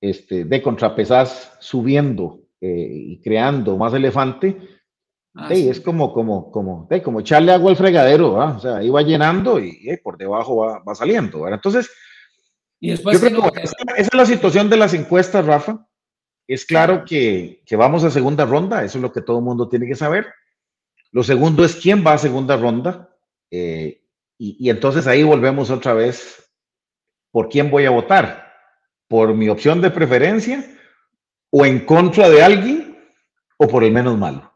este, 0.01 0.45
de 0.45 0.63
contrapesás 0.63 1.57
subiendo 1.61 2.41
eh, 2.61 2.89
y 2.91 3.21
creando 3.21 3.77
más 3.77 3.95
elefante, 3.95 4.57
ah, 5.35 5.49
es 5.53 5.81
como, 5.81 6.13
como, 6.13 6.51
como, 6.51 6.89
como 7.03 7.21
echarle 7.21 7.53
agua 7.53 7.71
al 7.71 7.77
fregadero, 7.77 8.35
o 8.35 8.59
sea, 8.61 8.77
ahí 8.77 8.91
va 8.91 9.03
llenando 9.03 9.61
y, 9.61 9.97
por 10.03 10.17
debajo 10.17 10.57
va, 10.57 10.79
va 10.81 10.95
saliendo. 10.95 11.47
Entonces, 11.49 11.91
y 12.81 12.91
después 12.91 13.21
Yo 13.21 13.29
creo 13.29 13.53
que 13.53 13.63
esa, 13.63 13.75
es 13.97 14.13
la 14.15 14.27
situación 14.27 14.71
de 14.71 14.77
las 14.77 14.95
encuestas, 14.95 15.45
Rafa. 15.45 15.87
Es 16.47 16.65
claro 16.65 17.05
que, 17.05 17.63
que, 17.67 17.77
vamos 17.77 18.05
a 18.05 18.11
segunda 18.11 18.47
ronda, 18.47 18.85
eso 18.85 18.99
es 18.99 19.03
lo 19.03 19.13
que 19.13 19.21
todo 19.21 19.39
el 19.39 19.45
mundo 19.45 19.69
tiene 19.69 19.87
que 19.87 19.97
saber. 19.97 20.27
Lo 21.11 21.23
segundo 21.23 21.65
es 21.65 21.77
quién 21.77 22.05
va 22.07 22.15
a 22.15 22.19
segunda 22.19 22.57
ronda. 22.57 23.11
Eh, 23.51 24.03
y, 24.39 24.57
y, 24.59 24.71
entonces 24.71 25.07
ahí 25.07 25.23
volvemos 25.23 25.71
otra 25.71 25.93
vez 25.93 26.51
por 27.31 27.49
quién 27.49 27.71
voy 27.71 27.85
a 27.85 27.91
votar. 27.91 28.48
¿Por 29.09 29.35
mi 29.35 29.49
opción 29.49 29.81
de 29.81 29.91
preferencia 29.91 30.65
o 31.51 31.65
en 31.65 31.81
contra 31.87 32.29
de 32.29 32.43
alguien 32.43 32.99
o 33.57 33.67
por 33.67 33.83
el 33.83 33.93
menos 33.93 34.19
malo? 34.19 34.53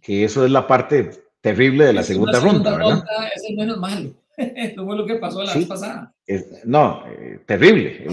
Que 0.00 0.24
eso 0.24 0.44
es 0.44 0.50
la 0.50 0.66
parte 0.66 1.10
terrible 1.40 1.84
de 1.84 1.92
la 1.92 2.02
segunda, 2.02 2.40
ronda, 2.40 2.76
¿verdad? 2.76 3.04
es 3.34 3.44
el 3.48 3.56
menos 3.56 3.78
malo. 3.78 4.14
Eso 4.36 4.84
fue 4.86 4.96
lo 4.96 5.06
que 5.06 5.16
pasó 5.16 5.42
la 5.42 5.54
vez 5.54 5.66
pasada. 5.66 6.14
no, 6.64 7.04
eh, 7.06 7.40
terrible. 7.46 8.06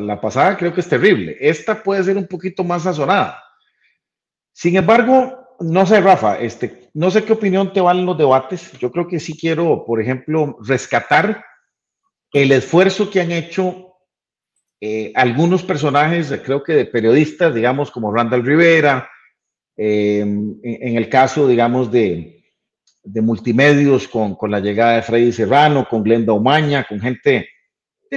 La, 0.00 0.20
pasada 0.20 0.56
creo 0.56 0.72
que 0.72 0.80
es 0.80 0.88
terrible. 0.88 1.36
Esta 1.38 1.82
puede 1.82 2.02
ser 2.02 2.16
un 2.16 2.26
poquito 2.26 2.64
más 2.64 2.84
sazonada. 2.84 3.42
Sin 4.52 4.76
embargo, 4.76 5.38
no 5.60 5.84
sé, 5.84 6.00
Rafa, 6.00 6.38
este, 6.38 6.88
no 6.94 7.10
sé 7.10 7.24
qué 7.24 7.34
opinión 7.34 7.72
te 7.72 7.80
van 7.80 8.06
los 8.06 8.16
debates. 8.16 8.72
Yo 8.78 8.90
creo 8.90 9.06
que 9.06 9.20
sí 9.20 9.36
quiero, 9.38 9.84
por 9.84 10.00
ejemplo, 10.00 10.56
rescatar 10.62 11.44
el 12.32 12.52
esfuerzo 12.52 13.10
que 13.10 13.20
han 13.20 13.32
hecho 13.32 13.85
eh, 14.80 15.12
algunos 15.14 15.62
personajes, 15.62 16.32
creo 16.44 16.62
que 16.62 16.74
de 16.74 16.84
periodistas, 16.86 17.54
digamos, 17.54 17.90
como 17.90 18.12
Randall 18.12 18.44
Rivera, 18.44 19.08
eh, 19.76 20.20
en 20.20 20.96
el 20.96 21.08
caso, 21.08 21.48
digamos, 21.48 21.90
de, 21.90 22.44
de 23.02 23.20
multimedios 23.20 24.08
con, 24.08 24.34
con, 24.34 24.50
la 24.50 24.60
llegada 24.60 24.96
de 24.96 25.02
Freddy 25.02 25.32
Serrano, 25.32 25.86
con 25.88 26.02
Glenda 26.02 26.32
Umaña, 26.32 26.84
con 26.84 27.00
gente 27.00 27.48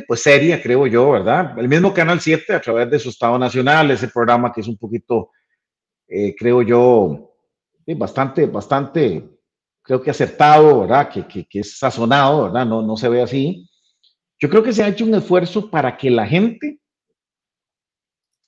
pues 0.08 0.22
seria, 0.22 0.62
creo 0.62 0.88
yo, 0.88 1.12
¿verdad? 1.12 1.58
El 1.58 1.68
mismo 1.68 1.94
Canal 1.94 2.20
7 2.20 2.54
a 2.54 2.62
través 2.62 2.90
de 2.90 3.00
su 3.00 3.10
Estado 3.10 3.38
Nacional, 3.38 3.92
ese 3.92 4.08
programa 4.08 4.52
que 4.52 4.62
es 4.62 4.68
un 4.68 4.78
poquito, 4.78 5.32
eh, 6.08 6.36
creo 6.38 6.62
yo, 6.62 7.36
bastante, 7.98 8.46
bastante, 8.46 9.28
creo 9.82 10.02
que 10.02 10.12
acertado, 10.12 10.82
¿verdad? 10.82 11.10
Que, 11.10 11.28
que, 11.28 11.48
que, 11.48 11.60
es 11.60 11.78
sazonado, 11.78 12.44
¿verdad? 12.46 12.66
No, 12.66 12.82
no 12.82 12.96
se 12.98 13.10
ve 13.10 13.22
así. 13.22 13.69
Yo 14.40 14.50
creo 14.50 14.64
que 14.64 14.74
se 14.74 14.84
ha 14.84 14.88
hecho 14.88 15.06
un 15.06 15.16
esfuerzo 15.16 15.70
para 15.70 15.98
que 15.98 16.10
la 16.10 16.26
gente 16.26 16.80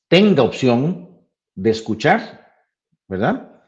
tenga 0.09 0.43
opción 0.43 1.09
de 1.53 1.69
escuchar, 1.69 2.47
¿verdad? 3.07 3.63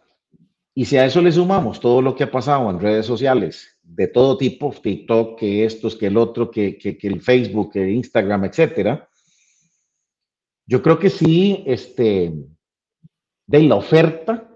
Y 0.74 0.86
si 0.86 0.98
a 0.98 1.06
eso 1.06 1.22
le 1.22 1.32
sumamos 1.32 1.80
todo 1.80 2.02
lo 2.02 2.16
que 2.16 2.24
ha 2.24 2.32
pasado 2.32 2.70
en 2.70 2.80
redes 2.80 3.06
sociales 3.06 3.78
de 3.84 4.08
todo 4.08 4.38
tipo, 4.38 4.72
TikTok, 4.72 5.38
que 5.38 5.66
estos, 5.66 5.96
que 5.96 6.08
el 6.08 6.18
otro, 6.18 6.50
que, 6.50 6.78
que, 6.78 6.98
el 7.02 7.22
Facebook, 7.22 7.74
que 7.74 7.92
Instagram, 7.92 8.46
etcétera, 8.46 9.08
yo 10.66 10.82
creo 10.82 10.98
que 10.98 11.10
sí, 11.10 11.64
este, 11.68 12.34
de 13.46 13.64
la 13.64 13.76
oferta 13.76 14.50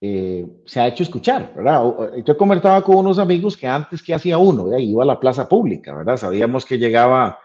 eh, 0.00 0.46
se 0.64 0.80
ha 0.80 0.86
hecho 0.86 1.02
escuchar, 1.02 1.52
¿verdad? 1.56 1.82
Yo 2.24 2.36
conversaba 2.36 2.82
con 2.82 2.96
unos 2.96 3.18
amigos 3.18 3.56
que 3.56 3.66
antes 3.66 4.02
que 4.02 4.14
hacía 4.14 4.38
uno, 4.38 4.78
iba 4.78 5.02
a 5.02 5.06
la 5.06 5.18
plaza 5.18 5.48
pública, 5.48 5.94
¿verdad? 5.94 6.16
Sabíamos 6.16 6.64
que 6.64 6.78
llegaba 6.78 7.40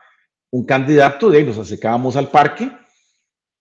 un 0.51 0.66
candidato, 0.66 1.30
de 1.30 1.39
ahí 1.39 1.45
nos 1.45 1.58
acercábamos 1.58 2.16
al 2.16 2.30
parque 2.30 2.72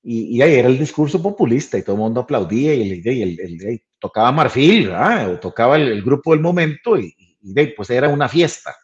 y, 0.03 0.43
ahí 0.43 0.55
era 0.55 0.68
el 0.68 0.78
discurso 0.78 1.22
populista 1.22 1.78
y 1.78 1.82
todo 1.82 1.97
el 1.97 2.03
mundo 2.03 2.20
aplaudía 2.20 2.74
y, 2.74 3.03
el, 3.03 3.09
el, 3.09 3.62
el 3.66 3.82
tocaba 3.99 4.30
Marfil, 4.30 4.90
o 4.90 5.38
tocaba 5.38 5.76
el, 5.76 6.03
grupo 6.03 6.32
del 6.32 6.40
momento 6.40 6.99
y, 6.99 7.14
y, 7.40 7.66
pues 7.68 7.88
era 7.88 8.09
una 8.09 8.28
fiesta. 8.28 8.76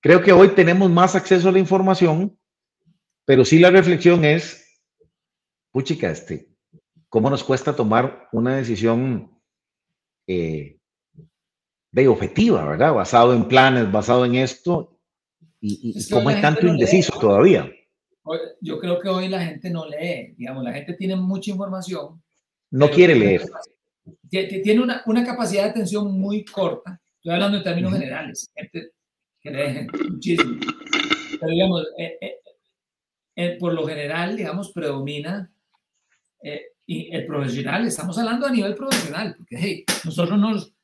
Creo 0.00 0.20
que 0.20 0.32
hoy 0.32 0.48
tenemos 0.48 0.90
más 0.90 1.14
acceso 1.14 1.48
a 1.48 1.52
la 1.52 1.58
información, 1.58 2.38
pero 3.24 3.46
sí 3.46 3.58
la 3.58 3.70
reflexión 3.70 4.24
es, 4.24 4.62
puchica, 5.72 6.10
este, 6.10 6.48
cómo 7.16 7.30
nos 7.30 7.44
cuesta 7.44 7.74
tomar 7.74 8.28
una 8.30 8.56
decisión 8.56 9.40
eh, 10.26 10.76
de 11.90 12.08
objetiva, 12.08 12.62
¿verdad? 12.68 12.92
Basado 12.92 13.32
en 13.32 13.48
planes, 13.48 13.90
basado 13.90 14.26
en 14.26 14.34
esto, 14.34 15.00
y, 15.58 15.94
cómo 16.10 16.28
hay 16.28 16.42
tanto 16.42 16.66
indeciso 16.66 17.18
todavía. 17.18 17.72
Yo 18.60 18.78
creo 18.78 19.00
que 19.00 19.08
hoy 19.08 19.28
la 19.28 19.42
gente 19.42 19.70
no 19.70 19.86
lee, 19.86 20.34
digamos, 20.36 20.62
la 20.62 20.74
gente 20.74 20.92
tiene 20.92 21.16
mucha 21.16 21.50
información. 21.50 22.22
No 22.70 22.90
quiere 22.90 23.14
leer. 23.14 23.46
Tiene 24.28 24.82
una, 24.82 25.02
una, 25.06 25.24
capacidad 25.24 25.64
de 25.64 25.70
atención 25.70 26.20
muy 26.20 26.44
corta. 26.44 27.00
Estoy 27.14 27.32
hablando 27.32 27.56
en 27.56 27.64
términos 27.64 27.94
generales. 27.94 28.50
Gente 28.54 28.90
que 29.40 29.50
lee 29.50 29.86
muchísimo. 30.10 30.60
Pero 31.40 31.50
digamos, 31.50 31.82
eh, 31.96 32.18
eh, 32.20 32.34
eh, 33.36 33.56
por 33.58 33.72
lo 33.72 33.86
general, 33.86 34.36
digamos, 34.36 34.70
predomina 34.70 35.50
y 36.86 37.14
el 37.14 37.26
profesional. 37.26 37.86
Estamos 37.86 38.16
hablando 38.18 38.46
a 38.46 38.52
nivel 38.52 38.74
profesional, 38.74 39.34
porque 39.36 39.56
hey, 39.58 39.84
nosotros 40.04 40.38
nos, 40.38 40.74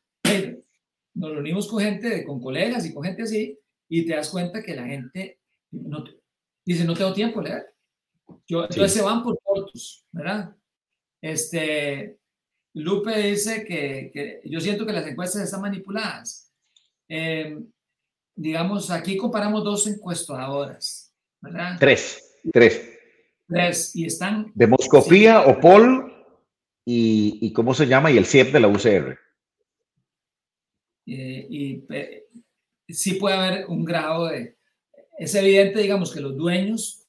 nos 1.14 1.30
reunimos 1.30 1.68
con 1.68 1.80
gente, 1.80 2.24
con 2.24 2.40
colegas 2.40 2.84
y 2.84 2.92
con 2.92 3.05
gente 3.05 3.22
así, 3.22 3.59
y 3.88 4.05
te 4.05 4.14
das 4.14 4.30
cuenta 4.30 4.62
que 4.62 4.74
la 4.74 4.86
gente 4.86 5.38
no, 5.70 6.05
dice, 6.64 6.84
no 6.84 6.94
tengo 6.94 7.12
tiempo 7.12 7.40
de 7.40 7.48
leer. 7.48 7.66
Yo, 8.46 8.62
Entonces 8.62 8.92
se 8.92 9.03
van 9.03 9.22
por 9.22 9.38
cortos, 9.42 10.07
¿verdad? 10.11 10.55
Este, 11.20 12.18
Lupe 12.74 13.16
dice 13.18 13.64
que, 13.64 14.11
que, 14.12 14.40
yo 14.44 14.61
siento 14.61 14.84
que 14.84 14.92
las 14.92 15.07
encuestas 15.07 15.42
están 15.42 15.61
manipuladas. 15.61 16.50
Eh, 17.09 17.59
digamos, 18.34 18.90
aquí 18.90 19.16
comparamos 19.16 19.62
dos 19.62 19.86
encuestadoras, 19.86 21.14
¿verdad? 21.40 21.76
Tres, 21.78 22.40
tres. 22.53 22.91
Tres, 23.53 23.94
y 23.94 24.07
están... 24.07 24.50
Demoscopía, 24.55 25.42
OPOL 25.42 26.12
y, 26.84 27.38
y, 27.42 27.53
¿cómo 27.53 27.74
se 27.74 27.86
llama? 27.86 28.11
Y 28.11 28.16
el 28.16 28.26
CIEP 28.26 28.53
de 28.53 28.61
la 28.61 28.68
UCR. 28.68 29.18
Eh, 31.07 31.46
y 31.50 31.84
sí 32.88 33.14
puede 33.14 33.36
haber 33.36 33.66
un 33.66 33.84
grado 33.84 34.28
de... 34.28 34.57
Es 35.18 35.34
evidente, 35.34 35.80
digamos, 35.80 36.12
que 36.12 36.20
los 36.20 36.36
dueños 36.36 37.07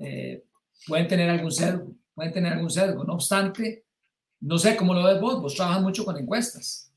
eh, 0.00 0.44
pueden 0.86 1.08
tener 1.08 1.30
algún 1.30 1.50
sesgo, 1.50 1.92
pueden 2.14 2.32
tener 2.32 2.52
algún 2.52 2.70
sesgo. 2.70 3.04
No 3.04 3.14
obstante, 3.14 3.84
no 4.40 4.58
sé 4.58 4.76
cómo 4.76 4.94
lo 4.94 5.02
ves 5.04 5.20
vos, 5.20 5.40
vos 5.40 5.54
trabajas 5.54 5.82
mucho 5.82 6.04
con 6.04 6.16
encuestas, 6.18 6.92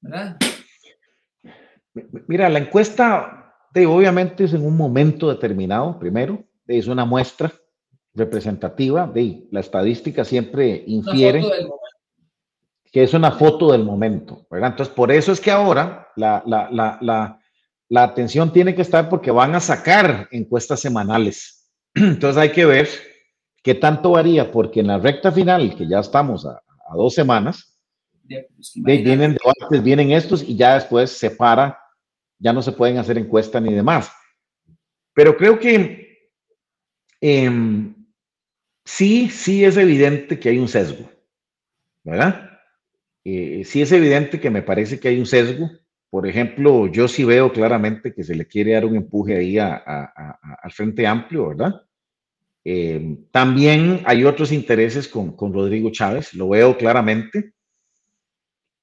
¿verdad? 0.00 0.36
Mira, 2.28 2.48
la 2.48 2.58
encuesta, 2.58 3.56
de, 3.72 3.86
obviamente 3.86 4.44
es 4.44 4.52
en 4.52 4.64
un 4.64 4.76
momento 4.76 5.28
determinado, 5.28 5.98
primero, 5.98 6.44
es 6.66 6.86
una 6.86 7.04
muestra 7.04 7.52
representativa, 8.14 9.06
de, 9.06 9.46
la 9.50 9.60
estadística 9.60 10.24
siempre 10.24 10.84
infiere 10.86 11.44
que 12.90 13.02
es 13.02 13.14
una 13.14 13.32
foto 13.32 13.72
del 13.72 13.84
momento, 13.84 14.46
¿verdad? 14.50 14.70
Entonces, 14.70 14.94
por 14.94 15.12
eso 15.12 15.32
es 15.32 15.40
que 15.40 15.50
ahora 15.50 16.08
la, 16.16 16.42
la, 16.46 16.68
la, 16.70 17.38
la, 17.88 18.02
atención 18.02 18.52
tiene 18.52 18.74
que 18.74 18.82
estar 18.82 19.08
porque 19.08 19.30
van 19.30 19.54
a 19.54 19.60
sacar 19.60 20.26
encuestas 20.30 20.80
semanales. 20.80 21.70
Entonces 21.94 22.40
hay 22.40 22.50
que 22.50 22.64
ver 22.64 22.88
qué 23.62 23.74
tanto 23.74 24.12
varía, 24.12 24.50
porque 24.50 24.80
en 24.80 24.86
la 24.86 24.98
recta 24.98 25.30
final, 25.30 25.76
que 25.76 25.86
ya 25.86 26.00
estamos 26.00 26.46
a, 26.46 26.62
a 26.88 26.96
dos 26.96 27.14
semanas, 27.14 27.78
pues, 28.28 28.72
vienen 28.74 29.36
debates, 29.36 29.82
vienen 29.82 30.12
estos 30.12 30.42
y 30.42 30.56
ya 30.56 30.74
después 30.74 31.10
se 31.10 31.30
para, 31.30 31.78
ya 32.38 32.52
no 32.52 32.62
se 32.62 32.72
pueden 32.72 32.98
hacer 32.98 33.18
encuestas 33.18 33.62
ni 33.62 33.72
demás. 33.72 34.10
Pero 35.14 35.36
creo 35.36 35.58
que 35.58 36.30
em, 37.20 37.97
sí, 38.88 39.28
sí 39.28 39.64
es 39.64 39.76
evidente 39.76 40.40
que 40.40 40.48
hay 40.48 40.58
un 40.58 40.66
sesgo, 40.66 41.10
¿verdad? 42.02 42.58
Eh, 43.22 43.62
sí 43.66 43.82
es 43.82 43.92
evidente 43.92 44.40
que 44.40 44.48
me 44.48 44.62
parece 44.62 44.98
que 44.98 45.08
hay 45.08 45.18
un 45.18 45.26
sesgo. 45.26 45.70
Por 46.08 46.26
ejemplo, 46.26 46.86
yo 46.86 47.06
sí 47.06 47.22
veo 47.22 47.52
claramente 47.52 48.14
que 48.14 48.24
se 48.24 48.34
le 48.34 48.46
quiere 48.46 48.72
dar 48.72 48.86
un 48.86 48.96
empuje 48.96 49.36
ahí 49.36 49.58
al 49.58 50.72
Frente 50.72 51.06
Amplio, 51.06 51.48
¿verdad? 51.48 51.82
Eh, 52.64 53.18
también 53.30 54.00
hay 54.06 54.24
otros 54.24 54.52
intereses 54.52 55.06
con, 55.06 55.36
Rodrigo 55.36 55.90
Chávez, 55.90 56.32
lo 56.32 56.48
veo 56.48 56.78
claramente. 56.78 57.52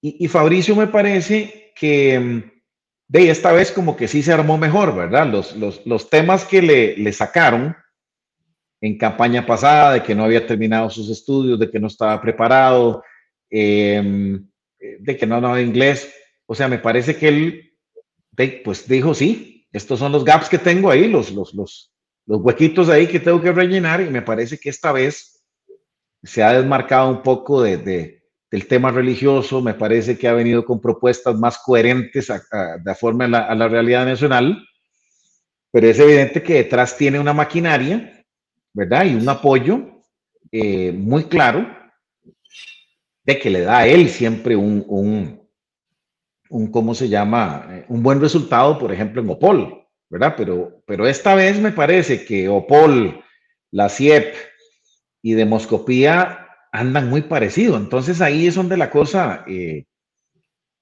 Y, 0.01 0.27
Fabricio 0.27 0.75
me 0.75 0.85
parece 0.85 1.73
que 1.75 2.51
de 3.07 3.29
esta 3.31 3.51
vez 3.51 3.71
como 3.71 3.97
que 3.97 4.07
sí 4.07 4.21
se 4.21 4.33
armó 4.33 4.59
mejor, 4.59 4.95
¿verdad? 4.95 5.25
Los, 5.25 5.55
los, 5.55 6.09
temas 6.11 6.45
que 6.45 6.61
le, 6.61 6.95
le 6.95 7.11
sacaron 7.11 7.75
en 8.85 8.97
campaña 8.97 9.45
pasada, 9.45 9.93
de 9.93 10.03
que 10.03 10.15
no 10.15 10.23
había 10.23 10.45
terminado 10.45 10.89
sus 10.89 11.09
estudios, 11.09 11.59
de 11.59 11.69
que 11.69 11.79
no 11.79 11.87
estaba 11.87 12.21
preparado, 12.21 13.03
Em, 13.57 14.45
de 14.99 15.17
que 15.17 15.25
no, 15.25 15.39
no, 15.39 15.59
inglés. 15.59 16.13
O 16.45 16.55
sea, 16.55 16.67
me 16.67 16.79
parece 16.79 17.15
que 17.15 17.27
él, 17.27 17.73
pues 18.63 18.87
dijo, 18.87 19.13
sí, 19.13 19.67
estos 19.71 19.99
son 19.99 20.11
los 20.11 20.25
gaps 20.25 20.49
que 20.49 20.57
tengo 20.57 20.91
ahí, 20.91 21.07
los, 21.07 21.31
los, 21.31 21.53
los, 21.53 21.93
los 22.25 22.41
huequitos 22.41 22.89
ahí 22.89 23.07
que 23.07 23.21
tengo 23.21 23.41
que 23.41 23.53
rellenar 23.53 24.01
y 24.01 24.09
me 24.09 24.21
parece 24.21 24.57
que 24.57 24.69
esta 24.69 24.91
vez 24.91 25.41
se 26.21 26.43
ha 26.43 26.53
desmarcado 26.53 27.09
un 27.09 27.23
poco 27.23 27.61
de, 27.61 27.77
de 27.77 28.25
del 28.51 28.67
tema 28.67 28.91
religioso, 28.91 29.61
me 29.61 29.73
parece 29.73 30.17
que 30.17 30.27
ha 30.27 30.33
venido 30.33 30.63
con 30.63 30.79
propuestas 30.79 31.35
más 31.35 31.57
coherentes 31.57 32.27
de 32.27 32.95
forma 32.95 33.25
a 33.25 33.27
la, 33.27 33.39
a 33.39 33.55
la, 33.55 33.67
realidad 33.67 34.05
nacional, 34.05 34.65
pero 35.71 35.87
es 35.87 35.99
evidente 35.99 36.41
que 36.41 36.53
detrás 36.53 36.95
tiene 36.95 37.19
una 37.19 37.33
maquinaria, 37.33 38.14
¿verdad? 38.75 39.05
Y 39.05 39.15
un 39.15 39.27
apoyo 39.27 40.01
eh, 40.51 40.91
muy 40.91 41.23
claro 41.23 41.65
de 43.23 43.39
que 43.39 43.49
le 43.49 43.61
da 43.61 43.79
a 43.79 43.87
él 43.87 44.09
siempre 44.09 44.55
un, 44.55 44.83
un, 44.87 45.49
un, 46.49 46.71
¿cómo 46.71 46.93
se 46.93 47.07
llama? 47.07 47.67
Eh, 47.71 47.85
un 47.87 48.03
buen 48.03 48.19
resultado, 48.19 48.77
por 48.77 48.91
ejemplo, 48.91 49.21
en 49.21 49.29
Opol, 49.29 49.87
¿verdad? 50.09 50.35
Pero, 50.37 50.83
pero 50.85 51.07
esta 51.07 51.35
vez 51.35 51.59
me 51.59 51.71
parece 51.71 52.25
que 52.25 52.49
Opol, 52.49 53.23
la 53.71 53.87
CIEP 53.87 54.35
y 55.21 55.33
Demoscopía 55.33 56.47
andan 56.71 57.09
muy 57.09 57.21
parecidos. 57.21 57.79
Entonces 57.79 58.19
ahí 58.19 58.45
es 58.45 58.55
donde 58.55 58.75
la 58.75 58.91
cosa, 58.91 59.45
eh, 59.47 59.85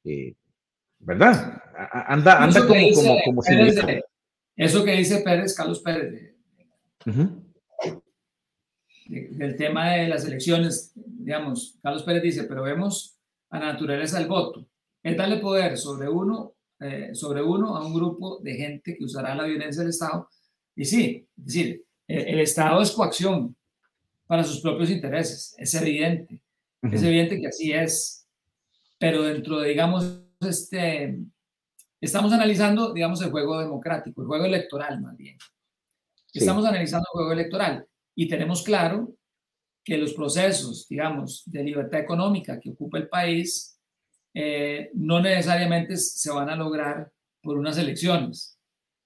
eh, 0.03 0.33
¿verdad? 0.97 1.61
Anda, 2.07 2.43
anda 2.43 2.67
como, 2.67 2.91
como, 2.91 3.17
como 3.23 3.41
si... 3.43 3.53
Eso 4.55 4.83
que 4.83 4.91
dice 4.93 5.21
Pérez, 5.21 5.55
Carlos 5.55 5.79
Pérez, 5.81 6.35
del 9.13 9.55
tema 9.55 9.91
de 9.91 10.07
las 10.07 10.25
elecciones, 10.25 10.91
digamos, 10.95 11.77
Carlos 11.81 12.03
Pérez 12.03 12.23
dice, 12.23 12.43
pero 12.45 12.63
vemos 12.63 13.17
a 13.49 13.59
la 13.59 13.73
naturaleza 13.73 14.19
del 14.19 14.27
voto. 14.27 14.65
Es 15.01 15.15
darle 15.15 15.37
poder 15.37 15.77
sobre 15.77 16.09
uno, 16.09 16.53
eh, 16.79 17.11
sobre 17.13 17.41
uno 17.41 17.75
a 17.75 17.85
un 17.85 17.93
grupo 17.93 18.39
de 18.41 18.55
gente 18.55 18.97
que 18.97 19.03
usará 19.03 19.35
la 19.35 19.43
violencia 19.43 19.81
del 19.81 19.91
Estado. 19.91 20.27
Y 20.75 20.85
sí, 20.85 21.27
es 21.37 21.45
decir, 21.45 21.83
el, 22.07 22.39
Estado 22.39 22.81
es 22.81 22.91
coacción 22.91 23.55
para 24.25 24.43
sus 24.43 24.61
propios 24.61 24.89
intereses, 24.89 25.55
es 25.57 25.73
evidente, 25.75 26.41
es 26.81 27.03
evidente 27.03 27.39
que 27.39 27.47
así 27.47 27.71
es, 27.71 28.27
pero 28.97 29.23
dentro 29.23 29.59
de, 29.59 29.69
digamos, 29.69 30.21
este, 30.41 31.19
estamos 32.01 32.33
analizando, 32.33 32.93
digamos, 32.93 33.21
el 33.21 33.31
juego 33.31 33.59
democrático, 33.59 34.21
el 34.21 34.27
juego 34.27 34.45
electoral 34.45 35.01
más 35.01 35.15
bien. 35.15 35.37
Estamos 36.33 36.65
analizando 36.65 37.07
el 37.13 37.17
juego 37.17 37.31
electoral 37.33 37.87
y 38.15 38.27
tenemos 38.27 38.63
claro 38.63 39.15
que 39.83 39.97
los 39.97 40.13
procesos, 40.13 40.87
digamos, 40.87 41.43
de 41.45 41.63
libertad 41.63 41.99
económica 41.99 42.59
que 42.59 42.69
ocupa 42.69 42.97
el 42.97 43.09
país 43.09 43.79
eh, 44.33 44.89
no 44.93 45.19
necesariamente 45.19 45.97
se 45.97 46.31
van 46.31 46.49
a 46.49 46.55
lograr 46.55 47.11
por 47.41 47.57
unas 47.57 47.77
elecciones. 47.77 48.57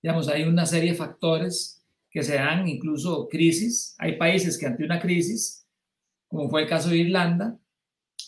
Digamos, 0.01 0.27
hay 0.27 0.43
una 0.43 0.65
serie 0.65 0.91
de 0.91 0.97
factores 0.97 1.83
que 2.09 2.23
se 2.23 2.35
dan, 2.35 2.67
incluso 2.67 3.27
crisis. 3.27 3.95
Hay 3.97 4.17
países 4.17 4.57
que 4.57 4.67
ante 4.67 4.83
una 4.83 4.99
crisis, 4.99 5.67
como 6.27 6.49
fue 6.49 6.63
el 6.63 6.69
caso 6.69 6.89
de 6.89 6.97
Irlanda 6.97 7.57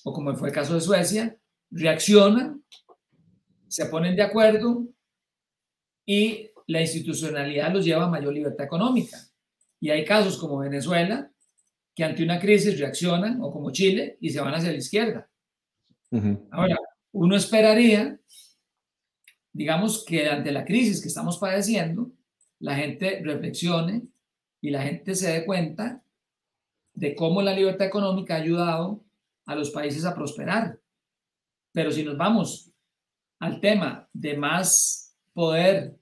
o 0.03 0.13
como 0.13 0.35
fue 0.35 0.49
el 0.49 0.53
caso 0.53 0.73
de 0.73 0.81
Suecia, 0.81 1.37
reaccionan, 1.71 2.63
se 3.67 3.85
ponen 3.85 4.15
de 4.15 4.23
acuerdo 4.23 4.87
y 6.05 6.49
la 6.65 6.81
institucionalidad 6.81 7.71
los 7.71 7.85
lleva 7.85 8.05
a 8.05 8.09
mayor 8.09 8.33
libertad 8.33 8.65
económica. 8.65 9.17
Y 9.79 9.89
hay 9.89 10.05
casos 10.05 10.37
como 10.37 10.59
Venezuela 10.59 11.31
que 11.95 12.03
ante 12.03 12.23
una 12.23 12.39
crisis 12.39 12.79
reaccionan, 12.79 13.41
o 13.41 13.51
como 13.51 13.71
Chile, 13.71 14.17
y 14.21 14.29
se 14.29 14.39
van 14.39 14.53
hacia 14.53 14.71
la 14.71 14.77
izquierda. 14.77 15.29
Ahora, 16.51 16.77
uno 17.11 17.35
esperaría, 17.35 18.17
digamos, 19.51 20.05
que 20.05 20.29
ante 20.29 20.51
la 20.51 20.63
crisis 20.63 21.01
que 21.01 21.09
estamos 21.09 21.37
padeciendo, 21.37 22.11
la 22.59 22.75
gente 22.75 23.21
reflexione 23.23 24.03
y 24.61 24.69
la 24.69 24.81
gente 24.83 25.13
se 25.15 25.31
dé 25.31 25.45
cuenta 25.45 26.01
de 26.93 27.15
cómo 27.15 27.41
la 27.41 27.53
libertad 27.53 27.87
económica 27.87 28.35
ha 28.35 28.41
ayudado 28.41 29.03
a 29.45 29.55
los 29.55 29.71
países 29.71 30.05
a 30.05 30.15
prosperar. 30.15 30.79
Pero 31.71 31.91
si 31.91 32.03
nos 32.03 32.17
vamos 32.17 32.71
al 33.39 33.59
tema 33.59 34.09
de 34.13 34.37
más 34.37 35.17
poder, 35.33 35.98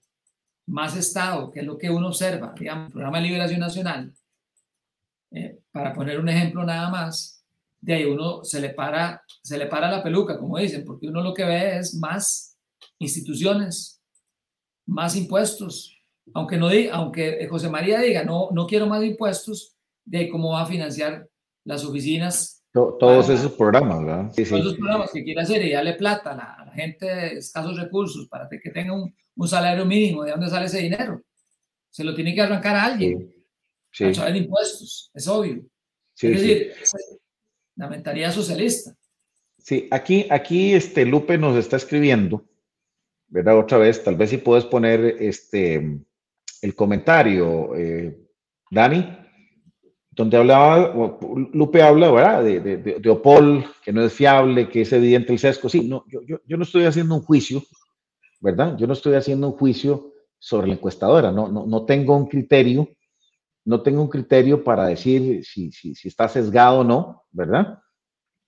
más 0.67 0.95
Estado, 0.95 1.51
que 1.51 1.61
es 1.61 1.65
lo 1.65 1.77
que 1.77 1.89
uno 1.89 2.07
observa, 2.07 2.53
digamos, 2.57 2.87
el 2.87 2.91
programa 2.91 3.17
de 3.17 3.23
liberación 3.23 3.59
nacional, 3.59 4.13
eh, 5.31 5.59
para 5.71 5.93
poner 5.93 6.19
un 6.19 6.29
ejemplo 6.29 6.63
nada 6.63 6.89
más, 6.89 7.43
de 7.79 7.93
ahí 7.93 8.05
uno 8.05 8.43
se 8.43 8.59
le 8.59 8.69
para, 8.69 9.21
se 9.41 9.57
le 9.57 9.67
para 9.67 9.89
la 9.89 10.03
peluca, 10.03 10.37
como 10.37 10.57
dicen, 10.57 10.83
porque 10.85 11.07
uno 11.07 11.21
lo 11.21 11.33
que 11.33 11.45
ve 11.45 11.77
es 11.77 11.95
más 11.95 12.57
instituciones, 12.99 14.01
más 14.85 15.15
impuestos. 15.15 15.93
Aunque, 16.33 16.57
no 16.57 16.67
diga, 16.67 16.95
aunque 16.95 17.47
José 17.49 17.69
María 17.69 17.99
diga, 17.99 18.23
no, 18.23 18.49
no 18.51 18.67
quiero 18.67 18.87
más 18.87 19.03
impuestos, 19.03 19.77
de 20.03 20.29
cómo 20.29 20.51
va 20.51 20.63
a 20.63 20.65
financiar 20.65 21.27
las 21.63 21.83
oficinas. 21.85 22.63
Todos 22.73 23.29
esos 23.29 23.53
programas, 23.53 24.05
¿verdad? 24.05 24.31
todos 24.33 24.51
esos 24.51 24.75
programas 24.75 25.11
que 25.11 25.23
quiere 25.23 25.41
hacer 25.41 25.65
y 25.65 25.71
darle 25.71 25.93
plata 25.93 26.31
a 26.31 26.35
la, 26.65 26.71
gente 26.73 27.05
de 27.07 27.37
escasos 27.39 27.75
recursos 27.75 28.27
para 28.27 28.47
que 28.47 28.69
tenga 28.69 28.93
un, 28.93 29.13
un, 29.37 29.47
salario 29.47 29.85
mínimo. 29.85 30.23
¿De 30.23 30.31
dónde 30.31 30.49
sale 30.49 30.65
ese 30.65 30.79
dinero? 30.79 31.21
Se 31.89 32.03
lo 32.03 32.13
tiene 32.13 32.33
que 32.33 32.41
arrancar 32.41 32.75
a 32.75 32.85
alguien. 32.85 33.33
Sí. 33.91 34.05
A 34.05 34.11
través 34.11 34.33
de 34.33 34.39
impuestos, 34.39 35.11
es 35.13 35.27
obvio. 35.27 35.65
es 36.21 36.41
decir, 36.41 36.73
la 37.75 37.87
mentalidad 37.87 38.33
socialista. 38.33 38.95
Sí, 39.57 39.87
aquí, 39.91 40.27
aquí 40.29 40.73
este 40.73 41.05
Lupe 41.05 41.37
nos 41.37 41.57
está 41.57 41.77
escribiendo, 41.77 42.45
¿verdad? 43.27 43.59
Otra 43.59 43.77
vez, 43.77 44.03
tal 44.03 44.15
vez 44.15 44.29
si 44.29 44.37
puedes 44.37 44.65
poner 44.65 45.17
este, 45.19 45.99
el 46.61 46.75
comentario, 46.75 47.75
eh, 47.75 48.17
Dani, 48.71 49.17
donde 50.11 50.37
hablaba, 50.37 50.93
Lupe 51.53 51.81
habla, 51.81 52.11
¿verdad? 52.11 52.43
De, 52.43 52.59
de, 52.59 52.77
de, 52.77 53.09
Opol, 53.09 53.65
que 53.83 53.93
no 53.93 54.03
es 54.03 54.13
fiable, 54.13 54.67
que 54.67 54.81
es 54.81 54.91
evidente 54.91 55.33
el 55.33 55.39
sesgo. 55.39 55.69
Sí, 55.69 55.87
no, 55.87 56.05
yo, 56.07 56.21
yo, 56.23 56.39
yo, 56.45 56.57
no 56.57 56.63
estoy 56.63 56.85
haciendo 56.85 57.15
un 57.15 57.21
juicio, 57.21 57.61
¿verdad? 58.39 58.77
Yo 58.77 58.87
no 58.87 58.93
estoy 58.93 59.15
haciendo 59.15 59.47
un 59.47 59.57
juicio 59.57 60.13
sobre 60.39 60.67
la 60.67 60.73
encuestadora, 60.73 61.31
no, 61.31 61.47
no, 61.47 61.65
no 61.65 61.85
tengo 61.85 62.15
un 62.15 62.27
criterio 62.27 62.87
no 63.67 63.81
tengo 63.81 64.01
un 64.01 64.07
criterio 64.07 64.63
para 64.63 64.85
decir 64.85 65.43
si, 65.43 65.73
si, 65.73 65.93
si 65.93 66.07
está 66.07 66.29
sesgado 66.29 66.79
o 66.79 66.83
no, 66.85 67.23
¿verdad? 67.31 67.79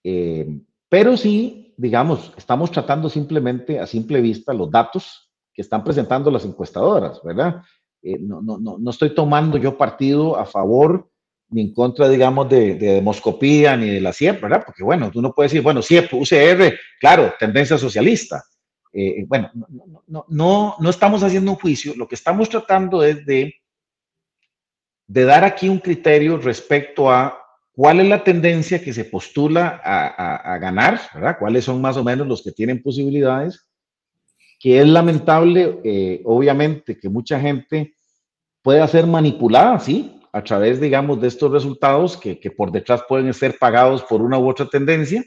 Eh, 0.02 0.62
pero 0.88 1.18
sí, 1.18 1.74
digamos, 1.76 2.32
estamos 2.38 2.72
tratando 2.72 3.10
simplemente 3.10 3.82
a 3.82 3.86
simple 3.86 4.22
vista 4.22 4.54
los 4.54 4.72
datos 4.72 5.30
que 5.54 5.62
están 5.62 5.84
presentando 5.84 6.32
las 6.32 6.46
encuestadoras, 6.46 7.22
¿verdad? 7.22 7.62
Eh, 8.02 8.18
no, 8.18 8.42
no, 8.42 8.60
no, 8.60 8.78
no, 8.80 8.90
estoy 8.90 9.14
tomando 9.14 9.58
yo 9.58 9.78
partido 9.78 10.38
a 10.38 10.46
favor 10.46 11.10
ni 11.50 11.64
en 11.64 11.74
contra, 11.74 12.08
digamos, 12.08 12.48
de, 12.48 12.76
de 12.76 12.94
demoscopía 12.94 13.76
ni 13.76 13.90
de 13.90 14.00
la 14.00 14.14
CIEP, 14.14 14.42
¿verdad? 14.42 14.64
Porque, 14.66 14.86
bueno, 14.86 15.12
tú 15.12 15.22
no 15.22 15.34
puedes 15.34 15.52
decir, 15.52 15.62
bueno, 15.62 15.82
CIEP, 15.82 16.14
UCR, 16.14 16.80
claro, 16.98 17.34
tendencia 17.38 17.78
socialista. 17.78 18.42
Eh, 18.92 19.26
bueno, 19.28 19.52
no, 19.54 19.68
no, 20.08 20.26
no, 20.28 20.76
no 20.80 20.90
estamos 20.90 21.22
haciendo 21.24 21.52
un 21.52 21.58
juicio, 21.58 21.94
lo 21.96 22.08
que 22.08 22.16
estamos 22.16 22.50
tratando 22.50 23.04
es 23.04 23.26
de 23.26 23.54
de 25.10 25.26
dar 25.26 25.44
aquí 25.44 25.68
un 25.68 25.80
criterio 25.80 26.38
respecto 26.38 27.12
a 27.12 27.36
cuál 27.72 28.00
es 28.00 28.08
la 28.08 28.24
tendencia 28.24 28.82
que 28.82 28.94
se 28.94 29.06
postula 29.06 29.82
a, 29.84 30.58
ganar, 30.60 31.02
¿verdad? 31.16 31.38
¿Cuáles 31.40 31.66
son 31.66 31.82
más 31.82 31.98
o 31.98 32.04
menos 32.04 32.28
los 32.28 32.44
que 32.44 32.52
tienen 32.52 32.82
posibilidades? 32.84 33.68
Que 34.60 34.80
es 34.80 34.88
lamentable, 34.88 35.80
eh, 35.84 36.22
obviamente, 36.26 37.00
que 37.00 37.10
mucha 37.10 37.40
gente 37.40 37.96
pueda 38.62 38.88
ser 38.88 39.08
manipulada, 39.08 39.80
¿sí? 39.80 40.22
A 40.32 40.44
través, 40.44 40.80
digamos, 40.80 41.20
de 41.20 41.30
estos 41.30 41.52
resultados 41.52 42.16
que, 42.16 42.36
por 42.56 42.72
detrás 42.72 43.02
pueden 43.10 43.34
ser 43.34 43.58
pagados 43.58 44.04
por 44.04 44.22
una 44.22 44.38
u 44.38 44.48
otra 44.48 44.68
tendencia. 44.68 45.24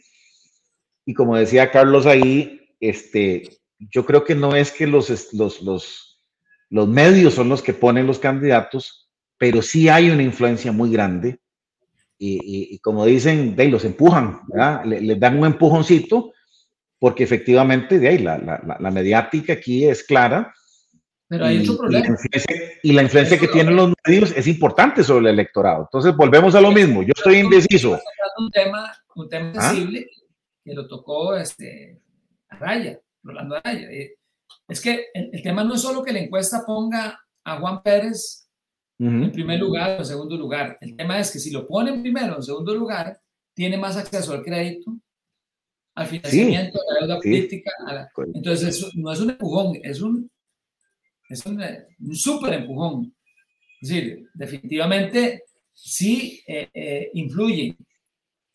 Y 1.04 1.12
como 1.12 1.36
decía 1.36 1.72
Carlos 1.72 2.06
ahí, 2.06 2.61
este, 2.83 3.59
yo 3.78 4.05
creo 4.05 4.24
que 4.24 4.35
no 4.35 4.57
es 4.57 4.72
que 4.72 4.87
los, 4.87 5.33
los, 5.33 5.62
los, 5.62 6.20
los 6.68 6.89
medios 6.89 7.35
son 7.35 7.49
los 7.49 7.62
que 7.62 7.72
ponen 7.72 8.07
los 8.07 8.18
candidatos, 8.18 9.09
pero 9.39 9.62
sí 9.62 9.89
hay 9.89 10.11
una 10.11 10.22
influencia 10.22 10.72
muy 10.72 10.91
grande 10.91 11.39
y, 12.24 12.78
como 12.78 13.05
dicen, 13.05 13.57
de 13.57 13.64
ahí 13.64 13.70
los 13.70 13.85
empujan, 13.85 14.43
Les, 14.85 15.18
dan 15.18 15.39
un 15.39 15.47
empujoncito 15.47 16.33
porque 17.01 17.24
efectivamente 17.24 17.99
de 17.99 18.09
ahí 18.09 18.18
la, 18.18 18.39
la, 18.39 18.76
la 18.78 18.91
mediática 18.93 19.55
aquí 19.55 19.85
es 19.87 20.05
clara. 20.05 20.55
Pero 21.26 21.47
hay 21.47 21.62
otro 21.62 21.78
problema. 21.78 22.16
Y 22.85 22.93
la 22.93 23.03
influencia, 23.03 23.39
que 23.39 23.49
tienen 23.49 23.74
los 23.74 23.93
medios 24.07 24.33
es 24.37 24.47
importante 24.47 25.03
sobre 25.03 25.30
el 25.30 25.35
electorado. 25.35 25.83
Entonces 25.83 26.14
volvemos 26.16 26.55
a 26.55 26.61
lo 26.61 26.70
mismo. 26.70 27.03
Yo 27.03 27.12
estoy 27.16 27.39
indeciso. 27.39 27.99
Un 28.39 28.51
tema, 28.53 28.97
un 29.16 29.28
tema 29.28 29.53
¿Ah? 29.57 29.70
sensible 29.70 30.07
que 30.64 30.74
lo 30.74 30.87
tocó 30.87 31.35
este, 31.35 32.01
a 32.53 32.57
Raya, 32.59 33.00
Rolando 33.22 33.61
Raya. 33.62 33.90
Eh, 33.90 34.16
es 34.68 34.80
que 34.80 35.07
el, 35.14 35.30
el 35.32 35.42
tema 35.42 35.64
no 35.64 35.74
es 35.74 35.82
solo 35.82 36.03
que 36.03 36.12
la 36.12 36.20
encuesta 36.20 36.64
ponga 36.66 37.18
a 37.44 37.59
Juan 37.59 37.82
Pérez 37.82 38.48
en 38.98 39.32
primer 39.32 39.59
lugar 39.59 39.96
o 39.96 39.98
en 39.98 40.05
segundo 40.05 40.36
lugar. 40.36 40.78
El 40.80 40.94
tema 40.96 41.18
es 41.18 41.32
que 41.32 41.40
si 41.40 41.50
lo 41.50 41.66
ponen 41.66 42.03
primero 42.03 42.34
o 42.34 42.36
en 42.36 42.42
segundo 42.42 42.72
lugar, 42.72 43.18
tiene 43.53 43.76
más 43.76 43.96
acceso 43.96 44.32
al 44.32 44.44
crédito, 44.44 44.96
al 45.94 46.07
financiamiento, 46.07 46.78
a 46.78 46.94
la 46.94 47.00
deuda 47.00 47.20
política. 47.20 47.72
Entonces, 48.32 48.94
no 48.94 49.12
es 49.12 49.20
un 49.20 49.30
empujón, 49.30 49.78
es 49.82 50.00
un, 50.00 50.30
es 51.28 51.44
un, 51.44 51.61
un 51.98 52.14
súper 52.14 52.55
empujón. 52.55 53.12
Es 53.80 53.88
decir, 53.88 54.28
definitivamente 54.34 55.42
sí 55.72 56.40
eh, 56.46 56.68
eh, 56.72 57.11
influyen. 57.14 57.76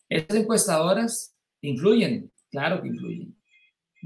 Estas 0.07 0.37
encuestadoras 0.37 1.35
influyen, 1.59 2.31
claro 2.49 2.81
que 2.81 2.87
influyen, 2.87 3.36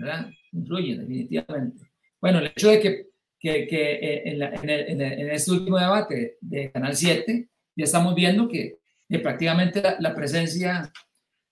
¿verdad? 0.02 0.30
Influyen, 0.52 1.00
definitivamente. 1.00 1.86
Bueno, 2.20 2.40
el 2.40 2.48
hecho 2.48 2.70
de 2.70 2.80
que 2.80 3.12
que, 3.42 3.68
que 3.68 3.94
eh, 3.94 4.22
en, 4.26 4.42
en, 4.70 5.02
en, 5.02 5.32
este 5.32 5.52
último 5.52 5.80
debate 5.80 6.38
de 6.42 6.72
Canal 6.72 6.96
7 6.96 7.50
ya 7.76 7.84
estamos 7.84 8.14
viendo 8.14 8.48
que, 8.48 8.78
prácticamente 9.22 9.82
la, 10.00 10.16
presencia 10.16 10.90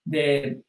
de, 0.05 0.61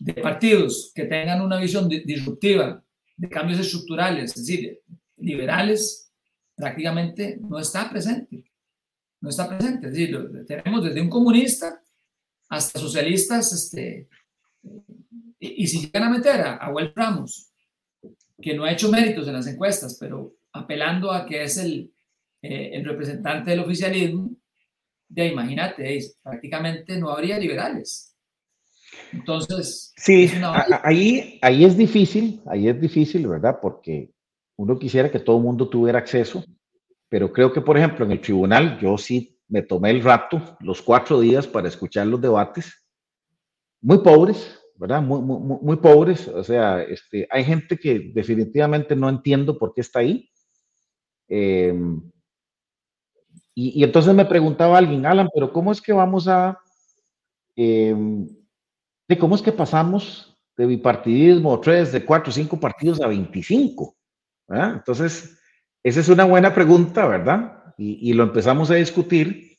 de, 0.00 0.14
partidos 0.14 0.90
que 0.94 1.04
tengan 1.04 1.40
una 1.40 1.60
visión 1.60 1.88
disruptiva 1.88 2.82
de 3.16 3.28
cambios 3.28 3.60
estructurales, 3.60 4.34
es 4.34 4.46
decir, 4.46 4.80
liberales, 5.18 6.10
prácticamente 6.56 7.38
no 7.40 7.60
está 7.60 7.88
presente. 7.88 8.44
No 9.20 9.30
está 9.30 9.48
presente. 9.48 9.86
Es 9.86 9.92
decir, 9.92 10.44
tenemos 10.46 10.84
desde 10.84 11.00
un 11.00 11.08
comunista 11.08 11.80
hasta 12.48 12.80
socialistas, 12.80 13.52
este, 13.52 14.08
y, 15.38 15.64
y 15.64 15.66
si 15.66 15.86
llegan 15.86 16.04
a 16.04 16.10
meter 16.10 16.40
a, 16.40 16.56
a 16.56 16.72
Will 16.72 16.92
Ramos, 16.94 17.52
que 18.40 18.54
no 18.54 18.64
ha 18.64 18.72
hecho 18.72 18.90
méritos 18.90 19.26
en 19.26 19.34
las 19.34 19.46
encuestas, 19.46 19.96
pero 19.98 20.34
apelando 20.52 21.10
a 21.10 21.26
que 21.26 21.42
es 21.42 21.56
el, 21.58 21.92
eh, 22.42 22.70
el 22.74 22.84
representante 22.84 23.50
del 23.50 23.60
oficialismo, 23.60 24.30
de 25.08 25.28
imagínate, 25.28 26.00
prácticamente 26.22 26.98
no 26.98 27.10
habría 27.10 27.38
liberales. 27.38 28.14
Entonces, 29.12 29.92
sí, 29.96 30.30
ahí, 30.82 31.38
ahí 31.42 31.64
es 31.64 31.76
difícil, 31.76 32.40
ahí 32.46 32.68
es 32.68 32.80
difícil, 32.80 33.26
¿verdad? 33.26 33.58
Porque 33.60 34.10
uno 34.56 34.78
quisiera 34.78 35.10
que 35.10 35.20
todo 35.20 35.36
el 35.36 35.42
mundo 35.42 35.68
tuviera 35.68 35.98
acceso, 35.98 36.44
pero 37.08 37.32
creo 37.32 37.52
que, 37.52 37.60
por 37.60 37.76
ejemplo, 37.76 38.04
en 38.04 38.12
el 38.12 38.20
tribunal 38.20 38.78
yo 38.80 38.96
sí 38.98 39.38
me 39.48 39.62
tomé 39.62 39.90
el 39.90 40.02
rato, 40.02 40.56
los 40.60 40.82
cuatro 40.82 41.20
días 41.20 41.46
para 41.46 41.68
escuchar 41.68 42.06
los 42.06 42.20
debates, 42.20 42.84
muy 43.80 43.98
pobres, 43.98 44.58
Muy, 44.78 45.76
pobres, 45.76 46.28
o 46.28 46.44
sea, 46.44 46.82
este, 46.82 47.26
hay 47.30 47.44
gente 47.44 47.76
que 47.78 48.10
definitivamente 48.12 48.94
no 48.94 49.08
entiendo 49.08 49.58
por 49.58 49.72
qué 49.72 49.80
está 49.80 50.00
ahí, 50.00 50.30
Em, 51.28 52.00
y, 53.54 53.82
entonces 53.82 54.14
me 54.14 54.24
preguntaba 54.24 54.78
alguien, 54.78 55.06
Alan, 55.06 55.28
pero 55.34 55.52
¿cómo 55.52 55.72
es 55.72 55.80
que 55.80 55.92
vamos 55.92 56.28
a, 56.28 56.58
eh, 57.56 57.94
cómo 59.18 59.34
es 59.34 59.42
que 59.42 59.52
pasamos 59.52 60.38
de 60.56 60.66
bipartidismo, 60.66 61.58
tres, 61.60 61.92
de 61.92 62.04
cuatro, 62.04 62.32
cinco 62.32 62.60
partidos 62.60 63.00
a 63.00 63.08
25? 63.08 63.96
Entonces, 64.48 65.38
esa 65.82 66.00
es 66.00 66.08
una 66.08 66.24
buena 66.24 66.54
pregunta, 66.54 67.06
¿verdad? 67.06 67.74
Y, 67.78 68.10
y, 68.10 68.12
lo 68.12 68.24
empezamos 68.24 68.70
a 68.70 68.74
discutir 68.74 69.58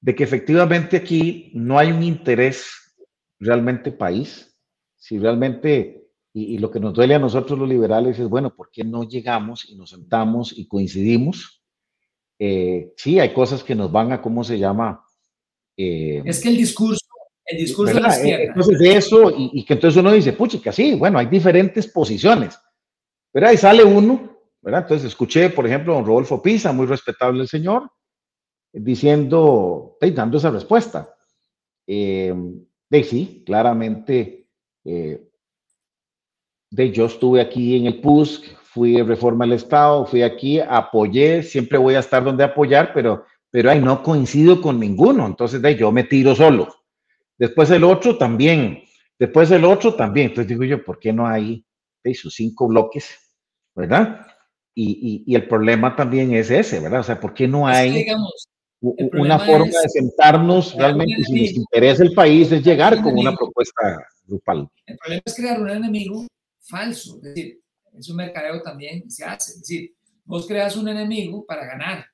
de 0.00 0.14
que 0.14 0.24
efectivamente 0.24 0.96
aquí 0.96 1.52
no 1.54 1.78
hay 1.78 1.92
un 1.92 2.02
interés 2.02 2.72
realmente 3.38 3.92
país, 3.92 4.58
si 4.96 5.18
realmente 5.18 6.08
y, 6.32 6.58
lo 6.58 6.70
que 6.70 6.80
nos 6.80 6.94
duele 6.94 7.14
a 7.14 7.18
nosotros 7.18 7.58
los 7.58 7.68
liberales 7.68 8.18
es, 8.18 8.28
bueno, 8.28 8.54
¿por 8.54 8.70
qué 8.70 8.84
no 8.84 9.04
llegamos 9.04 9.68
y 9.68 9.76
nos 9.76 9.90
sentamos 9.90 10.56
y 10.56 10.68
coincidimos? 10.68 11.62
Eh, 12.38 12.92
sí, 12.96 13.18
hay 13.18 13.32
cosas 13.32 13.64
que 13.64 13.74
nos 13.74 13.90
van 13.90 14.12
a, 14.12 14.22
¿cómo 14.22 14.44
se 14.44 14.58
llama? 14.58 15.04
Eh, 15.76 16.22
es 16.24 16.40
que 16.40 16.50
el 16.50 16.56
discurso, 16.56 17.06
el 17.44 17.58
discurso 17.58 17.94
de 17.94 18.00
la 18.00 18.08
eh, 18.08 18.16
izquierda. 18.16 18.44
Entonces 18.44 18.80
eso, 18.82 19.30
y, 19.30 19.50
y, 19.54 19.64
que 19.64 19.74
entonces 19.74 19.98
uno 19.98 20.12
dice, 20.12 20.32
puchica, 20.32 20.70
sí, 20.70 20.94
bueno, 20.94 21.18
hay 21.18 21.26
diferentes 21.26 21.88
posiciones, 21.88 22.58
pero 23.32 23.48
ahí 23.48 23.56
sale 23.56 23.82
uno, 23.82 24.38
¿verdad? 24.60 24.82
Entonces 24.82 25.08
escuché, 25.08 25.50
por 25.50 25.66
ejemplo, 25.66 25.94
a 25.94 25.96
don 25.96 26.06
Rodolfo 26.06 26.40
Pisa, 26.42 26.72
muy 26.72 26.86
respetable 26.86 27.42
el 27.42 27.48
señor, 27.48 27.90
diciendo, 28.72 29.96
dando 30.00 30.38
esa 30.38 30.50
respuesta. 30.50 31.14
De 32.90 33.04
sí, 33.04 33.42
claramente 33.44 34.46
de 36.70 36.92
yo 36.92 37.06
estuve 37.06 37.40
aquí 37.40 37.76
en 37.76 37.86
el 37.86 38.00
PUSC, 38.00 38.44
fui 38.62 39.00
a 39.00 39.04
Reforma 39.04 39.44
del 39.44 39.54
Estado, 39.54 40.04
fui 40.06 40.22
aquí, 40.22 40.60
apoyé, 40.60 41.42
siempre 41.42 41.78
voy 41.78 41.94
a 41.94 42.00
estar 42.00 42.22
donde 42.22 42.44
apoyar, 42.44 42.92
pero, 42.92 43.24
pero 43.50 43.70
ahí 43.70 43.80
no 43.80 44.02
coincido 44.02 44.60
con 44.60 44.78
ninguno, 44.78 45.26
entonces 45.26 45.62
de 45.62 45.76
yo 45.76 45.90
me 45.90 46.04
tiro 46.04 46.34
solo. 46.34 46.68
después 47.38 47.70
el 47.70 47.84
otro 47.84 48.18
también, 48.18 48.82
después 49.18 49.50
el 49.50 49.64
otro 49.64 49.94
también. 49.94 50.28
Entonces 50.28 50.48
digo 50.48 50.64
yo, 50.64 50.84
¿por 50.84 50.98
qué 50.98 51.12
no 51.12 51.26
hay 51.26 51.64
esos 52.04 52.34
cinco 52.34 52.68
bloques, 52.68 53.16
verdad? 53.74 54.26
Y, 54.74 55.24
y, 55.26 55.34
el 55.34 55.48
problema 55.48 55.96
también 55.96 56.32
es 56.34 56.50
ese, 56.52 56.78
¿verdad? 56.78 57.00
O 57.00 57.02
sea, 57.02 57.18
¿por 57.18 57.34
qué 57.34 57.48
no 57.48 57.66
hay 57.66 58.06
una 58.80 59.38
forma 59.38 59.80
de 59.82 59.88
sentarnos 59.88 60.74
realmente 60.74 61.24
si 61.24 61.40
nos 61.40 61.50
interesa 61.52 62.04
el 62.04 62.12
país 62.12 62.52
es 62.52 62.64
llegar 62.64 63.02
con 63.02 63.18
una 63.18 63.34
propuesta 63.34 64.06
grupal? 64.26 64.68
El 64.86 64.96
problema 64.98 65.22
es 65.24 65.34
crear 65.34 65.60
un 65.60 65.70
enemigo 65.70 66.26
falso, 66.60 67.16
es 67.16 67.22
decir, 67.22 67.60
es 67.98 68.08
un 68.08 68.16
mercadeo 68.16 68.62
también 68.62 69.10
se 69.10 69.24
hace, 69.24 69.52
es 69.52 69.60
decir, 69.60 69.94
vos 70.24 70.46
creas 70.46 70.76
un 70.76 70.88
enemigo 70.88 71.44
para 71.46 71.66
ganar, 71.66 72.06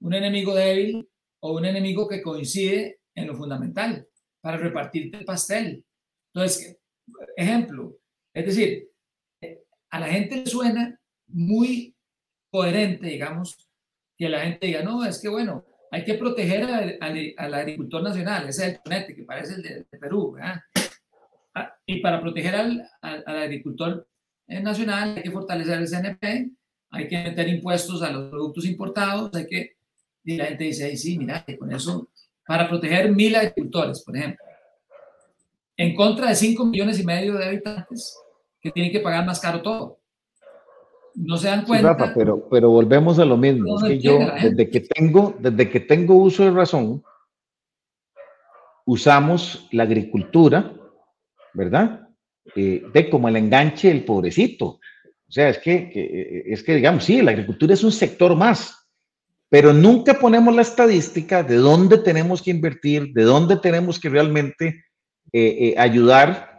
un 0.00 0.12
enemigo 0.12 0.54
débil 0.54 1.08
o 1.40 1.56
un 1.56 1.64
enemigo 1.64 2.08
que 2.08 2.20
coincide 2.20 3.00
en 3.14 3.26
lo 3.26 3.34
fundamental, 3.34 4.06
para 4.40 4.56
repartirte 4.56 5.18
el 5.18 5.24
pastel. 5.24 5.84
Entonces, 6.32 6.78
ejemplo, 7.36 7.96
es 8.34 8.46
decir, 8.46 8.90
a 9.90 10.00
la 10.00 10.06
gente 10.06 10.36
le 10.36 10.46
suena 10.46 11.00
muy 11.28 11.94
coherente, 12.50 13.06
digamos, 13.06 13.68
que 14.16 14.28
la 14.28 14.40
gente 14.40 14.66
diga, 14.66 14.82
no, 14.82 15.04
es 15.04 15.20
que 15.20 15.28
bueno, 15.28 15.64
hay 15.90 16.04
que 16.04 16.14
proteger 16.14 16.64
al, 16.64 17.54
agricultor 17.54 18.02
nacional, 18.02 18.48
ese 18.48 18.66
es 18.66 18.72
el 18.74 18.80
ponete, 18.80 19.14
que 19.14 19.24
parece 19.24 19.54
el 19.54 19.62
de, 19.62 19.98
Perú, 19.98 20.32
¿verdad? 20.32 20.60
Ah, 21.54 21.74
y 21.84 22.00
para 22.00 22.20
proteger 22.20 22.54
al, 22.54 22.88
agricultor 23.02 24.06
nacional 24.46 25.14
hay 25.16 25.22
que 25.22 25.30
fortalecer 25.30 25.78
el 25.78 25.88
CNP, 25.88 26.50
hay 26.90 27.08
que 27.08 27.22
meter 27.22 27.48
impuestos 27.48 28.02
a 28.02 28.10
los 28.10 28.30
productos 28.30 28.64
importados, 28.64 29.30
hay 29.34 29.46
que... 29.46 29.76
Y 30.22 30.36
la 30.36 30.46
gente 30.46 30.64
dice, 30.64 30.96
sí, 30.96 31.18
mira, 31.18 31.44
con 31.58 31.72
eso, 31.72 32.10
para 32.46 32.68
proteger 32.68 33.10
mil 33.10 33.34
agricultores, 33.34 34.02
por 34.04 34.16
ejemplo, 34.16 34.44
en 35.76 35.94
contra 35.94 36.28
de 36.28 36.34
5 36.34 36.66
millones 36.66 37.00
y 37.00 37.04
medio 37.04 37.34
de 37.34 37.46
habitantes 37.46 38.14
que 38.60 38.70
tienen 38.70 38.92
que 38.92 39.00
pagar 39.00 39.24
más 39.24 39.40
caro 39.40 39.62
todo. 39.62 39.99
No 41.14 41.36
se 41.36 41.48
dan 41.48 41.64
cuenta. 41.64 42.12
pero, 42.14 42.48
pero 42.48 42.70
volvemos 42.70 43.18
a 43.18 43.24
lo 43.24 43.36
mismo. 43.36 43.76
es 43.78 43.84
que 43.84 43.98
yo, 43.98 44.18
desde 44.42 44.70
que, 44.70 44.80
tengo, 44.80 45.34
desde 45.38 45.68
que 45.68 45.80
tengo 45.80 46.14
uso 46.14 46.44
de 46.44 46.50
razón, 46.50 47.02
usamos 48.86 49.68
la 49.72 49.84
agricultura, 49.84 50.72
¿verdad? 51.54 52.08
Eh, 52.56 52.82
de 52.92 53.10
como 53.10 53.28
el 53.28 53.36
enganche 53.36 53.88
del 53.88 54.04
pobrecito. 54.04 54.66
O 54.66 55.32
sea, 55.32 55.48
es 55.48 55.58
que, 55.58 56.44
es 56.46 56.62
que, 56.64 56.74
digamos, 56.74 57.04
sí, 57.04 57.22
la 57.22 57.30
agricultura 57.30 57.74
es 57.74 57.84
un 57.84 57.92
sector 57.92 58.34
más, 58.34 58.80
pero 59.50 59.72
nunca 59.72 60.14
ponemos 60.14 60.54
la 60.54 60.62
estadística 60.62 61.42
de 61.42 61.56
dónde 61.56 61.98
tenemos 61.98 62.40
que 62.40 62.52
invertir, 62.52 63.12
de 63.12 63.24
dónde 63.24 63.56
tenemos 63.56 63.98
que 63.98 64.08
realmente 64.08 64.84
eh, 65.32 65.56
eh, 65.60 65.74
ayudar 65.76 66.49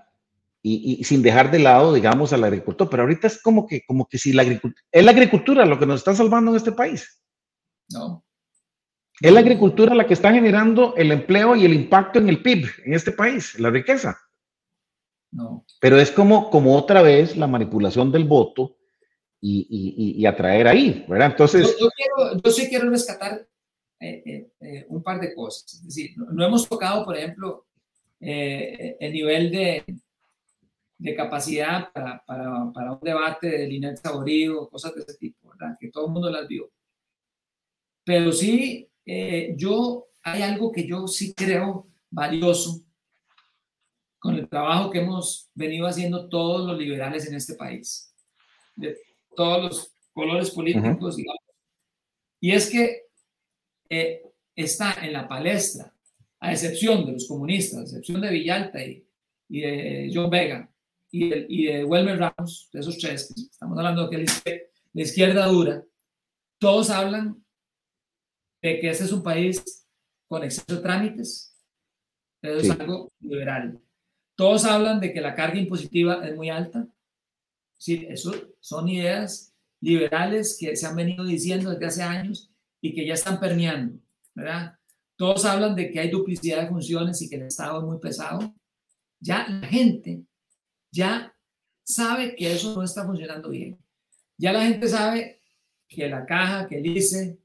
y, 0.64 1.04
sin 1.04 1.24
dejar 1.24 1.50
de 1.50 1.60
lado, 1.60 1.94
digamos, 1.94 2.34
al 2.34 2.44
agricultor. 2.44 2.90
Pero 2.90 3.04
ahorita 3.04 3.28
es 3.28 3.42
como 3.42 3.68
que, 3.68 3.84
como 3.86 4.08
que 4.08 4.18
si 4.18 4.32
la 4.32 4.44
agricultura, 4.44 4.84
es 4.92 5.04
la 5.04 5.12
agricultura 5.12 5.66
lo 5.66 5.80
que 5.80 5.86
nos 5.86 6.02
está 6.02 6.14
salvando 6.14 6.52
en 6.52 6.58
este 6.58 6.72
país. 6.72 7.22
No. 7.90 8.24
Es 9.20 9.32
la 9.32 9.40
agricultura 9.40 9.94
la 9.94 10.08
que 10.08 10.14
está 10.14 10.32
generando 10.32 10.96
el 10.96 11.12
empleo 11.12 11.56
y 11.56 11.66
el 11.66 11.74
impacto 11.74 12.20
en 12.20 12.30
el 12.30 12.42
PIB 12.42 12.68
en 12.86 12.94
este 12.94 13.12
país, 13.12 13.60
la 13.60 13.70
riqueza. 13.70 14.20
No. 15.32 15.66
Pero 15.80 16.00
es 16.00 16.12
como, 16.12 16.50
como 16.50 16.76
otra 16.76 17.02
vez 17.02 17.38
la 17.38 17.48
manipulación 17.48 18.12
del 18.12 18.26
voto 18.26 18.78
y, 19.40 20.16
y, 20.20 20.26
atraer 20.26 20.68
ahí, 20.68 21.04
¿verdad? 21.08 21.32
Entonces... 21.32 21.76
Yo, 21.80 21.90
quiero, 21.90 22.42
yo 22.44 22.52
sí 22.52 22.68
quiero 22.68 22.90
rescatar 22.90 23.48
eh, 24.00 24.22
eh, 24.26 24.52
eh, 24.60 24.86
un 24.90 25.02
par 25.02 25.20
de 25.20 25.34
cosas. 25.34 25.74
Es 25.74 25.84
decir, 25.86 26.12
no, 26.18 26.46
hemos 26.46 26.70
tocado, 26.70 27.06
por 27.06 27.18
ejemplo, 27.18 27.66
el 28.20 29.14
nivel 29.14 29.52
de, 29.52 29.84
de 31.02 31.16
capacidad 31.16 31.92
para, 31.92 32.24
para, 32.26 32.72
para, 32.72 32.92
un 32.92 33.00
debate 33.02 33.50
de 33.50 33.68
Linet 33.68 33.98
Saborido, 33.98 34.70
cosas 34.70 34.94
de 34.94 35.02
ese 35.02 35.18
tipo, 35.18 35.50
¿verdad? 35.50 35.76
Que 35.80 35.90
todo 35.90 36.06
el 36.06 36.12
mundo 36.12 36.30
las 36.30 36.48
vio. 36.48 36.72
Pero 38.04 38.32
sí, 38.32 38.88
yo, 39.56 40.10
hay 40.22 40.44
algo 40.44 40.72
que 40.72 40.86
yo 40.86 41.08
sí 41.08 41.34
creo 41.34 41.88
valioso 42.12 42.84
con 44.20 44.36
el 44.36 44.48
trabajo 44.48 44.92
que 44.92 45.00
hemos 45.00 45.50
venido 45.56 45.88
haciendo 45.88 46.30
todos 46.30 46.68
los 46.68 46.78
liberales 46.78 47.28
en 47.28 47.34
este 47.34 47.56
país, 47.56 48.14
de 48.76 48.96
todos 49.36 49.64
los 49.64 49.94
colores 50.14 50.52
políticos, 50.52 51.16
digamos. 51.16 51.42
Y 52.40 52.52
es 52.52 52.70
que 52.70 53.08
eh, 53.90 54.22
está 54.56 55.04
en 55.04 55.14
la 55.14 55.28
palestra, 55.28 55.96
a 56.40 56.52
excepción 56.52 57.08
de 57.08 57.14
los 57.14 57.28
comunistas, 57.28 57.80
a 57.80 57.84
excepción 57.84 58.22
de 58.22 58.30
Villalta 58.30 58.84
y, 58.84 59.04
de 59.50 60.12
John 60.14 60.30
Vega 60.30 60.71
y 61.12 61.30
de, 61.30 61.46
y 61.50 61.66
de 61.66 61.84
Wilmer 61.84 62.18
Ramos, 62.18 62.70
de 62.72 62.80
esos 62.80 62.98
tres, 62.98 63.32
estamos 63.38 63.78
hablando 63.78 64.08
de 64.08 64.26
que 64.26 64.70
la 64.94 65.02
izquierda 65.02 65.46
dura, 65.48 65.84
todos 66.58 66.90
hablan 66.90 67.44
de 68.62 68.80
que 68.80 68.90
este 68.90 69.04
es 69.04 69.12
un 69.12 69.24
país 69.24 69.86
con 70.28 70.44
exceso 70.44 70.76
de 70.76 70.82
trámites, 70.82 71.56
pero 72.40 72.60
es 72.60 72.70
algo 72.70 73.12
liberal. 73.20 73.80
Todos 74.36 74.66
hablan 74.66 75.00
de 75.00 75.12
que 75.12 75.22
la 75.22 75.36
carga 75.36 75.60
impositiva 75.60 76.26
es 76.28 76.36
muy 76.36 76.50
alta. 76.50 76.88
Sí, 77.78 78.06
eso 78.10 78.34
son 78.60 78.88
ideas 78.88 79.54
liberales 79.82 80.58
que 80.60 80.76
se 80.76 80.86
han 80.86 80.96
venido 80.96 81.26
diciendo 81.26 81.72
desde 81.72 81.86
hace 81.86 82.04
años 82.04 82.52
y 82.80 82.94
que 82.94 83.06
ya 83.06 83.16
están 83.16 83.40
permeando, 83.40 84.00
¿verdad? 84.34 84.78
Todos 85.16 85.46
hablan 85.46 85.76
de 85.76 85.92
que 85.92 86.00
hay 86.00 86.10
duplicidad 86.10 86.62
de 86.62 86.70
funciones 86.70 87.22
y 87.22 87.30
que 87.30 87.36
el 87.36 87.44
Estado 87.44 87.80
es 87.80 87.86
muy 87.86 88.00
pesado. 88.00 88.56
Ya 89.20 89.48
la 89.48 89.68
gente 89.68 90.24
ya 90.92 91.34
sabe 91.84 92.36
que 92.36 92.52
eso 92.52 92.76
no 92.76 92.84
está 92.84 93.06
funcionando 93.06 93.50
bien. 93.50 93.78
Ya 94.38 94.52
la 94.54 94.66
gente 94.66 94.88
sabe 94.88 95.42
que 95.88 96.08
la 96.08 96.26
caja, 96.26 96.68
que 96.68 96.78
el 96.78 96.86
ICE, 96.86 97.38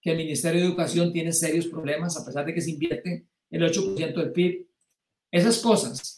que 0.00 0.10
el 0.10 0.16
Ministerio 0.16 0.60
de 0.60 0.66
Educación 0.66 1.12
tiene 1.12 1.32
serios 1.32 1.66
problemas 1.66 2.16
a 2.16 2.24
pesar 2.24 2.44
de 2.46 2.54
que 2.54 2.60
se 2.60 2.70
invierte 2.70 3.26
el 3.50 3.62
8% 3.62 4.14
del 4.14 4.32
PIB 4.32 4.68
esas 5.30 5.58
cosas. 5.58 6.16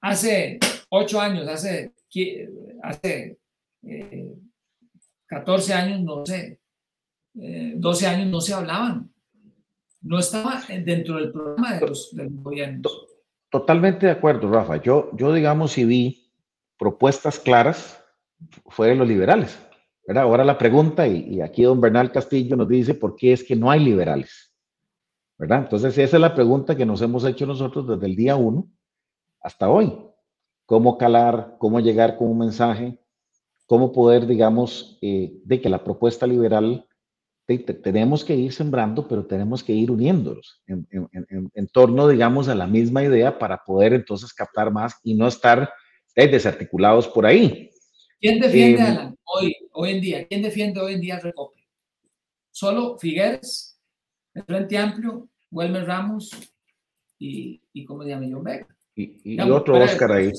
Hace 0.00 0.58
ocho 0.90 1.20
años, 1.20 1.48
hace, 1.48 1.94
hace 2.82 3.38
14 5.26 5.72
eh, 5.72 5.74
años, 5.74 6.00
no 6.02 6.26
sé, 6.26 6.60
12 7.32 8.04
eh, 8.04 8.08
años 8.08 8.28
no 8.28 8.40
se 8.40 8.54
hablaban. 8.54 9.10
No 10.02 10.18
estaba 10.18 10.62
dentro 10.68 11.16
del 11.16 11.32
programa 11.32 11.78
de 11.78 11.86
los, 11.86 12.14
del 12.14 12.28
gobierno. 12.30 12.90
Totalmente 13.54 14.06
de 14.06 14.10
acuerdo, 14.10 14.50
Rafa. 14.50 14.82
Yo, 14.82 15.10
yo 15.12 15.32
digamos, 15.32 15.70
si 15.70 15.84
vi 15.84 16.28
propuestas 16.76 17.38
claras, 17.38 18.02
fue 18.66 18.88
de 18.88 18.96
los 18.96 19.06
liberales. 19.06 19.56
¿verdad? 20.08 20.24
Ahora 20.24 20.44
la 20.44 20.58
pregunta, 20.58 21.06
y, 21.06 21.40
aquí 21.40 21.62
don 21.62 21.80
Bernal 21.80 22.10
Castillo 22.10 22.56
nos 22.56 22.68
dice 22.68 22.94
por 22.94 23.14
qué 23.14 23.32
es 23.32 23.44
que 23.44 23.54
no 23.54 23.70
hay 23.70 23.78
liberales. 23.78 24.52
¿verdad? 25.38 25.60
Entonces, 25.60 25.96
esa 25.96 26.16
es 26.16 26.20
la 26.20 26.34
pregunta 26.34 26.74
que 26.74 26.84
nos 26.84 27.00
hemos 27.00 27.24
hecho 27.24 27.46
nosotros 27.46 27.86
desde 27.86 28.06
el 28.06 28.16
día 28.16 28.34
uno 28.34 28.66
hasta 29.40 29.70
hoy. 29.70 30.04
¿Cómo 30.66 30.98
calar? 30.98 31.54
¿Cómo 31.60 31.78
llegar 31.78 32.16
con 32.16 32.32
un 32.32 32.38
mensaje? 32.38 32.98
¿Cómo 33.66 33.92
poder, 33.92 34.26
digamos, 34.26 34.98
eh, 35.00 35.32
de 35.44 35.60
que 35.60 35.68
la 35.68 35.84
propuesta 35.84 36.26
liberal 36.26 36.88
tenemos 37.46 38.24
que 38.24 38.34
ir 38.34 38.52
sembrando, 38.52 39.06
pero 39.06 39.26
tenemos 39.26 39.62
que 39.62 39.72
ir 39.72 39.90
uniéndolos 39.90 40.62
en, 40.66 41.66
torno, 41.72 42.08
digamos, 42.08 42.48
a 42.48 42.54
la 42.54 42.66
misma 42.66 43.02
idea 43.02 43.38
para 43.38 43.62
poder 43.64 43.92
entonces 43.92 44.32
captar 44.32 44.70
más 44.70 44.96
y 45.02 45.14
no 45.14 45.26
estar 45.26 45.72
eh, 46.14 46.28
desarticulados 46.28 47.06
por 47.08 47.26
ahí. 47.26 47.70
¿Quién 48.20 48.40
defiende, 48.40 48.82
eh, 48.82 48.86
Alan, 48.86 49.16
hoy, 49.24 49.56
hoy 49.72 49.90
en 49.90 50.00
día? 50.00 50.26
¿Quién 50.26 50.42
defiende 50.42 50.80
hoy 50.80 50.94
en 50.94 51.00
día 51.00 51.16
el 51.16 51.22
Recope? 51.22 51.60
¿Solo 52.50 52.98
Figueres 52.98 53.74
el 54.34 54.42
Frente 54.44 54.78
Amplio, 54.78 55.28
Wilmer 55.50 55.86
Ramos 55.86 56.30
y, 57.18 57.62
y 57.72 57.84
como 57.84 58.02
se 58.02 58.10
llama, 58.10 58.26
John 58.30 58.44
Beck. 58.44 58.66
Y, 58.96 59.40
otro 59.40 59.78
Oscar 59.82 60.12
ahí. 60.12 60.32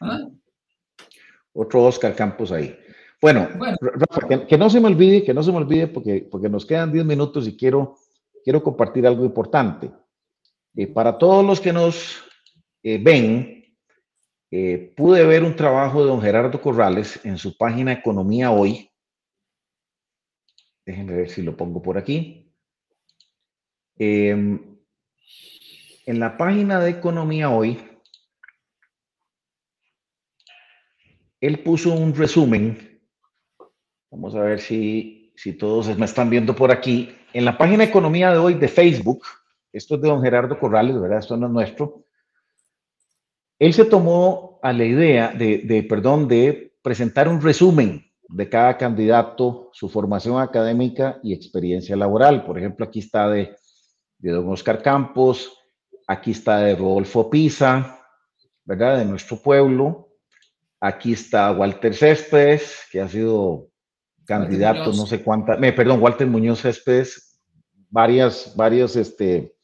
¿Ah? 0.00 0.26
Otro 1.52 1.84
Oscar 1.84 2.14
Campos 2.14 2.52
ahí. 2.52 2.76
Bueno, 3.20 3.48
que, 4.48 4.56
no 4.56 4.70
se 4.70 4.80
me 4.80 4.86
olvide, 4.86 5.24
que 5.24 5.34
no 5.34 5.42
se 5.42 5.50
me 5.50 5.58
olvide 5.58 5.88
porque, 5.88 6.28
porque 6.30 6.48
nos 6.48 6.64
quedan 6.64 6.92
10 6.92 7.04
minutos 7.04 7.48
y 7.48 7.56
quiero, 7.56 7.96
quiero 8.44 8.62
compartir 8.62 9.06
algo 9.06 9.24
importante. 9.24 9.90
Eh, 10.76 10.86
para 10.86 11.18
todos 11.18 11.44
los 11.44 11.60
que 11.60 11.72
nos 11.72 12.22
eh, 12.84 12.98
ven, 13.02 13.76
eh, 14.52 14.94
pude 14.96 15.26
ver 15.26 15.42
un 15.42 15.56
trabajo 15.56 16.00
de 16.00 16.08
don 16.08 16.22
Gerardo 16.22 16.60
Corrales 16.60 17.18
en 17.24 17.36
su 17.36 17.56
página 17.56 17.92
Economía 17.92 18.52
Hoy. 18.52 18.88
Déjenme 20.86 21.16
ver 21.16 21.28
si 21.28 21.42
lo 21.42 21.56
pongo 21.56 21.82
por 21.82 21.98
aquí. 21.98 22.54
Em, 23.96 24.78
en 26.06 26.20
la 26.20 26.36
página 26.36 26.78
de 26.78 26.90
Economía 26.90 27.50
Hoy, 27.50 27.78
él 31.40 31.62
puso 31.62 31.92
un 31.92 32.14
resumen. 32.14 32.87
Vamos 34.10 34.34
a 34.34 34.40
ver 34.40 34.60
si, 34.60 35.32
si 35.36 35.52
todos 35.52 35.96
me 35.98 36.06
están 36.06 36.30
viendo 36.30 36.56
por 36.56 36.72
aquí. 36.72 37.14
En 37.34 37.44
la 37.44 37.58
página 37.58 37.84
Economía 37.84 38.30
de 38.30 38.38
hoy 38.38 38.54
de 38.54 38.68
Facebook, 38.68 39.22
esto 39.70 39.96
es 39.96 40.00
de 40.00 40.08
don 40.08 40.22
Gerardo 40.22 40.58
Corrales, 40.58 40.98
¿verdad? 40.98 41.18
Esto 41.18 41.36
no 41.36 41.46
es 41.46 41.52
nuestro. 41.52 42.04
Él 43.58 43.74
se 43.74 43.84
tomó 43.84 44.58
a 44.62 44.72
la 44.72 44.84
idea 44.84 45.32
de, 45.32 45.58
de, 45.58 45.82
perdón, 45.82 46.26
de 46.26 46.72
presentar 46.80 47.28
un 47.28 47.42
resumen 47.42 48.02
de 48.28 48.48
cada 48.48 48.78
candidato, 48.78 49.68
su 49.72 49.90
formación 49.90 50.40
académica 50.40 51.20
y 51.22 51.34
experiencia 51.34 51.94
laboral. 51.94 52.44
Por 52.46 52.58
ejemplo, 52.58 52.86
aquí 52.86 53.00
está 53.00 53.28
de, 53.28 53.56
de 54.18 54.30
don 54.30 54.48
Oscar 54.48 54.82
Campos, 54.82 55.52
aquí 56.06 56.30
está 56.30 56.60
de 56.60 56.74
Rodolfo 56.74 57.28
Pisa, 57.28 58.00
¿verdad? 58.64 58.98
De 58.98 59.04
nuestro 59.04 59.36
pueblo. 59.36 60.08
Aquí 60.80 61.12
está 61.12 61.52
Walter 61.52 61.94
Céspedes, 61.94 62.86
que 62.90 63.00
ha 63.00 63.08
sido 63.08 63.68
candidato, 64.28 64.92
no 64.92 65.06
sé 65.06 65.22
cuántas, 65.22 65.58
me 65.58 65.72
perdón, 65.72 66.02
Walter 66.02 66.26
Muñoz 66.26 66.60
Céspedes, 66.60 67.40
varias, 67.88 68.52
varias 68.54 68.94
este, 68.94 69.56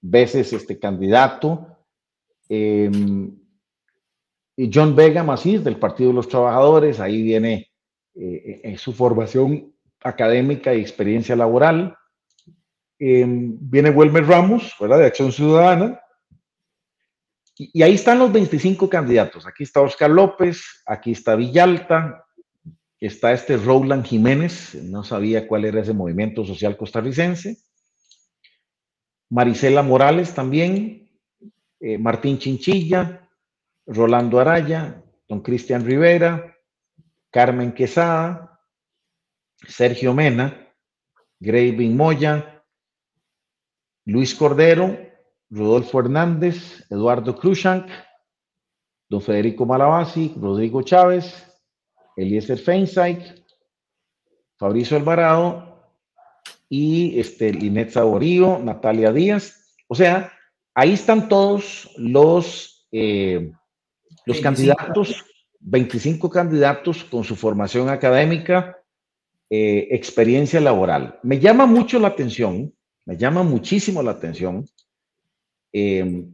veces 0.00 0.52
este 0.52 0.78
candidato. 0.78 1.76
Em, 2.48 3.36
y 4.56 4.70
John 4.72 4.94
Vega 4.94 5.24
Macís, 5.24 5.64
del 5.64 5.76
Partido 5.76 6.10
de 6.10 6.14
los 6.14 6.28
Trabajadores, 6.28 7.00
ahí 7.00 7.20
viene 7.20 7.72
eh, 8.14 8.60
en 8.62 8.78
su 8.78 8.92
formación 8.92 9.74
académica 10.04 10.72
y 10.72 10.80
experiencia 10.80 11.34
laboral. 11.34 11.96
Em, 12.96 13.56
viene 13.60 13.90
Wilmer 13.90 14.24
Ramos, 14.24 14.72
¿verdad? 14.78 15.00
De 15.00 15.06
Acción 15.06 15.32
Ciudadana. 15.32 16.00
Y, 17.56 17.70
y, 17.80 17.82
ahí 17.82 17.94
están 17.94 18.20
los 18.20 18.32
25 18.32 18.88
candidatos. 18.88 19.48
Aquí 19.48 19.64
está 19.64 19.80
Oscar 19.80 20.10
López, 20.10 20.62
aquí 20.86 21.10
está 21.10 21.34
Villalta, 21.34 22.24
está 23.00 23.32
este 23.32 23.56
Roland 23.56 24.04
Jiménez, 24.04 24.74
no 24.74 25.02
sabía 25.02 25.48
cuál 25.48 25.64
era 25.64 25.80
ese 25.80 25.94
movimiento 25.94 26.44
social 26.44 26.76
costarricense. 26.76 27.56
Marisela 29.30 29.82
Morales 29.82 30.34
también, 30.34 31.10
eh, 31.80 31.96
Martín 31.98 32.38
Chinchilla, 32.38 33.28
Rolando 33.86 34.38
Araya, 34.38 35.02
don 35.28 35.40
Cristian 35.40 35.84
Rivera, 35.84 36.56
Carmen 37.30 37.72
Quesada, 37.72 38.60
Sergio 39.66 40.12
Mena, 40.12 40.68
Graving 41.38 41.96
Moya, 41.96 42.62
Luis 44.04 44.34
Cordero, 44.34 44.98
Rodolfo 45.48 46.00
Hernández, 46.00 46.84
Eduardo 46.90 47.36
Cruzank, 47.36 47.88
don 49.08 49.22
Federico 49.22 49.64
Malabasi, 49.64 50.34
Rodrigo 50.38 50.82
Chávez, 50.82 51.49
Eliezer 52.16 52.58
Feinstein, 52.58 53.22
Fabricio 54.56 54.96
Alvarado 54.96 55.70
y 56.68 57.18
este, 57.18 57.52
Linet 57.52 57.90
Saborío, 57.90 58.58
Natalia 58.58 59.12
Díaz. 59.12 59.76
O 59.88 59.94
sea, 59.94 60.32
ahí 60.74 60.92
están 60.92 61.28
todos 61.28 61.90
los, 61.96 62.86
eh, 62.92 63.52
los 64.26 64.40
candidatos, 64.40 65.24
25 65.60 66.30
candidatos 66.30 67.04
con 67.04 67.24
su 67.24 67.36
formación 67.36 67.88
académica, 67.88 68.78
eh, 69.48 69.88
experiencia 69.90 70.60
laboral. 70.60 71.18
Me 71.22 71.40
llama 71.40 71.66
mucho 71.66 71.98
la 71.98 72.08
atención, 72.08 72.72
me 73.04 73.16
llama 73.16 73.42
muchísimo 73.42 74.02
la 74.02 74.12
atención. 74.12 74.64
Eh, 75.72 76.26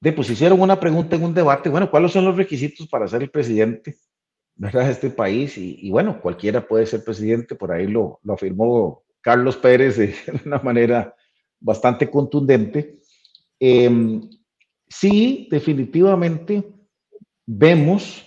de 0.00 0.12
pues 0.12 0.30
hicieron 0.30 0.60
una 0.60 0.80
pregunta 0.80 1.16
en 1.16 1.24
un 1.24 1.34
debate, 1.34 1.68
bueno, 1.68 1.90
¿cuáles 1.90 2.12
son 2.12 2.24
los 2.24 2.36
requisitos 2.36 2.88
para 2.88 3.06
ser 3.06 3.22
el 3.22 3.30
presidente? 3.30 3.96
¿Verdad? 4.60 4.90
Este 4.90 5.08
país 5.08 5.56
y, 5.56 5.90
bueno, 5.90 6.20
cualquiera 6.20 6.68
puede 6.68 6.84
ser 6.84 7.02
presidente, 7.02 7.54
por 7.54 7.72
ahí 7.72 7.86
lo, 7.86 8.20
lo 8.22 8.34
afirmó 8.34 9.04
Carlos 9.22 9.56
Pérez 9.56 9.96
de 9.96 10.14
una 10.44 10.58
manera 10.58 11.16
bastante 11.58 12.10
contundente. 12.10 13.00
Em, 13.58 14.20
sí, 14.86 15.48
definitivamente 15.50 16.62
vemos 17.46 18.22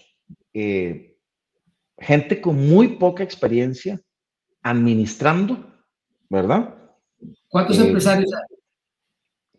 eh, 0.56 1.20
gente 2.00 2.42
con 2.42 2.68
muy 2.68 2.98
poca 2.98 3.24
experiencia 3.24 4.02
administrando, 4.64 5.72
¿verdad? 6.30 6.76
¿Cuántos 7.48 7.78
eh, 7.78 7.86
empresarios 7.86 8.32
hay? 8.34 8.58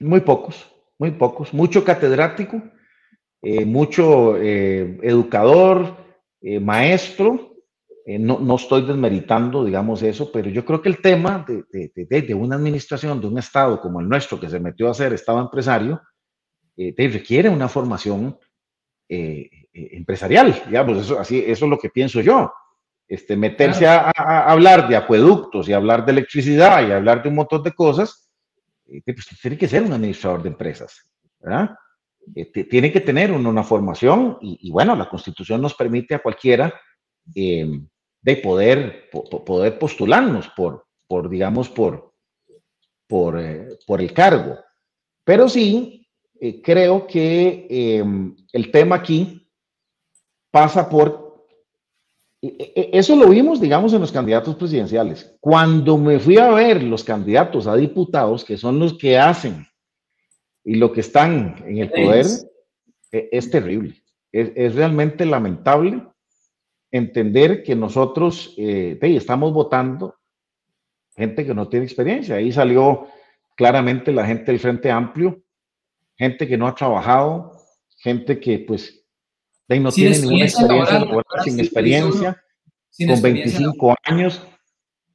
Muy 0.04 0.22
pocos, 0.22 0.68
muy 0.98 1.12
pocos. 1.12 1.54
Mucho 1.54 1.84
catedrático, 1.84 2.60
eh, 3.42 3.64
mucho 3.64 4.36
educador, 4.36 6.03
eh, 6.46 6.60
maestro, 6.60 7.56
eh, 8.04 8.18
no, 8.18 8.38
no, 8.38 8.56
estoy 8.56 8.82
desmeritando, 8.82 9.64
digamos, 9.64 10.02
eso, 10.02 10.30
pero 10.30 10.50
yo 10.50 10.62
creo 10.62 10.82
que 10.82 10.90
el 10.90 11.00
tema 11.00 11.42
de, 11.48 11.90
de, 11.94 12.20
de, 12.20 12.34
una 12.34 12.56
administración, 12.56 13.18
de 13.18 13.28
un 13.28 13.38
Estado 13.38 13.80
como 13.80 13.98
el 13.98 14.08
nuestro, 14.10 14.38
que 14.38 14.50
se 14.50 14.60
metió 14.60 14.90
a 14.90 14.94
ser 14.94 15.14
Estado 15.14 15.40
empresario, 15.40 16.02
eh, 16.76 16.94
requiere 16.98 17.48
una 17.48 17.66
formación 17.66 18.38
empresarial, 19.08 20.64
digamos, 20.66 20.98
eso, 20.98 21.18
así, 21.18 21.42
eso 21.46 21.64
es 21.64 21.70
lo 21.70 21.78
que 21.78 21.88
pienso 21.88 22.20
yo. 22.20 22.52
Este, 23.08 23.36
meterse 23.36 23.86
a, 23.86 24.12
a, 24.14 24.50
hablar 24.50 24.86
de 24.86 24.96
acueductos 24.96 25.66
y 25.68 25.72
hablar 25.72 26.04
de 26.04 26.12
electricidad 26.12 26.86
y 26.86 26.92
hablar 26.92 27.22
de 27.22 27.30
un 27.30 27.36
montón 27.36 27.62
de 27.62 27.72
cosas, 27.72 28.30
pues 28.84 29.28
tiene 29.40 29.56
que 29.56 29.68
ser 29.68 29.82
un 29.82 29.94
administrador 29.94 30.42
de 30.42 30.50
empresas, 30.50 31.10
¿verdad? 31.40 31.74
Eh, 32.34 32.64
tiene 32.64 32.92
que 32.92 33.00
tener 33.00 33.32
una, 33.32 33.62
formación 33.62 34.38
y, 34.40 34.70
bueno, 34.70 34.96
la 34.96 35.08
constitución 35.08 35.60
nos 35.60 35.74
permite 35.74 36.14
a 36.14 36.22
cualquiera 36.22 36.72
em, 37.34 37.86
de 38.20 38.36
poder, 38.36 39.10
postularnos 39.78 40.50
por, 40.56 40.86
digamos, 41.28 41.68
eh, 41.68 41.72
por 43.86 44.00
el 44.00 44.12
cargo. 44.12 44.58
Pero 45.24 45.48
sí, 45.48 46.08
eh, 46.40 46.60
creo 46.62 47.06
que 47.06 47.66
em, 47.68 48.34
el 48.52 48.70
tema 48.70 48.96
aquí 48.96 49.48
pasa 50.50 50.88
por... 50.88 51.24
Eso 52.42 53.16
lo 53.16 53.30
vimos, 53.30 53.58
digamos, 53.58 53.94
en 53.94 54.02
los 54.02 54.12
candidatos 54.12 54.54
presidenciales. 54.56 55.34
Cuando 55.40 55.96
me 55.96 56.18
fui 56.18 56.36
a 56.36 56.50
ver 56.50 56.82
los 56.82 57.02
candidatos 57.02 57.66
a 57.66 57.74
diputados, 57.74 58.44
que 58.44 58.58
son 58.58 58.78
los 58.78 58.98
que 58.98 59.18
hacen 59.18 59.66
y 60.64 60.76
lo 60.76 60.92
que 60.92 61.00
están 61.00 61.56
en 61.66 61.78
el 61.78 61.90
poder 61.90 62.26
e, 63.12 63.28
es, 63.30 63.50
terrible. 63.50 64.02
Es, 64.32 64.74
realmente 64.74 65.26
lamentable 65.26 66.02
entender 66.90 67.62
que 67.62 67.76
nosotros 67.76 68.54
eh, 68.56 68.98
estamos 69.00 69.52
votando 69.52 70.16
gente 71.14 71.44
que 71.46 71.54
no 71.54 71.68
tiene 71.68 71.86
experiencia. 71.86 72.36
Ahí 72.36 72.50
salió 72.50 73.06
claramente 73.56 74.12
la 74.12 74.26
gente 74.26 74.50
del 74.50 74.60
Frente 74.60 74.90
Amplio, 74.90 75.42
gente 76.16 76.48
que 76.48 76.56
no 76.56 76.66
ha 76.66 76.74
trabajado, 76.74 77.52
gente 77.98 78.40
que 78.40 78.58
pues 78.60 79.04
no 79.68 79.92
tiene 79.92 80.18
ninguna 80.18 80.44
experiencia, 80.44 81.06
sin 81.44 81.60
experiencia, 81.60 82.42
con 83.06 83.22
25 83.22 83.96
años. 84.04 84.42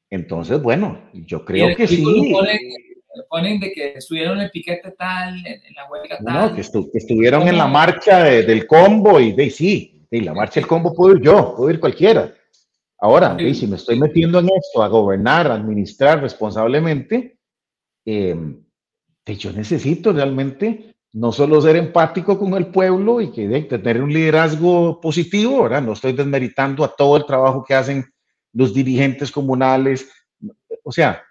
Entonces, 0.10 0.62
bueno, 0.62 1.10
yo 1.14 1.46
creo 1.46 1.76
que 1.76 1.88
sí 1.88 2.04
ponen 3.28 3.60
de 3.60 3.72
que 3.72 3.94
estuvieron 3.94 4.40
en 4.40 4.50
piquete 4.50 4.92
tal, 4.92 5.36
en, 5.46 5.74
la 5.76 5.90
huelga 5.90 6.18
tal. 6.24 6.50
No, 6.50 6.56
que, 6.56 6.62
estuvieron 6.62 7.48
en 7.48 7.58
la 7.58 7.68
marcha 7.68 8.24
del 8.24 8.68
combo 8.68 9.20
y 9.20 9.32
de 9.32 9.50
sí, 9.50 10.06
de 10.10 10.22
la 10.22 10.34
marcha 10.34 10.60
del 10.60 10.68
combo 10.68 10.94
puedo 10.94 11.16
ir 11.16 11.22
yo, 11.22 11.56
puedo 11.56 11.70
ir 11.72 11.80
cualquiera. 11.80 12.34
Ahora, 13.02 13.38
si 13.54 13.66
me 13.66 13.78
estoy 13.78 13.98
metiendo 14.00 14.40
en 14.40 14.50
esto, 14.50 14.84
a 14.84 14.88
gobernar, 14.90 15.50
a 15.50 15.56
administrar 15.56 16.22
responsablemente, 16.22 17.38
eh, 18.06 18.36
yo 19.38 19.52
necesito 19.52 20.12
realmente 20.12 20.96
no 21.14 21.32
solo 21.32 21.62
ser 21.62 21.76
empático 21.76 22.38
con 22.38 22.54
el 22.56 22.68
pueblo 22.68 23.22
y 23.22 23.32
que 23.32 23.48
de, 23.48 23.62
tener 23.64 24.02
un 24.02 24.14
liderazgo 24.14 25.02
positivo, 25.02 25.64
¿verdad? 25.64 25.82
No 25.82 25.94
estoy 25.94 26.14
desmeritando 26.14 26.84
a 26.84 26.96
todo 26.96 27.18
el 27.18 27.26
trabajo 27.26 27.64
que 27.64 27.74
hacen 27.74 28.06
los 28.54 28.74
dirigentes 28.74 29.32
comunales. 29.32 30.10
O 30.84 30.92
sea, 30.92 31.24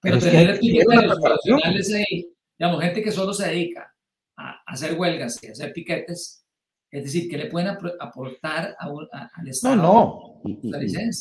pero, 0.00 0.18
tener 0.18 0.58
los 0.62 1.20
profesionales 1.20 1.92
ahí, 1.92 2.32
digamos, 2.58 2.82
gente 2.82 3.02
que 3.02 3.12
solo 3.12 3.32
se 3.32 3.48
dedica 3.48 3.94
a 4.36 4.62
hacer 4.66 4.98
huelgas 4.98 5.42
y 5.42 5.48
a 5.48 5.52
hacer 5.52 5.72
piquetes, 5.72 6.46
es 6.90 7.04
decir, 7.04 7.30
que 7.30 7.38
le 7.38 7.46
pueden 7.46 7.76
aportar 8.00 8.76
al 8.78 9.48
Estado? 9.48 9.76
No, 9.76 10.40
no. 10.42 10.60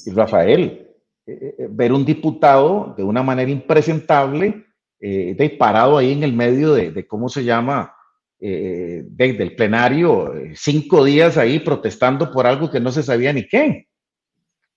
Y, 0.05 0.11
Rafael, 0.11 0.88
eh, 1.25 1.55
eh, 1.59 1.67
ver 1.69 1.93
un 1.93 2.05
diputado 2.05 2.93
de 2.97 3.03
una 3.03 3.21
manera 3.21 3.51
impresentable, 3.51 4.65
eh, 4.99 5.36
de 5.38 5.49
parado 5.51 5.97
ahí 5.97 6.11
en 6.11 6.23
el 6.23 6.34
medio 6.34 6.73
de, 6.73 6.91
de 6.91 7.07
cómo 7.07 7.30
se 7.30 7.43
llama, 7.43 7.93
eh, 8.41 9.03
del 9.05 9.53
plenario, 9.53 10.34
cinco 10.55 11.03
días 11.03 11.38
ahí 11.38 11.59
protestando 11.59 12.32
por 12.32 12.47
algo 12.47 12.71
que 12.71 12.80
no 12.80 12.89
se 12.89 13.03
sabía 13.03 13.34
ni 13.34 13.45
qué, 13.45 13.89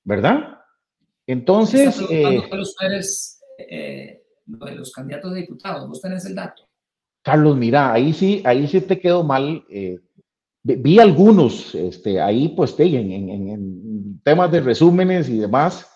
¿verdad? 0.03 0.59
Entonces... 1.29 2.03
Eh, 3.69 4.23
los 4.47 4.93
candidatos 4.93 5.33
de 5.33 5.41
diputados. 5.41 5.89
¿Vos 5.89 6.01
tenés 6.01 6.25
el 6.27 6.35
dato? 6.35 6.69
Carlos, 7.23 7.57
mira, 7.57 7.93
ahí 7.93 8.13
sí, 8.13 8.43
ahí 8.45 8.67
sí 8.67 8.81
te 8.81 8.99
quedó 8.99 9.23
mal. 9.23 9.65
Eh, 9.71 9.99
vi 10.63 10.99
algunos, 10.99 11.75
este, 11.75 12.21
ahí 12.21 12.49
pues 12.49 12.79
en, 12.79 13.13
en, 13.31 14.21
temas 14.23 14.51
de 14.51 14.61
resúmenes 14.61 15.29
y 15.29 15.39
demás. 15.39 15.89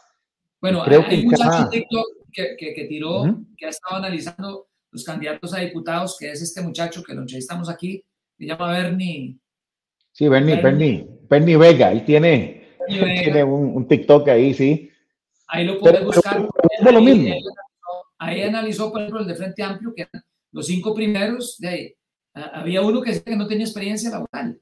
Bueno, 0.61 0.83
creo 0.85 1.03
hay 1.03 1.21
que 1.23 1.27
un 1.27 1.35
que, 2.33 2.75
que, 2.75 2.85
tiró, 2.85 3.25
que 3.57 3.67
ha 3.67 3.71
estado 3.71 3.97
analizando 3.97 4.69
los 4.91 5.05
candidatos 5.05 5.55
a 5.55 5.61
diputados, 5.61 6.17
que 6.19 6.31
es 6.31 6.43
este 6.43 6.61
muchacho 6.61 7.03
que 7.03 7.15
lo 7.15 7.23
entrevistamos 7.23 7.69
aquí, 7.69 8.03
se 8.39 8.47
llama 8.47 8.73
Bernie. 8.73 9.37
Sí, 10.13 10.29
Bernie, 10.29 10.61
Bernie, 10.61 11.07
Bernie, 11.29 11.57
Vega, 11.57 11.93
él 11.93 12.05
tiene, 12.05 12.77
tiene 12.89 13.45
un, 13.45 13.87
TikTok 13.87 14.29
ahí, 14.29 14.55
sí. 14.55 14.91
Ahí 15.49 15.65
lo 15.65 15.79
puedes 15.79 16.05
buscar. 16.05 16.47
es 16.71 16.93
lo 16.93 17.01
mismo. 17.01 17.35
Ahí, 18.19 18.43
analizó, 18.43 18.91
por 18.91 19.01
ejemplo, 19.01 19.21
el 19.21 19.27
de 19.27 19.35
Frente 19.35 19.63
Amplio, 19.63 19.93
que 19.95 20.03
eran 20.03 20.25
los 20.53 20.67
cinco 20.67 20.95
primeros, 20.95 21.57
de 21.59 21.69
ahí, 21.69 21.95
había 22.35 22.83
uno 22.83 23.03
que 23.03 23.23
que 23.23 23.37
no 23.37 23.47
tenía 23.47 23.65
experiencia 23.65 24.11
laboral. 24.11 24.61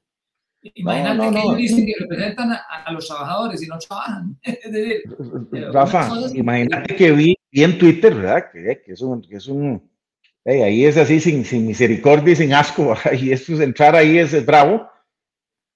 Imagínate 0.73 1.31
que 1.31 1.39
ellos 1.39 1.57
dicen 1.57 1.85
que 1.85 1.93
representan 1.99 2.51
a, 2.51 2.91
los 2.91 3.07
trabajadores 3.07 3.61
y 3.61 3.67
no 3.67 3.77
trabajan. 3.77 4.37
Rafa, 5.71 6.09
imagínate 6.33 6.95
que 6.95 7.11
vi, 7.11 7.37
en 7.51 7.77
Twitter, 7.77 8.15
¿verdad? 8.15 8.51
Que, 8.51 8.81
que 8.83 8.93
es 8.93 9.01
un, 9.01 9.21
que 9.21 9.35
es 9.35 9.47
un 9.47 9.81
ahí 10.45 10.85
es 10.85 10.97
así 10.97 11.19
sin, 11.19 11.43
sin, 11.43 11.65
misericordia 11.65 12.33
y 12.33 12.35
sin 12.35 12.53
asco, 12.53 12.95
y 13.19 13.31
eso 13.31 13.53
es 13.53 13.59
entrar 13.59 13.95
ahí 13.95 14.17
es, 14.17 14.33
es, 14.33 14.45
bravo. 14.45 14.87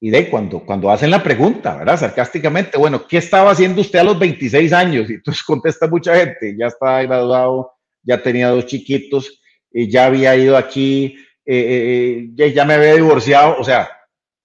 Y 0.01 0.09
de 0.11 0.29
cuando, 0.29 0.65
cuando 0.65 0.89
hacen 0.89 1.11
la 1.11 1.21
pregunta, 1.21 1.75
¿verdad? 1.75 1.97
Sarcásticamente, 1.97 2.77
bueno, 2.77 3.05
¿qué 3.05 3.17
estaba 3.17 3.51
haciendo 3.51 3.81
usted 3.81 3.99
a 3.99 4.03
los 4.03 4.17
26 4.17 4.71
años? 4.71 5.09
Y 5.09 5.15
entonces 5.15 5.43
contesta 5.45 5.87
mucha 5.87 6.15
gente, 6.15 6.55
ya 6.57 6.67
estaba 6.67 7.01
graduado, 7.03 7.73
ya 8.03 8.21
tenía 8.21 8.49
dos 8.49 8.65
chiquitos, 8.65 9.41
y 9.71 9.89
ya 9.89 10.05
había 10.05 10.35
ido 10.35 10.57
aquí, 10.57 11.17
eh, 11.45 12.29
eh, 12.37 12.53
ya 12.53 12.65
me 12.65 12.75
había 12.75 12.95
divorciado, 12.95 13.59
o 13.59 13.63
sea, 13.63 13.89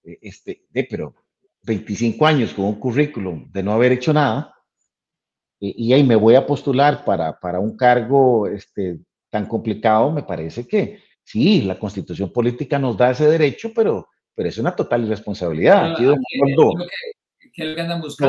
este, 0.03 0.65
de, 0.69 0.83
pero 0.83 1.15
25 1.63 2.25
años 2.27 2.53
con 2.53 2.65
un 2.65 2.79
currículum 2.79 3.51
de 3.51 3.63
no 3.63 3.73
haber 3.73 3.93
hecho 3.93 4.13
nada, 4.13 4.51
y, 5.57 5.93
ahí 5.93 6.03
me 6.03 6.15
voy 6.15 6.35
a 6.35 6.45
postular 6.45 7.05
para, 7.05 7.39
para 7.39 7.59
un 7.59 7.75
cargo 7.77 8.45
este, 8.45 8.99
tan 9.31 9.47
complicado, 9.47 10.11
me 10.11 10.21
parece 10.21 10.67
que 10.67 10.99
sí, 11.23 11.61
la 11.61 11.79
constitución 11.79 12.31
política 12.31 12.77
nos 12.77 12.97
da 12.97 13.11
ese 13.11 13.27
derecho, 13.27 13.71
pero, 13.73 14.09
pero 14.35 14.49
es 14.49 14.57
una 14.57 14.75
total 14.75 15.05
irresponsabilidad. 15.05 15.93
Aquí 15.93 16.03
don 16.03 16.19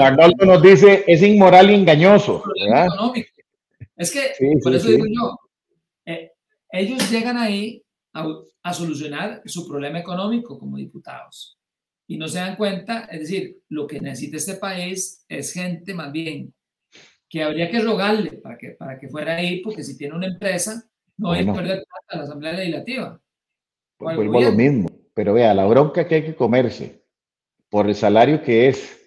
Arnoldo, 0.00 0.46
nos 0.46 0.62
dice, 0.62 1.04
es 1.07 1.22
inmoral 1.22 1.70
y 1.70 1.74
engañoso. 1.74 2.42
Es 3.96 4.12
que, 4.12 4.32
por 4.62 4.74
eso 4.74 4.88
digo 4.88 5.04
yo, 5.07 5.38
eh, 6.04 6.32
ellos 6.70 7.11
llegan 7.11 7.36
ahí 7.36 7.82
a, 8.12 8.26
a, 8.62 8.72
solucionar 8.72 9.42
su 9.46 9.66
problema 9.66 9.98
económico 9.98 10.59
como 10.59 10.76
diputados 10.76 11.59
y 12.07 12.16
no 12.16 12.28
se 12.28 12.38
dan 12.38 12.57
cuenta, 12.57 13.09
es 13.11 13.20
decir, 13.20 13.59
lo 13.68 13.86
que 13.86 14.00
necesita 14.00 14.36
este 14.36 14.54
país 14.54 15.24
es 15.28 15.52
gente 15.52 15.92
más 15.92 16.12
bien 16.12 16.54
que 17.28 17.42
habría 17.42 17.70
que 17.70 17.80
rogarle 17.80 18.32
para 18.34 18.57
que, 18.57 18.70
para 18.70 18.98
que 18.98 19.09
fuera 19.09 19.36
ahí, 19.36 19.61
porque 19.61 19.82
si 19.82 19.96
tiene 19.96 20.14
una 20.14 20.26
empresa, 20.26 20.88
no 21.16 21.32
hay 21.32 21.44
que 21.44 21.52
perder 21.52 21.84
plata 21.84 22.16
la 22.16 22.22
Asamblea 22.22 22.52
Legislativa. 22.52 23.20
Pues 23.96 24.16
vuelvo 24.16 24.38
a 24.38 24.42
lo 24.42 24.52
mismo, 24.52 24.88
pero 25.16 25.32
vea, 25.32 25.54
la 25.54 25.64
bronca 25.64 26.06
que 26.06 26.16
hay 26.16 26.24
que 26.24 26.34
comerse 26.34 27.02
por 27.70 27.86
el 27.86 27.94
salario 27.94 28.42
que 28.42 28.68
es, 28.68 29.02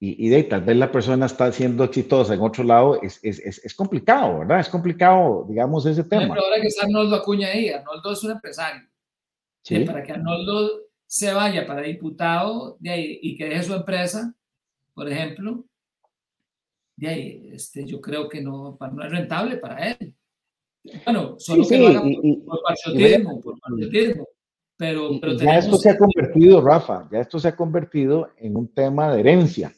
y, 0.00 0.28
de 0.28 0.42
tal 0.42 0.62
vez 0.62 0.76
la 0.76 0.90
persona 0.90 1.26
está 1.26 1.52
siendo 1.52 1.84
exitosa 1.84 2.34
en 2.34 2.40
otro 2.40 2.64
lado, 2.64 3.00
es, 3.00 3.20
es, 3.22 3.38
es, 3.38 3.74
complicado, 3.74 4.40
¿verdad? 4.40 4.58
Es 4.58 4.68
complicado, 4.68 5.46
digamos, 5.48 5.86
ese 5.86 6.02
tema. 6.02 6.34
Pero 6.34 6.44
ahora 6.44 6.60
que 6.60 6.66
está 6.66 6.84
Arnoldo 6.84 7.14
Acuña 7.14 7.46
ahí, 7.46 7.68
Arnoldo 7.68 8.12
es 8.12 8.24
un 8.24 8.32
empresario. 8.32 8.88
¿Sí? 9.62 9.84
Para 9.84 10.02
que 10.02 10.12
Arnoldo 10.12 10.80
se 11.06 11.32
vaya 11.32 11.64
para 11.64 11.82
diputado 11.82 12.76
de 12.80 12.90
ahí, 12.90 13.18
y 13.22 13.36
que 13.36 13.48
deje 13.48 13.62
su 13.62 13.74
empresa, 13.74 14.34
por 14.94 15.08
ejemplo, 15.08 15.64
de 16.96 17.08
ahí, 17.08 17.50
este, 17.52 17.84
yo 17.86 18.00
creo 18.00 18.28
que 18.28 18.40
no, 18.40 18.76
no 18.80 19.04
es 19.04 19.10
rentable 19.12 19.58
para 19.58 19.92
él. 19.92 20.12
Bueno, 21.04 21.36
solo 21.38 21.66
que 21.68 21.78
lo 21.78 21.86
haga 21.86 22.02
por, 22.02 22.62
patriotismo, 22.62 23.40
por 23.40 23.60
patriotismo. 23.60 24.26
Pero, 24.78 25.10
pero 25.20 25.32
ya 25.34 25.58
esto 25.58 25.76
se 25.76 25.90
ha 25.90 25.96
convertido, 25.96 26.60
Rafa, 26.60 27.08
ya 27.10 27.20
esto 27.20 27.38
se 27.38 27.48
ha 27.48 27.56
convertido 27.56 28.28
en 28.36 28.56
un 28.56 28.68
tema 28.68 29.10
de 29.12 29.20
herencia. 29.20 29.72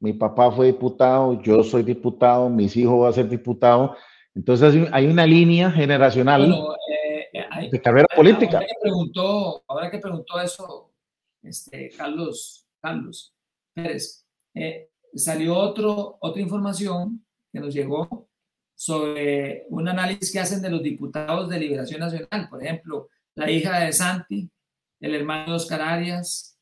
Mi 0.00 0.12
papá 0.12 0.50
fue 0.50 0.66
diputado, 0.66 1.42
yo 1.42 1.62
soy 1.62 1.82
diputado, 1.82 2.48
mis 2.48 2.76
hijos 2.76 3.00
van 3.00 3.10
a 3.10 3.12
ser 3.12 3.28
diputado. 3.28 3.96
Entonces 4.34 4.88
hay 4.92 5.06
una 5.06 5.26
línea 5.26 5.70
generacional 5.70 6.50
eh, 7.32 7.68
de 7.70 7.82
carrera 7.82 8.06
política. 8.14 8.58
Ahora 8.58 8.66
que 8.68 8.80
preguntó, 8.80 9.64
ahora 9.66 9.90
que 9.90 9.98
preguntó 9.98 10.40
eso, 10.40 10.90
este, 11.42 11.90
Carlos, 11.96 12.66
Carlos 12.80 13.34
Pérez, 13.74 14.24
eh, 14.54 14.88
salió 15.14 15.56
otro, 15.56 16.16
otra 16.20 16.40
información 16.40 17.24
que 17.52 17.60
nos 17.60 17.74
llegó 17.74 18.28
sobre 18.74 19.66
un 19.70 19.88
análisis 19.88 20.32
que 20.32 20.38
hacen 20.38 20.62
de 20.62 20.70
los 20.70 20.82
diputados 20.82 21.48
de 21.48 21.58
Liberación 21.58 22.00
Nacional, 22.00 22.48
por 22.48 22.62
ejemplo, 22.62 23.08
la 23.38 23.50
hija 23.50 23.78
de 23.80 23.92
Santi, 23.92 24.50
el 25.00 25.14
hermano 25.14 25.52
de 25.52 25.56
Oscar 25.56 25.80
Arias, 25.80 26.58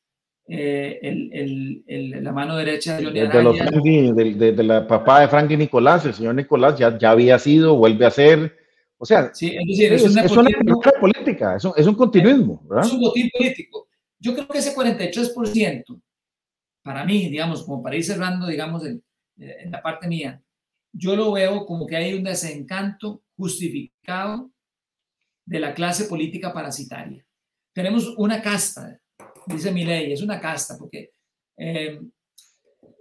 eh, 0.46 0.98
el, 1.02 1.82
el, 1.86 2.22
la 2.22 2.32
mano 2.32 2.56
derecha 2.56 2.98
de 2.98 3.04
Johnny 3.06 4.12
de, 4.12 4.52
de, 4.52 4.62
la 4.62 4.86
papá 4.86 5.20
de 5.20 5.28
Frankie 5.28 5.56
Nicolás, 5.56 6.04
el 6.04 6.14
señor 6.14 6.34
Nicolás 6.34 6.78
ya, 6.78 6.96
ya 6.98 7.10
había 7.10 7.38
sido, 7.38 7.76
vuelve 7.76 8.04
a 8.04 8.10
ser, 8.10 8.54
o 8.98 9.06
sea, 9.06 9.32
sí, 9.34 9.56
es, 9.56 9.66
decir, 9.66 9.92
es, 9.92 10.30
una, 10.32 10.50
política, 11.00 11.56
es 11.56 11.64
un, 11.64 11.72
es 11.76 11.86
un 11.86 11.94
continuismo. 11.94 12.62
Es 12.80 12.92
un 12.92 13.00
botín 13.00 13.30
político. 13.36 13.88
Yo 14.18 14.34
creo 14.34 14.46
que 14.46 14.58
ese 14.58 14.74
43%, 14.74 16.00
para 16.82 17.04
mí, 17.04 17.30
digamos, 17.30 17.64
como 17.64 17.82
para 17.82 17.96
ir 17.96 18.04
cerrando, 18.04 18.46
digamos, 18.46 18.84
en, 18.84 19.02
en 19.38 19.70
la 19.70 19.82
parte 19.82 20.08
mía, 20.08 20.42
yo 20.92 21.16
lo 21.16 21.32
veo 21.32 21.64
como 21.64 21.86
que 21.86 21.96
hay 21.96 22.14
un 22.14 22.24
desencanto 22.24 23.22
justificado 23.36 24.50
de 25.46 25.60
la 25.60 25.72
clase 25.72 26.04
política 26.04 26.52
parasitaria. 26.52 27.24
Tenemos 27.72 28.14
una 28.16 28.42
casta, 28.42 29.00
dice 29.46 29.70
mi 29.70 29.84
ley, 29.84 30.12
es 30.12 30.22
una 30.22 30.40
casta, 30.40 30.76
porque 30.76 31.12
eh, 31.56 32.00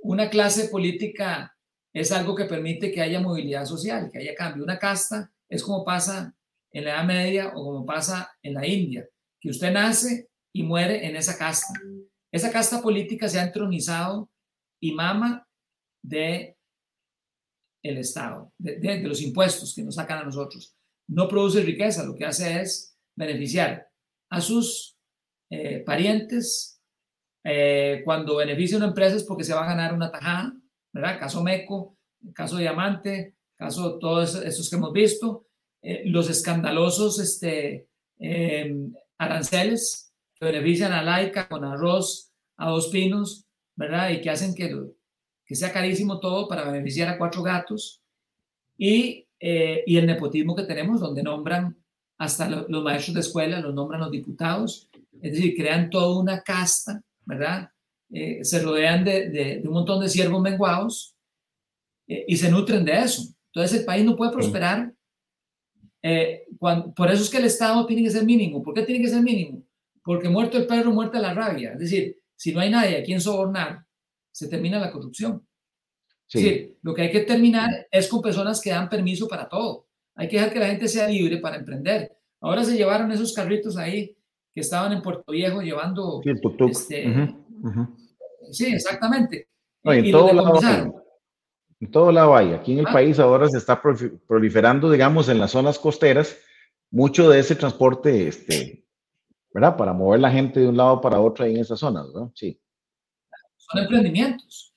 una 0.03 0.29
clase 0.29 0.69
política 0.69 1.51
es 1.93 2.11
algo 2.11 2.35
que 2.35 2.45
permite 2.45 2.91
que 2.91 3.01
haya 3.01 3.19
movilidad 3.19 3.65
social, 3.65 4.09
que 4.11 4.19
haya 4.19 4.35
cambio. 4.35 4.63
Una 4.63 4.77
casta 4.77 5.31
es 5.49 5.63
como 5.63 5.83
pasa 5.83 6.35
en 6.71 6.83
la 6.83 6.91
Edad 6.91 7.05
Media 7.05 7.47
o 7.55 7.63
como 7.63 7.85
pasa 7.85 8.31
en 8.43 8.53
la 8.53 8.67
India, 8.67 9.07
que 9.39 9.49
usted 9.49 9.71
nace 9.71 10.29
y 10.53 10.63
muere 10.63 11.07
en 11.07 11.15
esa 11.15 11.37
casta. 11.37 11.73
Esa 12.31 12.51
casta 12.51 12.81
política 12.81 13.29
se 13.29 13.39
ha 13.39 13.43
entronizado 13.43 14.29
y 14.81 14.91
mama 14.91 15.47
de 16.03 16.57
el 17.81 17.97
Estado, 17.97 18.51
de, 18.57 18.99
los 19.01 19.21
impuestos 19.21 19.73
que 19.73 19.83
nos 19.83 19.95
sacan 19.95 20.19
a 20.19 20.23
nosotros. 20.23 20.74
No 21.07 21.27
produce 21.27 21.61
riqueza, 21.61 22.03
lo 22.03 22.15
que 22.15 22.25
hace 22.25 22.61
es 22.61 22.97
beneficiar 23.15 23.89
a 24.29 24.41
sus 24.41 24.97
eh, 25.49 25.83
parientes. 25.85 26.81
Eh, 27.43 28.01
cuando 28.03 28.37
beneficia 28.37 28.77
una 28.77 28.87
empresa 28.87 29.15
es 29.15 29.23
porque 29.23 29.43
se 29.43 29.53
va 29.53 29.63
a 29.63 29.67
ganar 29.67 29.93
una 29.93 30.11
tajada, 30.11 30.53
¿verdad? 30.91 31.19
Caso 31.19 31.43
Meco, 31.43 31.97
caso 32.33 32.57
Diamante, 32.57 33.35
caso 33.55 33.99
todos 33.99 34.35
esos 34.35 34.69
que 34.69 34.75
hemos 34.75 34.91
visto, 34.91 35.45
eh, 35.81 36.03
los 36.05 36.29
escandalosos 36.29 37.19
este, 37.19 37.87
em, 38.17 38.91
aranceles 39.17 40.11
que 40.33 40.45
benefician 40.45 40.91
a 40.91 41.03
Laica 41.03 41.47
con 41.47 41.63
arroz 41.63 42.31
a 42.57 42.69
dos 42.69 42.87
pinos, 42.87 43.45
¿verdad? 43.75 44.09
Y 44.09 44.21
que 44.21 44.29
hacen 44.29 44.55
que 44.55 44.73
que 45.45 45.55
sea 45.55 45.71
carísimo 45.71 46.19
todo 46.19 46.47
para 46.47 46.69
beneficiar 46.69 47.07
a 47.07 47.19
cuatro 47.19 47.43
gatos 47.43 48.01
y, 48.77 49.24
eh, 49.39 49.83
y 49.85 49.97
el 49.97 50.05
nepotismo 50.05 50.55
que 50.55 50.63
tenemos, 50.63 50.99
donde 50.99 51.23
nombran 51.23 51.77
hasta 52.17 52.49
los 52.49 52.83
maestros 52.83 53.13
de 53.13 53.19
escuela, 53.21 53.59
los 53.59 53.73
nombran 53.73 54.01
los 54.01 54.11
diputados, 54.11 54.89
es 55.21 55.33
decir, 55.33 55.55
crean 55.55 55.89
toda 55.89 56.19
una 56.19 56.41
casta, 56.41 57.01
¿verdad? 57.25 57.69
Eh, 58.11 58.43
se 58.43 58.61
rodean 58.61 59.03
de, 59.03 59.29
de, 59.29 59.61
un 59.65 59.73
montón 59.73 59.99
de 59.99 60.09
siervos 60.09 60.41
menguados 60.41 61.15
eh, 62.07 62.25
y 62.27 62.37
se 62.37 62.49
nutren 62.49 62.85
de 62.85 62.99
eso. 62.99 63.23
Entonces 63.53 63.79
el 63.79 63.85
país 63.85 64.05
no 64.05 64.15
puede 64.15 64.31
prosperar. 64.31 64.93
Cuando, 66.59 66.93
por 66.93 67.09
eso 67.09 67.23
es 67.23 67.29
que 67.31 67.37
el 67.37 67.45
Estado 67.45 67.83
tiene 67.87 68.03
que 68.03 68.11
ser 68.11 68.23
mínimo. 68.23 68.61
¿Por 68.61 68.75
qué 68.75 68.83
tiene 68.83 69.03
que 69.03 69.09
ser 69.09 69.23
mínimo? 69.23 69.63
Porque 70.03 70.29
muerto 70.29 70.57
el 70.57 70.67
perro, 70.67 70.91
muerta 70.91 71.19
la 71.19 71.33
rabia. 71.33 71.73
Es 71.73 71.79
decir, 71.79 72.19
si 72.35 72.53
no 72.53 72.59
hay 72.59 72.69
nadie 72.69 72.97
a 72.97 73.03
quien 73.03 73.19
sobornar, 73.19 73.85
se 74.31 74.47
termina 74.47 74.79
la 74.79 74.91
corrupción. 74.91 75.45
Sí. 76.27 76.75
lo 76.81 76.93
que 76.93 77.03
hay 77.03 77.11
que 77.11 77.21
terminar 77.21 77.87
es 77.91 78.07
con 78.07 78.21
personas 78.21 78.59
que 78.59 78.71
dan 78.71 78.89
permiso 78.89 79.27
para 79.27 79.47
todo. 79.47 79.85
Hay 80.15 80.27
que 80.27 80.37
dejar 80.37 80.53
que 80.53 80.59
la 80.59 80.67
gente 80.67 80.87
sea 80.87 81.07
libre 81.07 81.37
para 81.37 81.57
emprender. 81.57 82.17
Ahora 82.41 82.63
se 82.63 82.75
llevaron 82.75 83.11
esos 83.11 83.33
carritos 83.33 83.77
ahí 83.77 84.15
que 84.53 84.61
estaban 84.61 84.91
en 84.93 85.01
Puerto 85.01 85.31
Viejo 85.31 85.61
llevando. 85.61 86.21
Sí, 86.23 86.31
este, 86.69 87.35
sí 88.51 88.65
exactamente. 88.73 89.49
en, 89.83 90.11
todo 90.11 90.33
lado 90.33 90.59
hay. 90.63 90.91
en 91.81 91.91
todo 91.91 92.11
lado 92.11 92.35
hay. 92.35 92.53
Aquí 92.53 92.73
en 92.73 92.79
el 92.79 92.87
ah. 92.87 92.93
país 92.93 93.19
ahora 93.19 93.47
se 93.49 93.57
está 93.57 93.81
proliferando, 93.81 94.89
digamos, 94.89 95.29
en 95.29 95.39
las 95.39 95.51
zonas 95.51 95.77
costeras, 95.77 96.37
mucho 96.91 97.29
de 97.29 97.39
ese 97.39 97.55
transporte, 97.55 98.27
este, 98.27 98.85
¿verdad? 99.53 99.75
Para 99.75 99.93
mover 99.93 100.21
la 100.21 100.31
gente 100.31 100.59
de 100.59 100.67
un 100.67 100.77
lado 100.77 101.01
para 101.01 101.19
otro 101.19 101.45
ahí 101.45 101.55
en 101.55 101.61
esas 101.61 101.79
zonas, 101.79 102.07
¿no? 102.13 102.31
Sí 102.35 102.59
son 103.71 103.83
emprendimientos. 103.83 104.74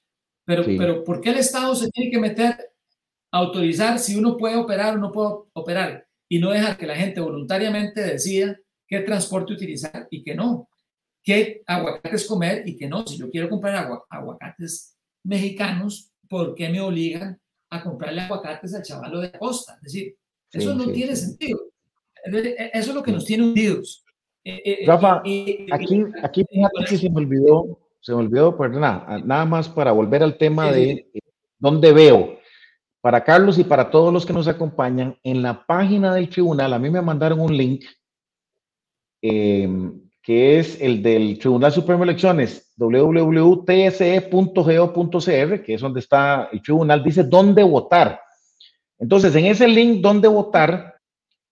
Pero, 0.48 0.64
pero 0.64 1.04
¿por 1.04 1.20
qué 1.20 1.30
el 1.30 1.38
Estado 1.38 1.74
se 1.76 1.90
tiene 1.90 2.10
que 2.10 2.18
meter 2.18 2.56
a 3.30 3.38
autorizar 3.38 3.98
si 3.98 4.16
uno 4.16 4.36
puede 4.36 4.56
operar 4.56 4.96
o 4.96 4.98
no 4.98 5.12
puede 5.12 5.34
operar? 5.52 6.08
y 6.28 6.38
no 6.38 6.50
dejar 6.50 6.76
que 6.76 6.86
la 6.86 6.94
gente 6.94 7.20
voluntariamente 7.20 8.00
decida 8.02 8.56
qué 8.86 9.00
transporte 9.00 9.54
utilizar 9.54 10.06
y 10.10 10.22
qué 10.22 10.34
no, 10.34 10.68
qué 11.22 11.62
aguacates 11.66 12.26
comer 12.26 12.68
y 12.68 12.76
qué 12.76 12.88
no. 12.88 13.06
Si 13.06 13.16
yo 13.16 13.30
quiero 13.30 13.48
comprar 13.48 13.90
aguacates 14.10 14.96
mexicanos, 15.24 16.12
¿por 16.28 16.54
qué 16.54 16.68
me 16.68 16.80
obligan 16.80 17.40
a 17.70 17.82
comprarle 17.82 18.22
aguacates 18.22 18.74
al 18.74 18.82
chavalo 18.82 19.20
de 19.20 19.32
costa? 19.32 19.74
Es 19.76 19.92
decir, 19.92 20.16
eso 20.52 20.74
no 20.74 20.90
tiene 20.92 21.16
sentido. 21.16 21.60
E, 22.24 22.70
eso 22.74 22.90
es 22.90 22.94
lo 22.94 23.02
que 23.02 23.12
nos 23.12 23.24
tiene 23.24 23.44
unidos. 23.44 24.04
Eh, 24.44 24.62
eh, 24.64 24.86
Rafa, 24.86 25.18
aquí, 25.18 25.66
aquí 26.22 26.44
se 26.96 27.10
me 27.10 27.18
olvidó, 27.18 27.78
se 28.00 28.12
me 28.12 28.18
olvidó, 28.18 28.56
perdona, 28.56 29.20
nada 29.24 29.44
más 29.44 29.68
para 29.68 29.92
volver 29.92 30.22
al 30.22 30.38
tema 30.38 30.70
de 30.72 31.10
dónde 31.58 31.92
veo. 31.92 32.38
Para 33.00 33.22
Carlos 33.22 33.58
y 33.58 33.64
para 33.64 33.90
todos 33.90 34.12
los 34.12 34.26
que 34.26 34.32
nos 34.32 34.48
acompañan, 34.48 35.16
en 35.22 35.42
la 35.42 35.64
página 35.64 36.14
del 36.14 36.28
tribunal, 36.28 36.72
a 36.72 36.78
mí 36.78 36.90
me 36.90 37.00
mandaron 37.00 37.40
un 37.40 37.56
link 37.56 37.84
em, 39.22 40.00
que 40.22 40.58
es 40.58 40.80
el 40.80 41.02
del 41.02 41.38
Tribunal 41.38 41.72
Supremo 41.72 42.04
de 42.04 42.10
Elecciones, 42.10 42.72
www.tse.go.cr, 42.76 43.62
que 45.62 45.74
es 45.74 45.80
donde 45.80 46.00
está 46.00 46.48
el 46.52 46.60
tribunal, 46.60 47.02
dice 47.02 47.24
dónde 47.24 47.62
votar. 47.62 48.20
Entonces, 48.98 49.34
en 49.36 49.46
ese 49.46 49.66
link, 49.68 50.02
dónde 50.02 50.28
votar, 50.28 50.96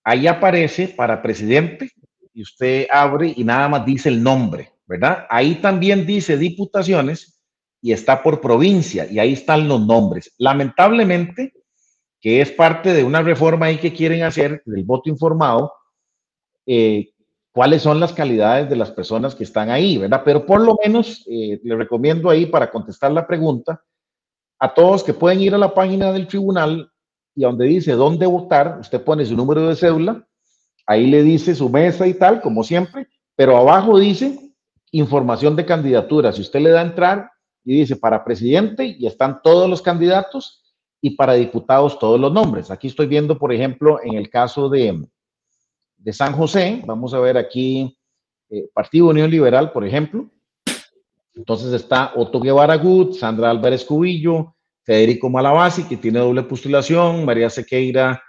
ahí 0.05 0.27
aparece 0.27 0.89
para 0.89 1.23
presidente, 1.23 1.91
y 2.35 2.43
usted 2.43 2.87
abre 2.91 3.33
y 3.35 3.45
nada 3.45 3.67
más 3.69 3.87
dice 3.87 4.11
el 4.11 4.23
nombre, 4.23 4.71
¿verdad? 4.87 5.27
Ahí 5.29 5.57
también 5.57 6.07
dice 6.07 6.37
diputaciones 6.37 7.41
y 7.81 7.93
está 7.93 8.23
por 8.23 8.41
provincia 8.41 9.07
y 9.11 9.19
ahí 9.19 9.33
están 9.33 9.69
los 9.69 9.85
nombres. 9.85 10.33
Lamentablemente, 10.39 11.53
que 12.21 12.41
es 12.41 12.51
parte 12.51 12.93
de 12.93 13.05
una 13.05 13.23
reforma 13.23 13.67
ahí 13.67 13.79
que 13.79 13.93
quieren 13.93 14.23
hacer 14.23 14.63
del 14.65 14.85
voto 14.85 15.11
informado, 15.11 15.73
eh, 16.67 17.11
cuáles 17.53 17.83
son 17.83 18.01
las 18.01 18.13
calidades 18.13 18.69
de 18.69 18.77
las 18.77 18.91
personas 18.91 19.35
que 19.35 19.45
están 19.45 19.71
ahí, 19.71 19.99
¿verdad? 19.99 20.23
Pero 20.25 20.45
por 20.45 20.61
lo 20.61 20.77
menos 20.85 21.25
eh, 21.27 21.61
le 21.63 21.77
recomiendo 21.77 22.29
ahí 22.29 22.47
para 22.47 22.71
contestar 22.71 23.13
la 23.13 23.27
pregunta 23.27 23.83
a 24.59 24.73
todos 24.73 25.05
que 25.05 25.15
pueden 25.15 25.41
ir 25.41 25.55
a 25.55 25.59
la 25.59 25.73
página 25.75 26.13
del 26.13 26.27
tribunal 26.27 26.91
y 27.35 27.43
donde 27.43 27.67
dice 27.67 27.93
dónde 27.93 28.27
votar, 28.27 28.79
usted 28.81 29.03
pone 29.03 29.25
su 29.25 29.37
número 29.37 29.69
de 29.69 29.77
cédula, 29.77 30.27
ahí 30.87 31.07
le 31.07 31.23
dice 31.23 31.55
su 31.55 31.69
mesa 31.69 32.07
y 32.07 32.15
tal, 32.15 32.41
como 32.41 32.65
siempre, 32.65 33.09
pero 33.35 33.57
abajo 33.57 33.99
dice 33.99 34.46
información 34.93 35.57
de 35.57 35.67
candidatura. 35.67 36.33
Si 36.33 36.41
usted 36.41 36.61
le 36.61 36.71
da 36.71 36.81
a 36.81 36.85
entrar, 36.85 37.31
y 37.67 37.81
dice 37.81 37.97
para 37.97 38.25
presidente 38.25 38.97
y 38.97 39.07
están 39.07 39.43
todos 39.43 39.69
los 39.69 39.83
candidatos 39.83 40.63
y 41.01 41.11
para 41.11 41.35
diputados 41.35 41.99
todos 41.99 42.19
los 42.19 42.33
nombres. 42.33 42.71
Aquí 42.71 42.87
estoy 42.87 43.09
viendo, 43.09 43.37
por 43.37 43.53
ejemplo, 43.53 43.99
en 44.03 44.15
el 44.15 44.31
caso 44.31 44.69
de, 44.69 45.05
de 45.97 46.13
San 46.13 46.33
José, 46.33 46.83
vamos 46.87 47.13
a 47.13 47.19
ver 47.19 47.37
aquí 47.37 47.99
eh, 48.51 48.69
Partido 48.73 49.09
Unión 49.09 49.29
Liberal, 49.29 49.73
por 49.73 49.85
ejemplo. 49.85 50.31
Entonces 51.35 51.73
está 51.73 52.13
Otto 52.15 52.41
Guevara 52.41 52.77
Gut, 52.77 53.15
Sandra 53.15 53.51
Álvarez 53.51 53.85
Cubillo, 53.85 54.55
Federico 54.85 55.29
Malabasi, 55.29 55.85
que 55.89 55.97
tiene 55.97 56.21
doble 56.21 56.45
postulación, 56.45 57.25
María 57.25 57.51
Sequeira, 57.51 58.23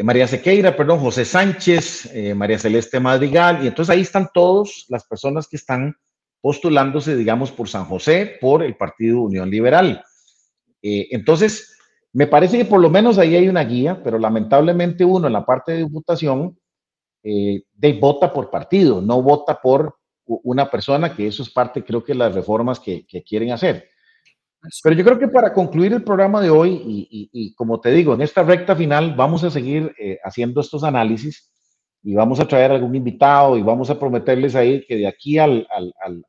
eh, 0.00 0.02
María 0.02 0.26
Sequeira, 0.26 0.74
perdón, 0.74 0.98
José 0.98 1.26
Sánchez, 1.26 2.10
eh, 2.14 2.34
María 2.34 2.58
Celeste 2.58 2.98
Madrigal, 2.98 3.62
y 3.62 3.66
entonces 3.66 3.94
ahí 3.94 4.00
están 4.00 4.30
todas 4.32 4.86
las 4.88 5.06
personas 5.06 5.46
que 5.46 5.56
están 5.56 5.94
postulándose, 6.40 7.14
digamos, 7.16 7.52
por 7.52 7.68
San 7.68 7.84
José, 7.84 8.38
por 8.40 8.62
el 8.62 8.76
Partido 8.76 9.20
Unión 9.20 9.50
Liberal. 9.50 10.02
Eh, 10.80 11.08
entonces, 11.10 11.76
me 12.14 12.26
parece 12.26 12.56
que 12.56 12.64
por 12.64 12.80
lo 12.80 12.88
menos 12.88 13.18
ahí 13.18 13.36
hay 13.36 13.48
una 13.48 13.62
guía, 13.62 14.02
pero 14.02 14.18
lamentablemente 14.18 15.04
uno 15.04 15.26
en 15.26 15.34
la 15.34 15.44
parte 15.44 15.72
de 15.72 15.84
diputación 15.84 16.58
de, 17.22 17.98
vota 18.00 18.32
por 18.32 18.48
partido, 18.48 19.02
no 19.02 19.20
vota 19.20 19.60
por 19.60 19.96
una 20.24 20.70
persona, 20.70 21.14
que 21.14 21.26
eso 21.26 21.42
es 21.42 21.50
parte, 21.50 21.84
creo 21.84 22.02
que, 22.02 22.12
de 22.12 22.20
las 22.20 22.34
reformas 22.34 22.80
que, 22.80 23.04
quieren 23.28 23.52
hacer. 23.52 23.90
Pero 24.82 24.94
yo 24.94 25.04
creo 25.04 25.18
que 25.18 25.28
para 25.28 25.52
concluir 25.52 25.92
el 25.92 26.04
programa 26.04 26.40
de 26.40 26.50
hoy, 26.50 27.08
y, 27.10 27.54
como 27.54 27.80
te 27.80 27.90
digo, 27.90 28.14
en 28.14 28.20
esta 28.20 28.42
recta 28.42 28.76
final 28.76 29.14
vamos 29.14 29.42
a 29.42 29.50
seguir 29.50 29.94
eh, 29.98 30.18
haciendo 30.22 30.60
estos 30.60 30.84
análisis 30.84 31.50
y 32.02 32.14
vamos 32.14 32.40
a 32.40 32.48
traer 32.48 32.70
algún 32.70 32.94
invitado 32.94 33.56
y 33.56 33.62
vamos 33.62 33.90
a 33.90 33.98
prometerles 33.98 34.54
ahí 34.54 34.84
que 34.86 34.96
de 34.96 35.06
aquí 35.06 35.38
al, 35.38 35.66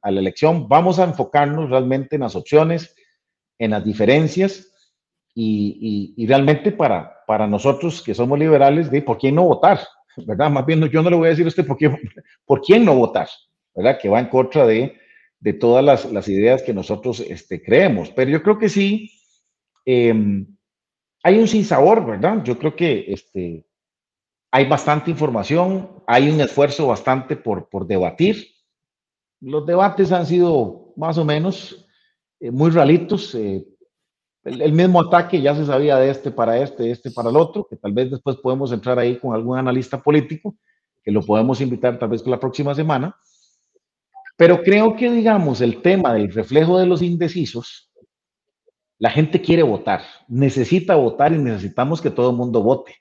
a 0.02 0.12
la 0.12 0.20
elección 0.20 0.68
vamos 0.68 1.00
a 1.00 1.04
enfocarnos 1.04 1.70
realmente 1.70 2.16
en 2.16 2.22
las 2.22 2.36
opciones, 2.36 2.96
en 3.60 3.72
las 3.72 3.84
diferencias 3.84 4.72
y, 5.34 6.14
y, 6.18 6.28
realmente 6.28 6.72
para, 6.72 7.24
para 7.26 7.48
nosotros 7.48 8.02
que 8.02 8.14
somos 8.14 8.38
liberales, 8.38 8.92
de 8.92 9.02
por 9.02 9.18
quién 9.18 9.36
no 9.36 9.44
votar, 9.44 9.80
¿verdad? 10.26 10.50
Más 10.50 10.66
bien 10.66 10.82
yo 10.90 11.02
no 11.02 11.10
le 11.10 11.16
voy 11.16 11.28
a 11.28 11.30
decir 11.30 11.46
a 11.46 11.50
usted 11.50 11.66
por, 11.66 11.78
qué, 11.78 11.90
por 12.46 12.62
quién 12.62 12.84
no 12.84 12.96
votar, 12.96 13.28
¿verdad? 13.76 13.98
Que 14.00 14.10
va 14.10 14.20
en 14.20 14.28
contra 14.28 14.66
de, 14.66 14.96
de 15.42 15.54
todas 15.54 15.84
las, 16.06 16.28
ideas 16.30 16.62
que 16.62 16.74
nosotros 16.74 17.20
este, 17.20 17.62
creemos. 17.62 18.12
Pero 18.12 18.32
yo 18.32 18.44
creo 18.44 18.60
que 18.60 18.70
sí, 18.70 19.12
em, 19.86 20.46
hay 21.24 21.40
un 21.40 21.48
sinsabor, 21.48 22.06
¿verdad? 22.06 22.44
Yo 22.44 22.58
creo 22.58 22.76
que 22.76 23.06
este, 23.08 23.66
hay 24.52 24.68
bastante 24.68 25.10
información, 25.10 26.04
hay 26.06 26.30
un 26.30 26.40
esfuerzo 26.40 26.88
bastante 26.88 27.36
por, 27.36 27.68
debatir. 27.88 28.48
Los 29.40 29.66
debates 29.66 30.12
han 30.12 30.28
sido 30.28 30.94
más 30.96 31.18
o 31.18 31.26
menos 31.26 31.88
eh, 32.40 32.52
muy 32.52 32.70
ralitos. 32.70 33.34
Eh, 33.34 33.66
el, 34.44 34.74
mismo 34.74 35.02
ataque 35.02 35.42
ya 35.42 35.56
se 35.56 35.66
sabía 35.66 35.98
de 35.98 36.12
este 36.12 36.30
para 36.30 36.60
este, 36.60 36.92
este 36.92 37.10
para 37.10 37.32
el 37.32 37.36
otro, 37.36 37.66
que 37.68 37.78
tal 37.78 37.94
vez 37.94 38.12
después 38.12 38.38
podemos 38.38 38.72
entrar 38.72 39.00
ahí 39.00 39.18
con 39.18 39.34
algún 39.34 39.58
analista 39.58 40.00
político, 40.00 40.56
que 41.04 41.12
lo 41.12 41.24
podemos 41.24 41.60
invitar 41.62 41.98
tal 41.98 42.10
vez 42.10 42.26
la 42.28 42.40
próxima 42.40 42.76
semana. 42.76 43.16
Pero 44.42 44.64
creo 44.64 44.96
que, 44.96 45.12
digamos, 45.12 45.62
el 45.62 45.84
tema 45.84 46.16
del 46.16 46.34
reflejo 46.34 46.80
de 46.80 46.88
los 46.88 47.04
indecisos, 47.04 47.92
la 48.98 49.12
gente 49.12 49.40
quiere 49.40 49.62
votar, 49.62 50.02
necesita 50.28 50.96
votar 50.96 51.32
y 51.32 51.38
necesitamos 51.38 52.02
que 52.02 52.10
todo 52.10 52.32
el 52.32 52.38
mundo 52.38 52.64
vote. 52.64 52.96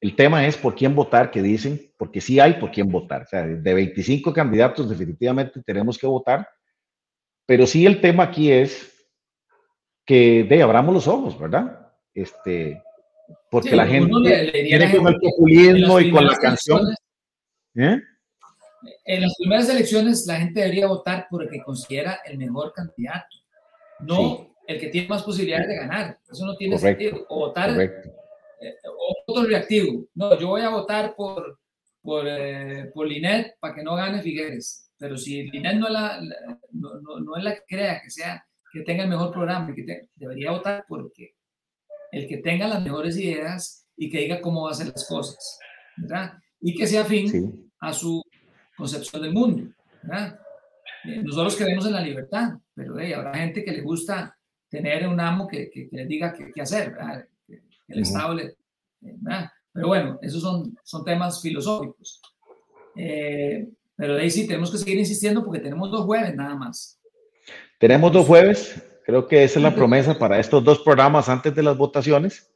El 0.00 0.14
tema 0.14 0.46
es 0.46 0.56
por 0.56 0.76
quién 0.76 0.94
votar, 0.94 1.32
que 1.32 1.42
dicen, 1.42 1.92
porque 1.98 2.20
sí 2.20 2.38
hay 2.38 2.60
por 2.60 2.70
quién 2.70 2.92
votar. 2.92 3.22
O 3.22 3.26
sea, 3.26 3.44
de 3.44 3.74
25 3.74 4.32
candidatos 4.32 4.88
definitivamente 4.88 5.60
tenemos 5.66 5.98
que 5.98 6.06
votar, 6.06 6.48
pero 7.44 7.66
sí 7.66 7.84
el 7.84 8.00
tema 8.00 8.22
aquí 8.22 8.52
es 8.52 9.04
que 10.06 10.44
de 10.44 10.62
abramos 10.62 10.94
los 10.94 11.08
ojos, 11.08 11.36
¿verdad? 11.40 11.90
Este, 12.14 12.80
porque 13.50 13.74
la 13.74 13.84
gente 13.84 14.52
tiene 14.52 14.96
con 14.96 15.08
el 15.08 15.18
populismo 15.18 15.98
y 15.98 16.12
con 16.12 16.24
la 16.24 16.36
canción. 16.36 16.94
¿Eh? 17.74 18.00
En 19.04 19.22
las 19.22 19.34
primeras 19.36 19.68
elecciones 19.68 20.26
la 20.26 20.36
gente 20.36 20.60
debería 20.60 20.86
votar 20.86 21.26
por 21.30 21.42
el 21.42 21.50
que 21.50 21.62
considera 21.62 22.20
el 22.24 22.38
mejor 22.38 22.72
candidato, 22.72 23.36
no 24.00 24.52
el 24.66 24.80
que 24.80 24.88
tiene 24.88 25.08
más 25.08 25.22
posibilidades 25.22 25.68
de 25.68 25.76
ganar. 25.76 26.18
Eso 26.30 26.46
no 26.46 26.56
tiene 26.56 26.78
sentido. 26.78 27.26
O 27.28 27.46
votar 27.46 27.78
eh, 27.80 28.74
otro 29.26 29.44
reactivo. 29.44 30.06
No, 30.14 30.38
yo 30.38 30.48
voy 30.48 30.62
a 30.62 30.70
votar 30.70 31.14
por, 31.16 31.58
por, 32.00 32.26
eh, 32.26 32.90
por 32.94 33.06
Linet 33.06 33.56
para 33.60 33.74
que 33.74 33.82
no 33.82 33.96
gane 33.96 34.22
Figueres. 34.22 34.90
Pero 34.98 35.16
si 35.16 35.50
Linet 35.50 35.76
no 35.76 35.86
es 35.86 35.92
la, 35.92 36.20
no, 36.72 37.20
no, 37.20 37.36
es 37.36 37.44
la 37.44 37.54
que 37.54 37.62
crea 37.66 38.00
que 38.02 38.10
sea, 38.10 38.44
que 38.72 38.82
tenga 38.82 39.02
el 39.04 39.10
mejor 39.10 39.32
programa, 39.32 39.74
que 39.74 40.08
debería 40.14 40.52
votar 40.52 40.84
porque 40.88 41.34
el 42.12 42.28
que 42.28 42.38
tenga 42.38 42.68
las 42.68 42.82
mejores 42.82 43.16
ideas 43.16 43.86
y 43.96 44.10
que 44.10 44.18
diga 44.20 44.40
cómo 44.40 44.62
va 44.62 44.68
a 44.68 44.72
hacer 44.72 44.88
las 44.88 45.06
cosas, 45.08 45.58
¿verdad? 45.96 46.34
Y 46.60 46.76
que 46.76 46.86
sea 46.86 47.02
afín 47.02 47.70
a 47.80 47.92
su 47.92 48.22
concepción 48.76 49.22
del 49.22 49.32
mundo, 49.32 49.72
¿verdad? 50.02 50.38
Eh, 51.04 51.22
nosotros 51.22 51.56
creemos 51.56 51.86
en 51.86 51.92
la 51.92 52.00
libertad, 52.00 52.52
pero 52.74 52.94
habrá 52.94 53.34
gente 53.34 53.64
que 53.64 53.72
le 53.72 53.82
gusta 53.82 54.36
tener 54.68 55.06
un 55.06 55.20
amo 55.20 55.46
que, 55.46 55.70
que, 55.70 55.88
le 55.90 56.06
diga 56.06 56.32
qué, 56.32 56.60
hacer, 56.60 56.92
¿verdad? 56.92 57.26
el 57.88 58.00
Estado 58.00 58.34
le... 58.34 58.56
Pero 59.72 59.88
bueno, 59.88 60.18
esos 60.22 60.40
son, 60.40 60.76
son 60.82 61.04
temas 61.04 61.40
filosóficos. 61.40 62.20
Eh, 62.96 63.68
pero 63.96 64.14
de 64.14 64.22
ahí 64.22 64.30
sí 64.30 64.46
tenemos 64.46 64.70
que 64.70 64.78
seguir 64.78 64.98
insistiendo 64.98 65.44
porque 65.44 65.60
tenemos 65.60 65.90
dos 65.90 66.04
jueves 66.04 66.34
nada 66.34 66.54
más. 66.54 67.00
Tenemos 67.78 68.12
dos 68.12 68.26
jueves, 68.26 68.82
creo 69.04 69.26
que 69.26 69.44
esa 69.44 69.58
es 69.58 69.62
la 69.62 69.74
promesa 69.74 70.18
para 70.18 70.38
estos 70.38 70.62
dos 70.62 70.80
programas 70.80 71.28
antes 71.28 71.54
de 71.54 71.62
las 71.62 71.76
votaciones. 71.76 72.50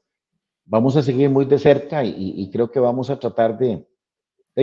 Vamos 0.64 0.96
a 0.96 1.02
seguir 1.02 1.30
muy 1.30 1.44
de 1.44 1.58
cerca 1.58 2.04
y, 2.04 2.50
creo 2.52 2.70
que 2.70 2.80
vamos 2.80 3.08
a 3.10 3.18
tratar 3.18 3.56
de, 3.56 3.86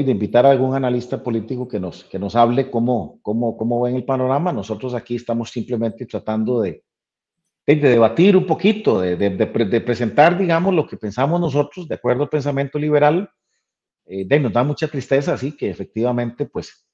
de, 0.01 0.11
invitar 0.11 0.45
a 0.45 0.51
algún 0.51 0.75
analista 0.75 1.21
político 1.21 1.67
que 1.67 1.79
nos, 1.79 2.03
que 2.05 2.17
nos 2.17 2.35
hable 2.35 2.71
cómo, 2.71 3.19
cómo, 3.21 3.55
cómo 3.55 3.81
ven 3.81 3.95
el 3.95 4.03
panorama. 4.03 4.51
Nosotros 4.51 4.95
aquí 4.95 5.15
estamos 5.15 5.51
simplemente 5.51 6.07
tratando 6.07 6.61
de, 6.61 6.83
de, 7.67 7.75
debatir 7.75 8.35
un 8.35 8.47
poquito, 8.47 8.99
de, 8.99 9.15
de, 9.15 9.81
presentar, 9.81 10.37
digamos, 10.37 10.73
lo 10.73 10.87
que 10.87 10.97
pensamos 10.97 11.39
nosotros, 11.39 11.87
de 11.87 11.95
acuerdo 11.95 12.23
al 12.23 12.29
pensamiento 12.29 12.79
liberal, 12.79 13.29
eh, 14.05 14.25
de, 14.25 14.39
nos 14.39 14.51
da 14.51 14.63
mucha 14.63 14.87
tristeza, 14.87 15.33
así 15.33 15.55
que 15.55 15.69
efectivamente, 15.69 16.45
pues, 16.45 16.87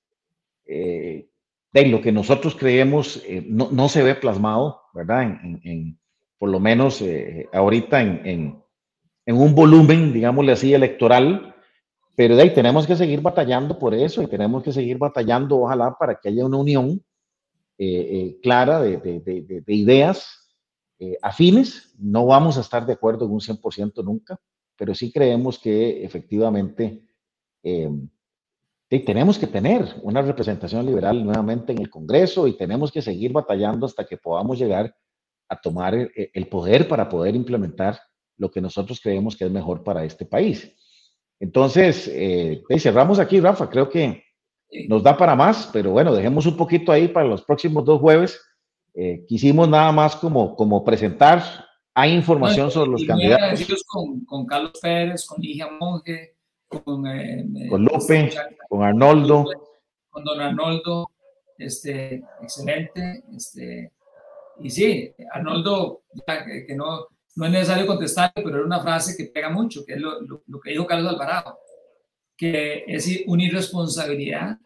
eh, 0.66 1.30
de 1.72 1.86
lo 1.88 2.02
que 2.02 2.12
nosotros 2.12 2.56
creemos 2.56 3.24
eh, 3.26 3.46
no, 3.48 3.70
no, 3.72 3.88
se 3.88 4.04
ve 4.04 4.16
plasmado, 4.16 4.82
¿verdad? 4.94 5.24
En, 5.24 5.62
en, 5.64 6.00
por 6.38 6.50
lo 6.50 6.60
menos 6.60 7.04
ahorita 7.54 8.02
en, 8.02 8.22
en, 8.26 8.64
en 9.26 9.36
un 9.36 9.54
volumen, 9.56 10.14
digámosle 10.14 10.54
así, 10.54 10.74
electoral, 10.74 11.56
pero 12.20 12.36
de 12.36 12.42
ahí 12.42 12.54
tenemos 12.54 12.86
que 12.86 12.98
seguir 12.98 13.22
batallando 13.22 13.80
por 13.80 13.94
eso 13.94 14.22
y 14.22 14.28
tenemos 14.28 14.62
que 14.62 14.74
seguir 14.74 14.98
batallando, 14.98 15.62
ojalá, 15.62 15.96
para 15.98 16.20
que 16.20 16.28
haya 16.28 16.46
una 16.46 16.58
unión 16.58 17.02
clara 18.44 18.82
de, 18.82 18.98
de, 18.98 19.22
de, 19.22 19.62
de 19.62 19.74
ideas 19.74 20.54
afines. 21.22 21.96
No 21.98 22.26
vamos 22.26 22.58
a 22.58 22.60
estar 22.60 22.86
de 22.86 22.92
acuerdo 22.92 23.24
en 23.24 23.32
un 23.32 23.40
100% 23.40 24.04
nunca, 24.04 24.38
pero 24.76 24.94
sí 24.94 25.14
creemos 25.14 25.60
que 25.60 26.04
efectivamente 26.04 27.08
eh, 27.64 27.90
tenemos 29.06 29.40
que 29.40 29.48
tener 29.48 29.86
una 30.04 30.22
representación 30.22 30.86
liberal 30.86 31.24
nuevamente 31.24 31.72
en 31.72 31.80
el 31.80 31.90
Congreso 31.90 32.48
y 32.48 32.58
tenemos 32.58 32.92
que 32.92 33.02
seguir 33.02 33.32
batallando 33.32 33.86
hasta 33.86 34.06
que 34.06 34.18
podamos 34.18 34.60
llegar 34.60 34.94
a 35.48 35.62
tomar 35.62 35.96
el, 35.96 36.48
poder 36.50 36.86
para 36.86 37.08
poder 37.08 37.34
implementar 37.34 37.98
lo 38.36 38.52
que 38.52 38.60
nosotros 38.60 39.00
creemos 39.02 39.38
que 39.38 39.46
es 39.46 39.52
mejor 39.52 39.86
para 39.86 40.04
este 40.04 40.26
país. 40.26 40.76
Entonces, 41.40 42.10
eh, 42.12 42.62
cerramos 42.80 43.20
aquí, 43.20 43.40
Rafa. 43.40 43.70
Creo 43.70 43.90
que 43.90 44.24
nos 44.88 45.02
da 45.04 45.18
para 45.18 45.36
más, 45.36 45.70
pero 45.72 45.92
bueno, 45.92 46.14
dejemos 46.14 46.46
un 46.46 46.58
poquito 46.58 46.92
ahí 46.92 47.08
para 47.08 47.28
los 47.28 47.42
próximos 47.44 47.86
dos 47.86 48.00
jueves. 48.00 48.42
Eh, 48.94 49.26
quisimos 49.28 49.70
nada 49.70 49.92
más 49.92 50.16
como, 50.16 50.56
como 50.56 50.84
presentar 50.84 51.42
hay 52.00 52.14
información 52.14 52.72
sobre 52.72 52.92
los 52.92 53.04
candidatos. 53.06 53.84
Con, 53.86 54.24
con, 54.26 54.46
Carlos 54.46 54.72
Pérez, 54.82 55.26
con 55.26 55.42
Ligia 55.42 55.70
Monge, 55.70 56.36
con, 56.68 57.06
eh, 57.08 57.68
con 57.70 57.84
Lupe, 57.84 58.30
con 58.70 58.84
Arnoldo. 58.84 59.46
Con 60.10 60.24
don 60.24 60.40
Arnoldo, 60.40 61.10
este, 61.58 62.24
excelente. 62.42 63.24
Este, 63.36 63.92
y 64.60 64.70
sí, 64.70 65.12
Arnoldo, 65.32 66.04
que, 66.68 66.74
no, 66.76 67.08
no 67.36 67.46
es 67.46 67.52
necesario 67.52 67.88
contestar, 67.88 68.32
pero 68.36 68.58
era 68.58 68.66
una 68.66 68.82
frase 68.82 69.16
que 69.16 69.32
pega 69.32 69.50
mucho, 69.50 69.86
que 69.86 69.94
es 69.94 70.02
lo, 70.02 70.22
lo, 70.22 70.60
que 70.60 70.72
dijo 70.72 70.86
Carlos 70.86 71.14
Alvarado, 71.14 71.58
que 72.36 72.84
es 72.88 73.08
una 73.28 73.44
irresponsabilidad 73.44 74.58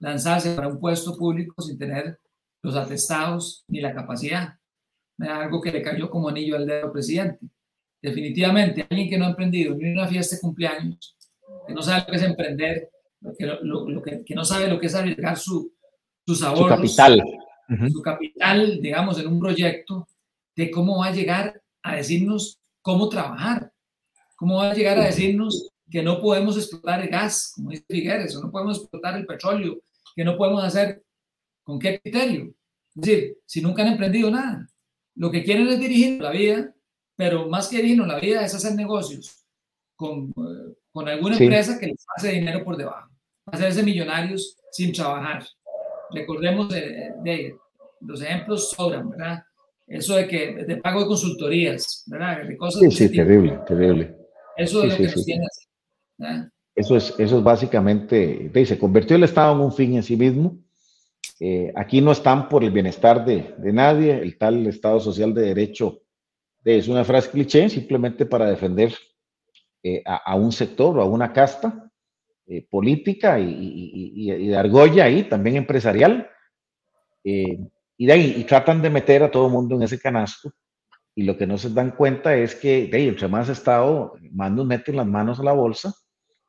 lanzarse 0.00 0.54
para 0.54 0.68
un 0.68 0.78
puesto 0.78 1.16
público 1.16 1.60
sin 1.62 1.78
tener 1.78 2.18
los 2.62 2.76
atestados 2.76 3.64
ni 3.68 3.80
la 3.80 3.94
capacidad 3.94 4.58
algo 5.26 5.60
que 5.60 5.72
le 5.72 5.82
cayó 5.82 6.10
como 6.10 6.28
anillo 6.28 6.56
al 6.56 6.66
dedo 6.66 6.86
al 6.86 6.92
presidente. 6.92 7.46
Definitivamente, 8.00 8.86
alguien 8.88 9.08
que 9.08 9.18
no 9.18 9.26
ha 9.26 9.30
emprendido 9.30 9.74
ni 9.74 9.90
una 9.90 10.06
fiesta 10.06 10.36
de 10.36 10.40
cumpleaños, 10.40 11.16
que 11.66 11.74
no 11.74 11.82
sabe 11.82 12.00
lo 12.00 12.06
que 12.06 12.16
es 12.16 12.22
emprender, 12.22 12.90
que, 13.36 13.46
lo, 13.46 14.02
que, 14.02 14.24
que, 14.24 14.34
no 14.34 14.44
sabe 14.44 14.68
lo 14.68 14.78
que 14.78 14.86
es 14.86 14.94
arriesgar 14.94 15.36
su, 15.36 15.72
sus 16.24 16.42
ahorros, 16.42 16.62
su 16.62 16.68
capital. 16.68 17.24
su 17.92 18.02
capital, 18.02 18.80
digamos, 18.80 19.18
en 19.18 19.26
un 19.26 19.40
proyecto, 19.40 20.06
de 20.54 20.70
cómo 20.70 20.98
va 20.98 21.06
a 21.06 21.12
llegar 21.12 21.57
a 21.82 21.96
decirnos 21.96 22.58
cómo 22.82 23.08
trabajar, 23.08 23.72
cómo 24.36 24.56
va 24.56 24.70
a 24.70 24.74
llegar 24.74 24.98
a 24.98 25.06
decirnos 25.06 25.70
que 25.90 26.02
no 26.02 26.20
podemos 26.20 26.56
explotar 26.56 27.00
el 27.00 27.08
gas, 27.08 27.52
como 27.54 27.70
dice 27.70 27.84
Figueres, 27.88 28.36
o 28.36 28.42
no 28.42 28.50
podemos 28.50 28.78
explotar 28.78 29.16
el 29.16 29.26
petróleo, 29.26 29.80
que 30.14 30.24
no 30.24 30.36
podemos 30.36 30.62
hacer, 30.62 31.02
¿con 31.62 31.78
qué 31.78 32.00
criterio? 32.00 32.54
Es 32.94 33.02
decir, 33.02 33.38
si 33.46 33.60
nunca 33.60 33.82
han 33.82 33.92
emprendido 33.92 34.30
nada. 34.30 34.68
Lo 35.14 35.30
que 35.30 35.42
quieren 35.42 35.68
es 35.68 35.80
dirigir 35.80 36.20
la 36.20 36.30
vida, 36.30 36.74
pero 37.16 37.48
más 37.48 37.68
que 37.68 37.76
dirigir 37.76 37.98
la 37.98 38.20
vida 38.20 38.44
es 38.44 38.54
hacer 38.54 38.74
negocios 38.74 39.44
con, 39.96 40.28
eh, 40.30 40.74
con 40.92 41.08
alguna 41.08 41.36
empresa 41.36 41.78
que 41.78 41.86
les 41.86 42.06
hace 42.16 42.32
dinero 42.32 42.64
por 42.64 42.76
debajo, 42.76 43.10
hacerse 43.46 43.82
millonarios 43.82 44.56
sin 44.70 44.92
trabajar. 44.92 45.46
Recordemos 46.10 46.68
de, 46.68 47.12
de 47.22 47.56
los 48.00 48.22
ejemplos 48.22 48.70
sobran, 48.70 49.10
¿verdad? 49.10 49.42
Eso 49.88 50.16
de 50.16 50.28
que 50.28 50.54
de 50.64 50.76
pago 50.76 51.00
de 51.00 51.06
consultorías, 51.06 52.04
¿verdad? 52.06 52.46
De 52.46 52.56
cosas 52.56 52.80
sí, 52.82 52.90
sí, 52.90 53.16
terrible, 53.16 53.58
terrible. 53.66 54.16
Eso 54.56 54.84
es 54.84 54.92
lo 54.92 54.96
que 54.96 55.02
nos 55.04 55.24
tiene 55.24 55.44
así. 55.46 56.48
Eso 56.74 56.96
es, 56.96 57.14
eso 57.18 57.38
es 57.38 57.42
básicamente, 57.42 58.50
se 58.64 58.78
convirtió 58.78 59.16
el 59.16 59.24
Estado 59.24 59.54
en 59.54 59.60
un 59.60 59.72
fin 59.72 59.96
en 59.96 60.02
sí 60.02 60.16
mismo 60.16 60.58
eh, 61.40 61.72
aquí 61.76 62.00
no 62.00 62.12
están 62.12 62.48
por 62.48 62.64
el 62.64 62.72
bienestar 62.72 63.24
de, 63.24 63.54
nadie, 63.72 64.18
el 64.18 64.36
tal 64.38 64.66
Estado 64.66 64.98
Social 64.98 65.32
de 65.32 65.42
Derecho 65.42 66.02
es 66.64 66.88
una 66.88 67.04
frase 67.04 67.30
cliché 67.30 67.68
simplemente 67.70 68.26
para 68.26 68.50
defender 68.50 68.92
eh, 69.82 70.02
a, 70.04 70.34
un 70.34 70.52
sector 70.52 70.98
o 70.98 71.02
a 71.02 71.06
una 71.06 71.32
casta 71.32 71.90
eh, 72.46 72.66
política 72.68 73.38
y, 73.40 74.48
de 74.48 74.56
argolla 74.56 75.04
ahí, 75.04 75.22
también 75.24 75.56
empresarial, 75.56 76.28
y 77.98 78.06
de 78.06 78.12
ahí 78.14 78.34
y 78.38 78.44
tratan 78.44 78.80
de 78.80 78.88
meter 78.88 79.22
a 79.22 79.30
todo 79.30 79.46
el 79.46 79.52
mundo 79.52 79.74
en 79.74 79.82
ese 79.82 80.00
canasto. 80.00 80.50
Y 81.14 81.24
lo 81.24 81.36
que 81.36 81.46
no 81.46 81.58
se 81.58 81.68
dan 81.68 81.90
cuenta 81.90 82.34
es 82.34 82.54
que 82.54 82.86
de 82.86 82.96
ahí, 82.96 83.08
entre 83.08 83.28
más 83.28 83.50
Estado, 83.50 84.14
más 84.32 84.50
nos 84.50 84.64
meten 84.64 84.96
las 84.96 85.06
manos 85.06 85.38
a 85.38 85.42
la 85.42 85.52
bolsa, 85.52 85.92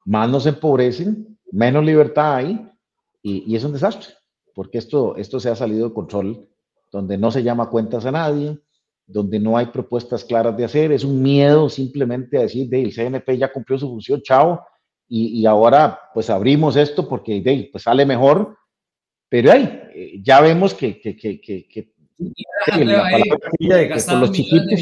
más 0.06 0.30
nos 0.30 0.46
empobrecen, 0.46 1.38
menos 1.52 1.84
libertad 1.84 2.36
hay, 2.36 2.66
y 3.22 3.54
es 3.54 3.64
un 3.66 3.74
desastre 3.74 4.14
porque 4.60 4.78
esto, 4.78 5.16
esto 5.16 5.40
se 5.40 5.50
ha 5.50 5.56
salido 5.56 5.88
de 5.88 5.94
control, 5.94 6.46
donde 6.92 7.18
no 7.18 7.32
se 7.32 7.44
llama 7.44 7.70
cuentas 7.70 8.06
a 8.06 8.12
nadie, 8.12 8.60
donde 9.08 9.40
no 9.40 9.56
hay 9.56 9.68
propuestas 9.68 10.26
claras 10.26 10.58
de 10.58 10.66
hacer, 10.66 10.92
es 10.92 11.06
un 11.06 11.22
miedo 11.22 11.70
simplemente 11.70 12.38
a 12.38 12.42
decir, 12.42 12.68
de, 12.68 12.82
el 12.82 12.94
CNP 12.94 13.38
ya 13.38 13.54
cumplió 13.54 13.80
su 13.80 13.88
función, 13.88 14.22
chao, 14.22 14.60
y, 15.08 15.40
y 15.40 15.46
ahora 15.46 15.98
pues 16.14 16.30
abrimos 16.30 16.76
esto 16.76 17.08
porque 17.08 17.40
de, 17.40 17.70
pues 17.72 17.86
sale 17.86 18.06
mejor, 18.06 18.58
pero 19.30 19.52
ahí 19.52 19.82
eh, 19.94 20.20
ya 20.22 20.42
vemos 20.42 20.74
que, 20.74 21.00
que, 21.00 21.16
que, 21.16 21.40
que, 21.40 21.94
los 24.20 24.32
chiquitos. 24.32 24.82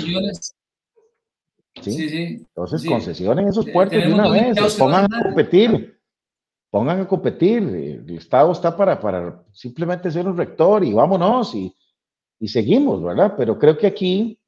¿sí? 1.82 1.92
Sí, 1.92 2.10
sí, 2.10 2.24
Entonces, 2.40 2.84
concesionen 2.86 3.48
esos 3.48 3.70
puertos 3.70 4.02
de 4.02 4.12
una 4.12 4.30
vez, 4.30 4.58
pongan 4.78 5.14
a 5.14 5.24
competir 5.24 5.98
pongan 6.70 7.02
a 7.02 7.08
competir. 7.08 7.64
El 7.64 8.18
Estado 8.18 8.52
está 8.52 8.76
para, 8.76 9.00
para 9.00 9.44
simplemente 9.52 10.12
ser 10.12 10.28
un 10.28 10.38
rector 10.38 10.84
y 10.84 10.94
vámonos 10.94 11.56
y, 11.56 11.74
y 12.40 12.48
seguimos, 12.48 13.04
¿verdad? 13.04 13.34
Pero 13.38 13.58
creo 13.58 13.78
que 13.78 13.88
aquí, 13.88 14.40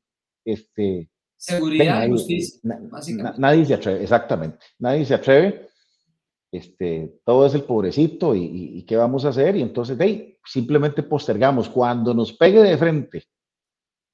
este... 0.45 1.09
Seguridad 1.37 2.05
y 2.05 2.09
justicia, 2.09 2.59
nadie 3.37 3.65
se 3.65 3.73
atreve, 3.73 4.03
exactamente, 4.03 4.57
nadie 4.77 5.05
se 5.05 5.13
atreve. 5.13 5.68
Este, 6.51 7.19
todo 7.23 7.45
es 7.45 7.53
el 7.53 7.63
pobrecito 7.63 8.33
y, 8.33 8.43
y, 8.43 8.83
qué 8.83 8.95
vamos 8.95 9.23
a 9.23 9.29
hacer 9.29 9.55
y 9.55 9.61
entonces 9.61 9.95
hey, 9.99 10.39
simplemente 10.43 11.03
postergamos 11.03 11.69
cuando 11.69 12.11
nos 12.15 12.33
pegue 12.33 12.63
de 12.63 12.75
frente 12.75 13.23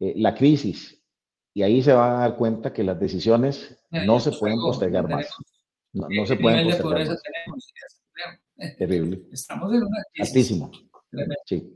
eh, 0.02 0.14
la 0.18 0.36
crisis 0.36 1.02
y 1.54 1.64
ahí 1.64 1.82
se 1.82 1.94
van 1.94 2.12
a 2.12 2.20
dar 2.20 2.36
cuenta 2.36 2.74
que 2.74 2.84
las 2.84 3.00
decisiones 3.00 3.82
no 3.90 4.20
se 4.20 4.34
pueden 4.34 4.58
postergar 4.58 5.08
más. 5.08 5.30
No, 5.94 6.08
no 6.10 6.26
se 6.26 6.36
pueden 6.36 6.68
postergar 6.68 7.08
más. 7.08 7.22
Tenemos, 7.24 8.78
Terrible. 8.78 9.22
Estamos 9.32 9.74
en 9.74 9.84
una 9.84 10.04
Altísimo. 10.20 10.72
Sí. 11.46 11.74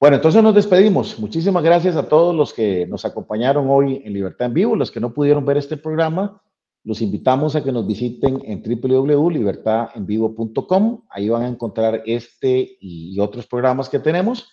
Bueno, 0.00 0.16
entonces 0.16 0.42
nos 0.42 0.54
despedimos. 0.54 1.18
Muchísimas 1.20 1.62
gracias 1.62 1.94
a 1.94 2.08
todos 2.08 2.34
los 2.34 2.52
que 2.52 2.86
nos 2.86 3.04
acompañaron 3.04 3.66
hoy 3.70 4.02
en 4.04 4.12
Libertad 4.12 4.48
en 4.48 4.54
Vivo, 4.54 4.76
los 4.76 4.90
que 4.90 5.00
no 5.00 5.14
pudieron 5.14 5.44
ver 5.46 5.56
este 5.56 5.76
programa. 5.76 6.42
Los 6.84 7.00
invitamos 7.00 7.56
a 7.56 7.64
que 7.64 7.72
nos 7.72 7.86
visiten 7.86 8.42
en 8.44 8.62
www.libertadenvivo.com. 8.62 11.04
Ahí 11.08 11.30
van 11.30 11.42
a 11.42 11.48
encontrar 11.48 12.02
este 12.04 12.76
y 12.78 13.18
otros 13.18 13.46
programas 13.46 13.88
que 13.88 13.98
tenemos. 13.98 14.46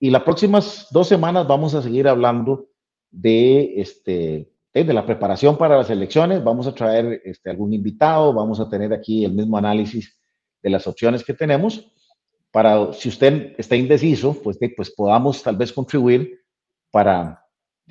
Y 0.00 0.10
las 0.10 0.24
próximas 0.24 0.88
dos 0.90 1.06
semanas 1.06 1.46
vamos 1.46 1.76
a 1.76 1.82
seguir 1.82 2.08
hablando 2.08 2.66
de, 3.12 3.80
este, 3.80 4.50
de 4.74 4.92
la 4.92 5.06
preparación 5.06 5.56
para 5.56 5.76
las 5.76 5.90
elecciones. 5.90 6.42
Vamos 6.42 6.66
a 6.66 6.74
traer 6.74 7.22
este, 7.24 7.50
algún 7.50 7.72
invitado, 7.72 8.32
vamos 8.32 8.58
a 8.58 8.68
tener 8.68 8.92
aquí 8.92 9.24
el 9.24 9.32
mismo 9.32 9.56
análisis 9.56 10.18
de 10.60 10.70
las 10.70 10.88
opciones 10.88 11.22
que 11.22 11.34
tenemos 11.34 11.92
para, 12.52 12.92
si 12.92 13.08
usted 13.08 13.54
está 13.56 13.76
indeciso, 13.76 14.40
pues, 14.42 14.58
pues 14.76 14.90
podamos 14.90 15.42
tal 15.42 15.56
vez 15.56 15.72
contribuir 15.72 16.40
para, 16.90 17.42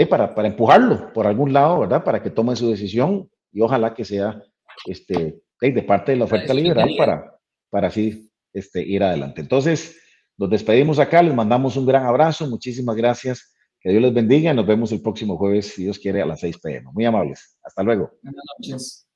para, 0.10 0.36
para 0.36 0.48
empujarlo 0.48 1.12
por 1.14 1.26
algún 1.26 1.52
lado, 1.52 1.80
¿verdad? 1.80 2.04
Para 2.04 2.22
que 2.22 2.30
tome 2.30 2.56
su 2.56 2.70
decisión 2.70 3.28
y 3.52 3.62
ojalá 3.62 3.94
que 3.94 4.06
sea 4.06 4.42
este, 4.86 5.42
de 5.60 5.84
parte 5.84 6.14
de 6.14 6.18
la 6.18 6.26
oferta 6.26 6.54
liberal 6.54 6.90
para, 6.98 7.36
para 7.70 7.88
así 7.88 8.32
este, 8.54 8.82
ir 8.84 9.04
adelante. 9.04 9.42
Entonces, 9.42 10.00
nos 10.38 10.50
despedimos 10.50 11.00
acá, 11.00 11.22
les 11.22 11.36
mandamos 11.36 11.78
un 11.78 11.86
gran 11.86 12.06
abrazo, 12.06 12.48
muchísimas 12.48 12.96
gracias, 12.96 13.54
que 13.80 13.90
Dios 13.90 14.02
les 14.02 14.14
bendiga 14.14 14.52
y 14.52 14.56
nos 14.56 14.66
vemos 14.66 14.92
el 14.92 15.02
próximo 15.02 15.38
jueves, 15.38 15.74
si 15.74 15.84
Dios 15.84 16.00
quiere, 16.00 16.22
a 16.22 16.26
las 16.26 16.40
6 16.40 16.60
pm. 16.60 16.92
Muy 16.94 17.06
amables, 17.06 17.58
hasta 17.64 17.84
luego. 17.84 18.12
Buenas 18.22 18.44
noches. 18.58 19.08